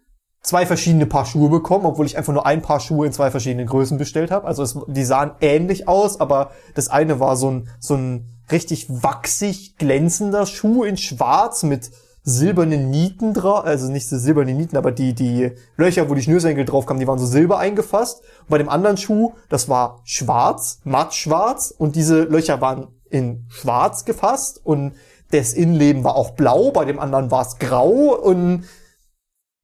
zwei 0.42 0.64
verschiedene 0.64 1.07
Paar 1.07 1.26
Schuhe 1.26 1.48
bekommen, 1.48 1.87
obwohl 1.87 2.07
ich 2.07 2.16
einfach 2.16 2.33
nur 2.33 2.46
ein 2.46 2.62
Paar 2.62 2.81
Schuhe 2.81 3.07
in 3.07 3.12
zwei 3.12 3.31
verschiedenen 3.31 3.66
Größen 3.66 3.98
bestellt 3.98 4.31
habe. 4.31 4.46
Also 4.46 4.62
es, 4.62 4.79
die 4.87 5.05
sahen 5.05 5.33
ähnlich 5.40 5.88
aus, 5.88 6.20
aber 6.20 6.52
das 6.74 6.88
eine 6.88 7.20
war 7.20 7.37
so 7.37 7.50
ein, 7.50 7.68
so 7.81 7.94
ein 7.94 8.29
richtig 8.50 8.87
wachsig 8.88 9.76
glänzender 9.76 10.46
Schuh 10.46 10.85
in 10.85 10.96
schwarz 10.96 11.64
mit 11.64 11.90
silbernen 12.22 12.90
Nieten 12.90 13.35
drauf, 13.35 13.64
also 13.64 13.90
nicht 13.90 14.09
so 14.09 14.18
silberne 14.18 14.52
Nieten, 14.52 14.76
aber 14.76 14.90
die, 14.90 15.14
die 15.14 15.52
Löcher, 15.76 16.11
wo 16.11 16.14
die 16.14 16.22
Schnürsenkel 16.22 16.64
drauf 16.64 16.85
kamen, 16.85 16.98
die 16.98 17.07
waren 17.07 17.20
so 17.20 17.26
silber 17.26 17.59
eingefasst. 17.59 18.20
Und 18.40 18.48
bei 18.48 18.59
dem 18.59 18.68
anderen 18.68 18.96
Schuh, 18.96 19.35
das 19.48 19.68
war 19.68 20.00
schwarz, 20.05 20.81
matt 20.83 21.14
schwarz 21.14 21.72
und 21.76 21.94
diese 21.94 22.24
Löcher 22.24 22.61
waren 22.61 22.88
in 23.11 23.46
schwarz 23.48 24.05
gefasst 24.05 24.61
und 24.64 24.94
das 25.30 25.52
Innenleben 25.52 26.04
war 26.04 26.16
auch 26.16 26.30
blau, 26.32 26.70
bei 26.70 26.84
dem 26.84 26.98
anderen 26.98 27.30
war 27.30 27.42
es 27.42 27.58
grau 27.58 28.14
und 28.14 28.64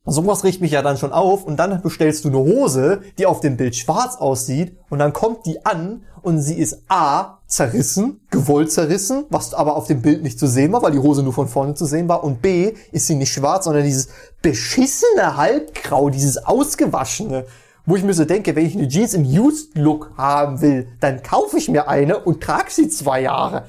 Sowas 0.04 0.42
riecht 0.42 0.60
mich 0.60 0.72
ja 0.72 0.82
dann 0.82 0.96
schon 0.96 1.12
auf 1.12 1.44
und 1.44 1.58
dann 1.58 1.80
bestellst 1.80 2.24
du 2.24 2.28
eine 2.28 2.38
Hose, 2.38 3.02
die 3.18 3.26
auf 3.26 3.38
dem 3.38 3.56
Bild 3.56 3.76
schwarz 3.76 4.16
aussieht 4.16 4.76
und 4.90 4.98
dann 4.98 5.12
kommt 5.12 5.46
die 5.46 5.64
an 5.64 6.02
und 6.22 6.40
sie 6.40 6.58
ist 6.58 6.82
A, 6.88 7.38
zerrissen, 7.46 8.20
gewollt 8.30 8.72
zerrissen, 8.72 9.26
was 9.30 9.54
aber 9.54 9.76
auf 9.76 9.86
dem 9.86 10.02
Bild 10.02 10.24
nicht 10.24 10.40
zu 10.40 10.48
sehen 10.48 10.72
war, 10.72 10.82
weil 10.82 10.90
die 10.90 10.98
Hose 10.98 11.22
nur 11.22 11.32
von 11.32 11.46
vorne 11.46 11.74
zu 11.74 11.84
sehen 11.84 12.08
war 12.08 12.24
und 12.24 12.42
B, 12.42 12.72
ist 12.90 13.06
sie 13.06 13.14
nicht 13.14 13.32
schwarz, 13.32 13.66
sondern 13.66 13.84
dieses 13.84 14.08
beschissene 14.40 15.36
Halbgrau, 15.36 16.10
dieses 16.10 16.38
ausgewaschene, 16.38 17.44
wo 17.86 17.94
ich 17.94 18.02
mir 18.02 18.14
so 18.14 18.24
denke, 18.24 18.56
wenn 18.56 18.66
ich 18.66 18.76
eine 18.76 18.88
Jeans 18.88 19.14
im 19.14 19.24
Used 19.24 19.76
Look 19.76 20.12
haben 20.16 20.60
will, 20.60 20.88
dann 20.98 21.22
kaufe 21.22 21.58
ich 21.58 21.68
mir 21.68 21.88
eine 21.88 22.18
und 22.18 22.42
trage 22.42 22.70
sie 22.70 22.88
zwei 22.88 23.20
Jahre. 23.20 23.66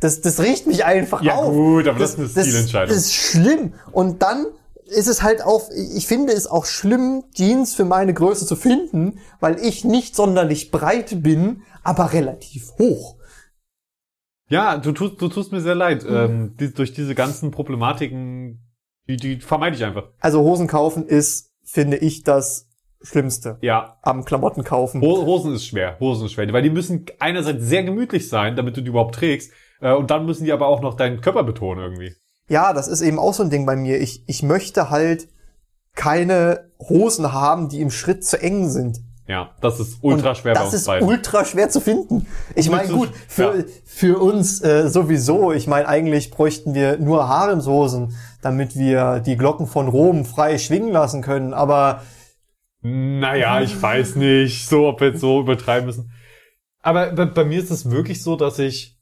Das, 0.00 0.20
das 0.20 0.40
riecht 0.40 0.66
mich 0.66 0.84
einfach 0.84 1.22
Ja, 1.22 1.34
auf. 1.36 1.52
gut, 1.52 1.88
aber 1.88 1.98
das 1.98 2.14
ist 2.14 2.36
eine 2.36 2.44
Stilentscheidung. 2.46 2.88
Das 2.94 3.04
ist 3.04 3.14
schlimm. 3.14 3.74
Und 3.92 4.22
dann 4.22 4.46
ist 4.86 5.08
es 5.08 5.22
halt 5.22 5.42
auch, 5.42 5.68
ich 5.96 6.06
finde 6.06 6.32
es 6.32 6.46
auch 6.46 6.64
schlimm, 6.66 7.24
Jeans 7.34 7.74
für 7.74 7.84
meine 7.84 8.14
Größe 8.14 8.46
zu 8.46 8.54
finden, 8.56 9.18
weil 9.40 9.58
ich 9.58 9.84
nicht 9.84 10.14
sonderlich 10.14 10.70
breit 10.70 11.22
bin, 11.22 11.62
aber 11.82 12.12
relativ 12.12 12.70
hoch. 12.78 13.16
Ja, 14.50 14.78
du 14.78 14.92
tust, 14.92 15.20
du 15.20 15.28
tust 15.28 15.52
mir 15.52 15.60
sehr 15.60 15.74
leid. 15.74 16.04
Mhm. 16.04 16.16
Ähm, 16.16 16.56
die, 16.58 16.72
durch 16.72 16.92
diese 16.94 17.14
ganzen 17.14 17.50
Problematiken, 17.50 18.60
die, 19.08 19.16
die 19.16 19.40
vermeide 19.40 19.76
ich 19.76 19.84
einfach. 19.84 20.08
Also 20.20 20.40
Hosen 20.40 20.68
kaufen 20.68 21.06
ist, 21.06 21.50
finde 21.64 21.98
ich, 21.98 22.22
das 22.22 22.66
Schlimmste 23.02 23.58
Ja, 23.60 23.98
am 24.02 24.24
Klamotten 24.24 24.64
kaufen. 24.64 25.02
Ho- 25.02 25.24
Hosen 25.26 25.54
ist 25.54 25.66
schwer. 25.66 25.98
Hosen 26.00 26.26
ist 26.26 26.32
schwer, 26.32 26.50
weil 26.52 26.62
die 26.62 26.70
müssen 26.70 27.04
einerseits 27.18 27.64
sehr 27.64 27.84
gemütlich 27.84 28.28
sein, 28.28 28.56
damit 28.56 28.76
du 28.76 28.80
die 28.80 28.88
überhaupt 28.88 29.14
trägst, 29.16 29.52
äh, 29.80 29.92
und 29.92 30.10
dann 30.10 30.26
müssen 30.26 30.44
die 30.44 30.52
aber 30.52 30.66
auch 30.66 30.80
noch 30.80 30.94
deinen 30.94 31.20
Körper 31.20 31.44
betonen 31.44 31.82
irgendwie. 31.84 32.14
Ja, 32.48 32.72
das 32.72 32.88
ist 32.88 33.02
eben 33.02 33.18
auch 33.18 33.34
so 33.34 33.42
ein 33.42 33.50
Ding 33.50 33.66
bei 33.66 33.76
mir. 33.76 34.00
Ich, 34.00 34.24
ich 34.26 34.42
möchte 34.42 34.90
halt 34.90 35.28
keine 35.94 36.70
Hosen 36.78 37.32
haben, 37.32 37.68
die 37.68 37.80
im 37.80 37.90
Schritt 37.90 38.24
zu 38.24 38.40
eng 38.40 38.68
sind. 38.68 38.98
Ja, 39.26 39.50
das 39.60 39.78
ist 39.78 39.98
ultra 40.00 40.34
schwer 40.34 40.54
bei 40.54 40.60
Das 40.60 40.72
uns 40.72 40.74
ist 40.82 40.86
beiden. 40.86 41.06
ultra 41.06 41.44
schwer 41.44 41.68
zu 41.68 41.80
finden. 41.80 42.26
Ich 42.54 42.70
meine, 42.70 42.84
das 42.88 42.92
gut, 42.96 43.10
ist- 43.10 43.16
für, 43.28 43.58
ja. 43.58 43.64
für 43.84 44.18
uns 44.22 44.62
äh, 44.62 44.88
sowieso. 44.88 45.52
Ich 45.52 45.66
meine, 45.66 45.86
eigentlich 45.86 46.30
bräuchten 46.30 46.72
wir 46.72 46.96
nur 46.96 47.28
Haremshosen, 47.28 48.16
damit 48.40 48.74
wir 48.76 49.20
die 49.20 49.36
Glocken 49.36 49.66
von 49.66 49.88
Rom 49.88 50.24
frei 50.24 50.56
schwingen 50.56 50.92
lassen 50.92 51.20
können. 51.20 51.52
Aber 51.52 52.02
Naja, 52.80 53.60
ich 53.60 53.80
weiß 53.82 54.16
nicht, 54.16 54.66
so 54.66 54.86
ob 54.88 55.00
wir 55.00 55.08
jetzt 55.08 55.20
so 55.20 55.40
übertreiben 55.40 55.84
müssen. 55.86 56.10
Aber 56.80 57.12
bei, 57.12 57.26
bei 57.26 57.44
mir 57.44 57.58
ist 57.58 57.70
es 57.70 57.90
wirklich 57.90 58.22
so, 58.22 58.36
dass 58.36 58.58
ich 58.58 58.97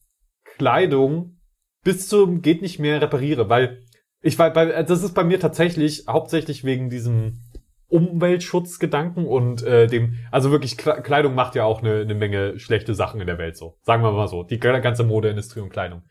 Kleidung 0.59 1.39
bis 1.85 2.09
zum 2.09 2.43
geht 2.43 2.63
nicht 2.63 2.79
mehr 2.79 3.01
repariere, 3.01 3.49
weil 3.49 3.83
ich 4.23 4.39
weil 4.39 4.51
bei, 4.51 4.83
das 4.83 5.03
ist 5.03 5.15
bei 5.15 5.25
mir 5.25 5.39
tatsächlich 5.39 6.05
hauptsächlich 6.09 6.65
wegen 6.65 6.91
diesem 6.91 7.43
Umweltschutzgedanken 7.89 9.27
und 9.27 9.63
äh, 9.63 9.87
dem, 9.87 10.17
also 10.33 10.51
wirklich 10.51 10.73
Kle- 10.73 11.03
Kleidung 11.03 11.37
macht 11.37 11.55
ja 11.55 11.63
auch 11.63 11.83
eine, 11.83 12.01
eine 12.01 12.17
Menge 12.17 12.59
schlechte 12.59 12.95
Sachen 12.95 13.21
in 13.21 13.29
der 13.29 13.39
Welt 13.39 13.57
so. 13.57 13.79
Sagen 13.83 14.03
wir 14.03 14.11
mal 14.11 14.27
so, 14.27 14.43
die 14.43 14.59
ganze 14.59 15.05
Modeindustrie 15.05 15.61
und 15.61 15.71
Kleidung. 15.71 16.03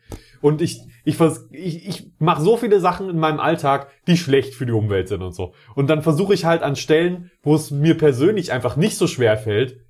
Und 0.42 0.62
ich 0.62 0.80
ich 1.04 1.20
ich, 1.52 1.88
ich 1.88 2.12
mache 2.20 2.42
so 2.42 2.56
viele 2.56 2.80
Sachen 2.80 3.10
in 3.10 3.20
meinem 3.20 3.42
Alltag, 3.42 3.90
die 4.08 4.16
schlecht 4.16 4.56
für 4.56 4.66
die 4.66 4.72
Umwelt 4.72 5.10
sind 5.10 5.22
und 5.22 5.34
so. 5.34 5.54
Und 5.76 5.90
dann 5.90 6.02
versuche 6.02 6.34
ich 6.34 6.46
halt 6.46 6.64
an 6.64 6.78
Stellen, 6.78 7.32
wo 7.44 7.56
es 7.56 7.72
mir 7.72 7.98
persönlich 7.98 8.54
einfach 8.54 8.78
nicht 8.78 8.96
so 8.96 9.08
schwer 9.08 9.38
fällt, 9.38 9.82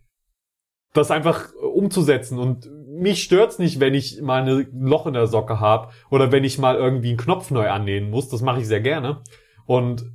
das 0.93 1.11
einfach 1.11 1.53
äh, 1.53 1.65
umzusetzen 1.65 2.39
und 2.39 2.67
mich 2.95 3.23
stört's 3.23 3.59
nicht, 3.59 3.79
wenn 3.79 3.93
ich 3.93 4.21
mal 4.21 4.47
ein 4.47 4.67
Loch 4.73 5.05
in 5.05 5.13
der 5.13 5.27
Socke 5.27 5.59
habe 5.59 5.91
oder 6.09 6.31
wenn 6.31 6.43
ich 6.43 6.57
mal 6.57 6.75
irgendwie 6.75 7.09
einen 7.09 7.17
Knopf 7.17 7.51
neu 7.51 7.69
annähen 7.69 8.09
muss. 8.09 8.29
Das 8.29 8.41
mache 8.41 8.61
ich 8.61 8.67
sehr 8.67 8.81
gerne. 8.81 9.21
Und 9.65 10.05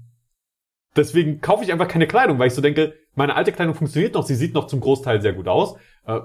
deswegen 0.97 1.41
kaufe 1.41 1.65
ich 1.65 1.73
einfach 1.73 1.89
keine 1.89 2.07
Kleidung, 2.07 2.39
weil 2.39 2.49
ich 2.49 2.55
so 2.55 2.63
denke, 2.63 2.95
meine 3.15 3.35
alte 3.35 3.53
Kleidung 3.53 3.75
funktioniert 3.75 4.15
noch, 4.15 4.25
sie 4.25 4.35
sieht 4.35 4.55
noch 4.55 4.67
zum 4.67 4.81
Großteil 4.81 5.21
sehr 5.21 5.33
gut 5.33 5.49
aus. 5.49 5.77
Äh, 6.07 6.21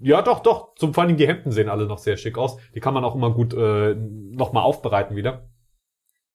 ja, 0.00 0.22
doch, 0.22 0.40
doch. 0.40 0.74
Zum 0.76 0.94
vor 0.94 1.06
Dingen 1.06 1.18
die 1.18 1.26
Hemden 1.26 1.52
sehen 1.52 1.68
alle 1.68 1.86
noch 1.86 1.98
sehr 1.98 2.16
schick 2.16 2.38
aus. 2.38 2.56
Die 2.74 2.80
kann 2.80 2.94
man 2.94 3.04
auch 3.04 3.14
immer 3.14 3.32
gut 3.32 3.52
äh, 3.54 3.94
nochmal 3.94 4.62
aufbereiten 4.62 5.16
wieder. 5.16 5.48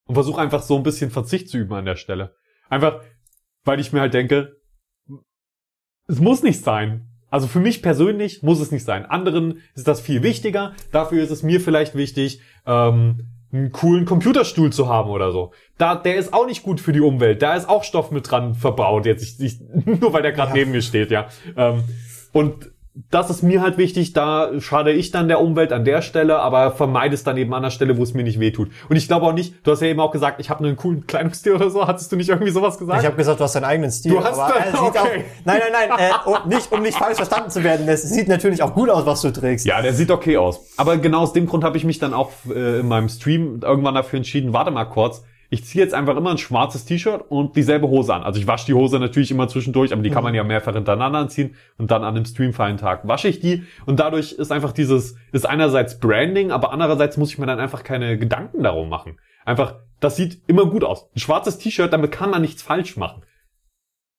Und 0.06 0.16
versuche 0.16 0.42
einfach 0.42 0.62
so 0.62 0.76
ein 0.76 0.84
bisschen 0.84 1.12
Verzicht 1.12 1.50
zu 1.50 1.58
üben 1.58 1.74
an 1.74 1.86
der 1.86 1.96
Stelle. 1.96 2.36
Einfach, 2.70 3.02
weil 3.64 3.80
ich 3.80 3.94
mir 3.94 4.02
halt 4.02 4.14
denke, 4.14 4.58
es 6.08 6.20
muss 6.20 6.44
nicht 6.44 6.64
sein. 6.64 7.09
Also 7.30 7.48
für 7.48 7.60
mich 7.60 7.82
persönlich 7.82 8.42
muss 8.44 8.60
es 8.60 8.72
nicht 8.72 8.84
sein. 8.86 9.06
Anderen 9.06 9.62
ist 9.76 9.88
das 9.88 10.02
viel 10.02 10.24
wichtiger. 10.24 10.74
Dafür 10.92 11.24
ist 11.24 11.32
es 11.32 11.44
mir 11.44 11.62
vielleicht 11.62 11.96
wichtig. 11.96 12.42
Ähm, 12.66 13.28
einen 13.52 13.72
coolen 13.72 14.06
Computerstuhl 14.06 14.72
zu 14.72 14.88
haben 14.90 15.10
oder 15.10 15.32
so. 15.32 15.54
Da, 15.80 15.96
der 15.96 16.18
ist 16.18 16.34
auch 16.34 16.46
nicht 16.46 16.62
gut 16.62 16.80
für 16.80 16.92
die 16.94 17.02
Umwelt. 17.02 17.42
Da 17.42 17.56
ist 17.56 17.68
auch 17.68 17.84
Stoff 17.84 18.12
mit 18.12 18.30
dran 18.30 18.54
verbraut. 18.54 19.06
Jetzt 19.08 19.24
ich, 19.24 19.40
ich, 19.40 19.60
nur 20.02 20.14
weil 20.14 20.22
der 20.22 20.34
gerade 20.34 20.50
Ja. 20.52 20.56
neben 20.58 20.72
mir 20.72 20.82
steht, 20.84 21.10
ja. 21.12 21.28
Ähm, 21.58 21.84
und 22.32 22.72
das 23.12 23.30
ist 23.30 23.44
mir 23.44 23.62
halt 23.62 23.78
wichtig, 23.78 24.14
da 24.14 24.50
schade 24.60 24.92
ich 24.92 25.12
dann 25.12 25.28
der 25.28 25.40
Umwelt 25.42 25.72
an 25.72 25.86
der 25.86 26.02
Stelle, 26.02 26.40
aber 26.40 26.72
vermeide 26.72 27.14
es 27.14 27.24
dann 27.24 27.38
eben 27.38 27.54
an 27.54 27.64
der 27.64 27.70
Stelle, 27.70 27.98
wo 27.98 28.04
es 28.04 28.14
mir 28.14 28.24
nicht 28.24 28.40
wehtut. 28.40 28.70
Und 28.90 28.96
ich 28.96 29.08
glaube 29.08 29.26
auch 29.26 29.34
nicht, 29.34 29.56
du 29.64 29.72
hast 29.72 29.82
ja 29.82 29.88
eben 29.88 30.00
auch 30.00 30.12
gesagt, 30.12 30.40
ich 30.40 30.50
habe 30.50 30.64
einen 30.66 30.76
coolen 30.76 31.08
Kleidungsstil 31.08 31.54
oder 31.54 31.70
so. 31.70 31.88
Hattest 31.88 32.12
du 32.12 32.16
nicht 32.16 32.30
irgendwie 32.30 32.52
sowas 32.52 32.78
gesagt? 32.78 33.00
Ich 33.02 33.06
habe 33.06 33.16
gesagt, 33.16 33.40
du 33.40 33.44
hast 33.44 33.56
deinen 33.56 33.66
eigenen 33.66 33.92
Stil. 33.92 34.12
Du 34.12 34.24
hast 34.24 34.38
aber 34.38 34.54
da- 34.54 34.60
er 34.60 34.72
sieht 34.72 34.80
okay. 34.82 34.98
auch, 35.00 35.46
nein, 35.46 35.62
nein, 35.72 35.90
nein, 35.90 36.00
äh, 36.00 36.12
oh, 36.26 36.38
nicht, 36.48 36.72
um 36.72 36.82
nicht 36.82 36.98
falsch 36.98 37.18
verstanden 37.18 37.50
zu 37.50 37.64
werden. 37.64 37.88
Es 37.88 38.04
sieht 38.04 38.28
natürlich 38.28 38.62
auch 38.62 38.74
gut 38.74 38.90
aus, 38.90 39.06
was 39.06 39.22
du 39.22 39.32
trägst. 39.32 39.66
Ja, 39.66 39.82
der 39.82 39.94
sieht 39.94 40.12
okay 40.12 40.38
aus. 40.38 40.62
Aber 40.78 40.98
genau 40.98 41.22
aus 41.22 41.34
dem 41.34 41.46
Grund 41.46 41.64
habe 41.64 41.78
ich 41.78 41.84
mich 41.86 42.00
dann 42.00 42.14
auch 42.14 42.32
äh, 42.54 42.80
in 42.80 42.88
meinem 42.88 43.10
Stream 43.10 43.62
irgendwann 43.64 43.96
dafür 43.96 44.18
entschieden, 44.18 44.54
warte 44.54 44.72
mal 44.72 44.86
kurz, 44.86 45.24
ich 45.50 45.66
ziehe 45.66 45.84
jetzt 45.84 45.94
einfach 45.94 46.16
immer 46.16 46.30
ein 46.32 46.38
schwarzes 46.38 46.86
T-Shirt 46.86 47.26
und 47.30 47.56
dieselbe 47.56 47.88
Hose 47.88 48.14
an. 48.14 48.24
Also 48.24 48.40
ich 48.40 48.46
wasche 48.46 48.68
die 48.68 48.76
Hose 48.76 49.00
natürlich 49.00 49.32
immer 49.32 49.48
zwischendurch, 49.48 49.92
aber 49.92 50.04
die 50.04 50.12
kann 50.12 50.24
man 50.24 50.36
ja 50.36 50.44
mehrfach 50.44 50.74
hintereinander 50.74 51.20
anziehen 51.20 51.56
und 51.78 51.90
dann 51.90 52.04
an 52.04 52.16
einem 52.16 52.26
streamfreien 52.26 52.78
Tag 52.78 53.08
wasche 53.08 53.28
ich 53.28 53.40
die 53.40 53.64
und 53.86 54.00
dadurch 54.00 54.34
ist 54.34 54.52
einfach 54.52 54.72
dieses, 54.72 55.16
ist 55.32 55.48
einerseits 55.48 56.00
Branding, 56.00 56.52
aber 56.52 56.72
andererseits 56.72 57.18
muss 57.18 57.32
ich 57.32 57.40
mir 57.40 57.48
dann 57.48 57.60
einfach 57.60 57.84
keine 57.84 58.18
Gedanken 58.18 58.62
darum 58.62 58.90
machen. 58.90 59.20
Einfach, 59.44 59.76
das 60.00 60.16
sieht 60.16 60.42
immer 60.48 60.68
gut 60.68 60.84
aus. 60.84 61.10
Ein 61.16 61.20
schwarzes 61.20 61.58
T-Shirt, 61.58 61.92
damit 61.92 62.12
kann 62.12 62.30
man 62.30 62.42
nichts 62.42 62.62
falsch 62.62 62.96
machen. 62.98 63.24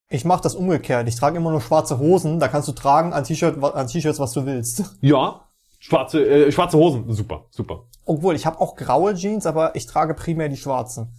Ich 0.09 0.25
mache 0.25 0.43
das 0.43 0.57
umgekehrt. 0.57 1.07
Ich 1.07 1.15
trage 1.15 1.37
immer 1.37 1.53
nur 1.53 1.61
schwarze 1.61 2.01
Hosen. 2.01 2.41
Da 2.41 2.49
kannst 2.49 2.67
du 2.67 2.73
tragen 2.73 3.13
an 3.13 3.23
T-Shirt, 3.23 3.63
an 3.63 3.87
T-Shirts, 3.87 4.19
was 4.19 4.33
du 4.33 4.45
willst. 4.45 4.97
Ja, 5.01 5.43
schwarze, 5.79 6.27
äh, 6.27 6.51
schwarze 6.51 6.77
Hosen, 6.77 7.05
super, 7.13 7.47
super. 7.51 7.85
Obwohl, 8.05 8.35
ich 8.35 8.45
habe 8.45 8.61
auch 8.61 8.75
graue 8.75 9.15
Jeans, 9.15 9.47
aber 9.47 9.77
ich 9.77 9.87
trage 9.87 10.15
primär 10.15 10.49
die 10.49 10.57
schwarzen. 10.57 11.13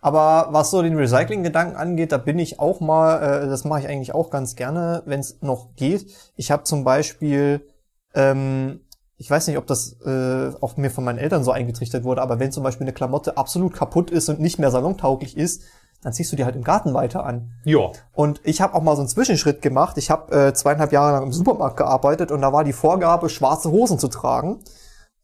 Aber 0.00 0.48
was 0.50 0.70
so 0.70 0.82
den 0.82 0.96
Recycling-Gedanken 0.96 1.76
angeht, 1.76 2.12
da 2.12 2.18
bin 2.18 2.38
ich 2.38 2.58
auch 2.58 2.80
mal, 2.80 3.44
äh, 3.44 3.48
das 3.48 3.64
mache 3.64 3.80
ich 3.80 3.88
eigentlich 3.88 4.14
auch 4.14 4.30
ganz 4.30 4.56
gerne, 4.56 5.02
wenn 5.04 5.20
es 5.20 5.42
noch 5.42 5.74
geht. 5.76 6.06
Ich 6.36 6.50
habe 6.50 6.64
zum 6.64 6.84
Beispiel, 6.84 7.66
ähm, 8.14 8.80
ich 9.18 9.30
weiß 9.30 9.46
nicht, 9.48 9.58
ob 9.58 9.66
das 9.66 10.00
äh, 10.06 10.52
auch 10.62 10.78
mir 10.78 10.90
von 10.90 11.04
meinen 11.04 11.18
Eltern 11.18 11.44
so 11.44 11.52
eingetrichtert 11.52 12.04
wurde, 12.04 12.22
aber 12.22 12.38
wenn 12.38 12.52
zum 12.52 12.62
Beispiel 12.62 12.86
eine 12.86 12.94
Klamotte 12.94 13.36
absolut 13.36 13.74
kaputt 13.74 14.10
ist 14.10 14.30
und 14.30 14.40
nicht 14.40 14.58
mehr 14.58 14.70
salontauglich 14.70 15.36
ist, 15.36 15.62
dann 16.02 16.14
ziehst 16.14 16.32
du 16.32 16.36
die 16.36 16.46
halt 16.46 16.56
im 16.56 16.64
Garten 16.64 16.94
weiter 16.94 17.24
an. 17.24 17.52
Ja. 17.64 17.90
Und 18.12 18.40
ich 18.44 18.62
habe 18.62 18.74
auch 18.74 18.82
mal 18.82 18.96
so 18.96 19.02
einen 19.02 19.08
Zwischenschritt 19.08 19.60
gemacht. 19.60 19.98
Ich 19.98 20.10
habe 20.10 20.34
äh, 20.34 20.54
zweieinhalb 20.54 20.92
Jahre 20.92 21.12
lang 21.12 21.24
im 21.24 21.32
Supermarkt 21.32 21.76
gearbeitet 21.76 22.32
und 22.32 22.40
da 22.40 22.54
war 22.54 22.64
die 22.64 22.72
Vorgabe, 22.72 23.28
schwarze 23.28 23.70
Hosen 23.70 23.98
zu 23.98 24.08
tragen. 24.08 24.60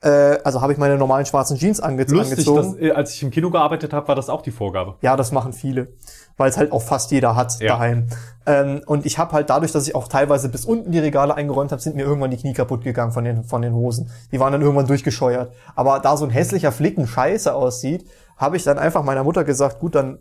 Äh, 0.02 0.38
also 0.44 0.60
habe 0.60 0.72
ich 0.72 0.78
meine 0.78 0.98
normalen 0.98 1.24
schwarzen 1.24 1.56
Jeans 1.56 1.80
ange 1.80 2.02
Lustig, 2.02 2.20
angezogen. 2.32 2.72
dass, 2.74 2.80
äh, 2.82 2.90
als 2.92 3.14
ich 3.14 3.22
im 3.22 3.30
Kino 3.30 3.50
gearbeitet 3.50 3.92
habe, 3.94 4.06
war 4.08 4.14
das 4.14 4.28
auch 4.28 4.42
die 4.42 4.50
Vorgabe. 4.50 4.96
Ja, 5.00 5.16
das 5.16 5.32
machen 5.32 5.54
viele, 5.54 5.88
weil 6.36 6.50
es 6.50 6.58
halt 6.58 6.70
auch 6.70 6.82
fast 6.82 7.10
jeder 7.12 7.34
hat 7.34 7.58
Ja. 7.60 7.68
daheim. 7.68 8.08
Ähm, 8.44 8.82
und 8.86 9.06
ich 9.06 9.16
habe 9.18 9.32
halt 9.32 9.48
dadurch, 9.48 9.72
dass 9.72 9.88
ich 9.88 9.94
auch 9.94 10.06
teilweise 10.08 10.50
bis 10.50 10.66
unten 10.66 10.92
die 10.92 10.98
Regale 10.98 11.34
eingeräumt 11.34 11.72
habe, 11.72 11.80
sind 11.80 11.96
mir 11.96 12.02
irgendwann 12.02 12.30
die 12.30 12.36
Knie 12.36 12.52
kaputt 12.52 12.84
gegangen 12.84 13.12
von 13.12 13.24
den 13.24 13.44
von 13.44 13.62
den 13.62 13.72
Hosen. 13.72 14.10
Die 14.32 14.38
waren 14.38 14.52
dann 14.52 14.60
irgendwann 14.62 14.86
durchgescheuert. 14.86 15.52
Aber 15.74 15.98
da 16.00 16.16
so 16.18 16.24
ein 16.26 16.30
hässlicher 16.30 16.72
Flicken 16.72 17.06
scheiße 17.06 17.54
aussieht, 17.54 18.06
habe 18.36 18.58
ich 18.58 18.64
dann 18.64 18.78
einfach 18.78 19.02
meiner 19.02 19.24
Mutter 19.24 19.44
gesagt, 19.44 19.80
gut, 19.80 19.94
dann 19.94 20.18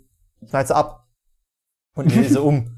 schneid 0.49 0.67
sie 0.67 0.75
ab 0.75 1.05
und 1.95 2.07
nähe 2.15 2.29
sie 2.29 2.39
um. 2.41 2.74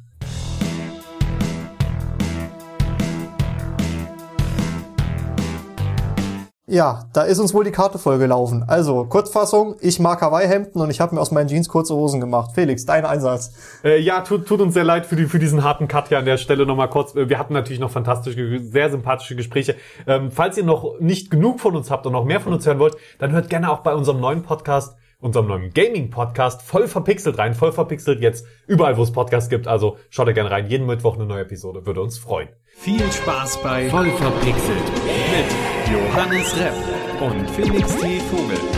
Ja, 6.70 7.06
da 7.14 7.22
ist 7.22 7.40
uns 7.40 7.54
wohl 7.54 7.64
die 7.64 7.72
Karte 7.72 7.98
vollgelaufen. 7.98 8.66
Also, 8.68 9.06
Kurzfassung, 9.06 9.78
ich 9.80 10.02
mag 10.02 10.22
Hawaii-Hemden 10.22 10.82
und 10.82 10.90
ich 10.90 11.00
habe 11.00 11.16
mir 11.16 11.22
aus 11.22 11.32
meinen 11.32 11.48
Jeans 11.48 11.70
kurze 11.70 11.96
Hosen 11.96 12.20
gemacht. 12.20 12.52
Felix, 12.56 12.86
dein 12.86 13.06
Einsatz. 13.06 13.54
Äh, 13.86 14.02
ja, 14.02 14.20
tut, 14.20 14.46
tut 14.46 14.60
uns 14.60 14.74
sehr 14.74 14.84
leid 14.84 15.06
für, 15.06 15.16
die, 15.16 15.28
für 15.28 15.40
diesen 15.40 15.64
harten 15.64 15.88
Cut 15.88 16.10
hier 16.10 16.20
an 16.20 16.26
der 16.26 16.36
Stelle 16.36 16.66
nochmal 16.66 16.90
kurz. 16.90 17.16
Äh, 17.16 17.30
Wir 17.30 17.40
hatten 17.40 17.54
natürlich 17.54 17.80
noch 17.80 17.92
fantastische, 17.92 18.60
sehr 18.60 18.90
sympathische 18.90 19.38
Gespräche. 19.38 19.78
Ähm, 20.06 20.30
falls 20.30 20.58
ihr 20.58 20.66
noch 20.66 21.00
nicht 21.00 21.32
genug 21.32 21.62
von 21.62 21.74
uns 21.74 21.90
habt 21.90 22.06
und 22.06 22.12
noch 22.12 22.26
mehr 22.26 22.42
von 22.42 22.52
uns 22.52 22.66
hören 22.66 22.80
wollt, 22.80 22.98
dann 23.18 23.32
hört 23.32 23.50
gerne 23.50 23.72
auch 23.72 23.80
bei 23.80 23.96
unserem 23.96 24.20
neuen 24.20 24.44
Podcast, 24.44 24.98
unserem 25.20 25.48
neuen 25.48 25.74
Gaming-Podcast, 25.74 26.62
voll 26.62 26.88
verpixelt 26.88 27.38
rein. 27.38 27.54
Voll 27.54 27.72
verpixelt 27.72 28.22
jetzt 28.22 28.46
überall, 28.68 28.98
wo 28.98 29.04
es 29.04 29.12
Podcasts 29.12 29.50
gibt. 29.50 29.68
Also 29.68 29.98
schaut 30.10 30.28
da 30.28 30.32
gerne 30.32 30.52
rein. 30.52 30.68
Jeden 30.68 30.86
Mittwoch 30.86 31.16
eine 31.16 31.26
neue 31.26 31.42
Episode. 31.42 31.86
Würde 31.86 32.02
uns 32.02 32.18
freuen. 32.18 32.50
Viel 32.66 33.12
Spaß 33.12 33.62
bei 33.64 33.90
Voll 33.90 34.12
verpixelt 34.12 34.92
mit 35.32 35.94
Johannes 35.94 36.56
Repp 36.60 36.74
und 37.22 37.50
Felix 37.50 37.96
T. 37.98 38.20
Vogel. 38.20 38.77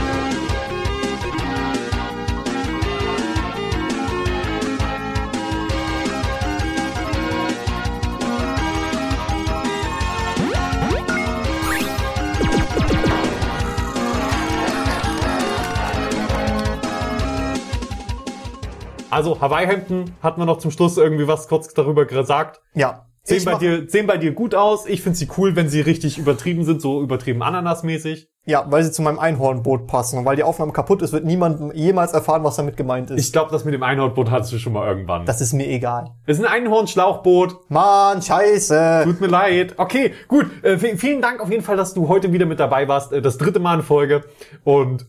Also 19.20 19.41
Hawaii-Hemden 19.41 20.13
hatten 20.24 20.39
wir 20.39 20.45
noch 20.45 20.59
zum 20.59 20.72
Schluss 20.72 20.95
irgendwie 20.95 21.28
was 21.28 21.49
kurz 21.49 21.74
darüber 21.74 22.05
gesagt. 22.05 22.61
Ja. 22.74 23.05
Sehen 23.24 23.43
bei, 23.43 23.55
dir, 23.55 23.89
sehen 23.89 24.07
bei 24.07 24.15
dir 24.15 24.32
gut 24.32 24.55
aus. 24.55 24.86
Ich 24.86 25.01
finde 25.01 25.20
sie 25.20 25.28
cool, 25.38 25.57
wenn 25.57 25.67
sie 25.67 25.82
richtig 25.82 26.17
übertrieben 26.17 26.63
sind, 26.63 26.82
so 26.82 27.01
übertrieben 27.01 27.43
ananasmäßig. 27.43 28.30
Ja, 28.45 28.65
weil 28.70 28.82
sie 28.82 28.93
zu 28.93 29.01
meinem 29.01 29.20
Einhornboot 29.20 29.88
passen. 29.88 30.20
Und 30.20 30.26
weil 30.26 30.38
die 30.38 30.43
Aufnahme 30.43 30.72
kaputt 30.72 31.01
ist, 31.01 31.11
wird 31.11 31.26
niemand 31.26 31.76
jemals 31.76 32.13
erfahren, 32.13 32.45
was 32.45 32.55
damit 32.55 32.78
gemeint 32.78 33.11
ist. 33.11 33.20
Ich 33.20 33.34
glaube, 33.34 33.51
das 33.51 33.65
mit 33.65 33.74
dem 33.74 33.84
Einhornboot 33.84 34.32
hattest 34.32 34.53
du 34.53 34.57
schon 34.57 34.72
mal 34.72 34.88
irgendwann. 34.88 35.26
das 35.26 35.41
ist 35.41 35.51
mir 35.51 35.67
egal. 35.67 36.11
Das 36.26 36.39
ist 36.39 36.45
ein 36.45 36.49
Einhornschlauchboot. 36.49 37.70
Mann, 37.70 38.22
scheiße. 38.22 39.01
Tut 39.03 39.20
mir 39.20 39.28
leid. 39.28 39.74
Okay, 39.76 40.13
gut. 40.30 40.45
Äh, 40.63 40.78
vielen 40.78 41.22
Dank 41.22 41.41
auf 41.41 41.51
jeden 41.51 41.61
Fall, 41.61 41.76
dass 41.76 41.93
du 41.93 42.07
heute 42.07 42.32
wieder 42.32 42.45
mit 42.45 42.61
dabei 42.61 42.88
warst. 42.88 43.11
Äh, 43.11 43.22
das 43.22 43.38
dritte 43.38 43.59
Mal 43.59 43.80
in 43.80 43.84
Folge. 43.84 44.24
Und 44.63 45.07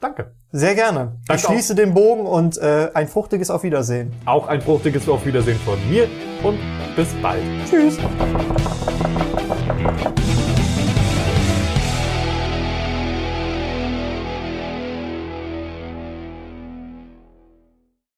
danke. 0.00 0.34
Sehr 0.56 0.76
gerne. 0.76 1.16
Danke 1.26 1.42
ich 1.42 1.48
schließe 1.48 1.74
den 1.74 1.94
Bogen 1.94 2.26
und 2.26 2.58
äh, 2.58 2.88
ein 2.94 3.08
fruchtiges 3.08 3.50
Auf 3.50 3.64
Wiedersehen. 3.64 4.12
Auch 4.24 4.46
ein 4.46 4.62
fruchtiges 4.62 5.08
Auf 5.08 5.26
Wiedersehen 5.26 5.58
von 5.64 5.76
mir 5.90 6.08
und 6.44 6.60
bis 6.94 7.08
bald. 7.20 7.42
Tschüss. 7.68 7.98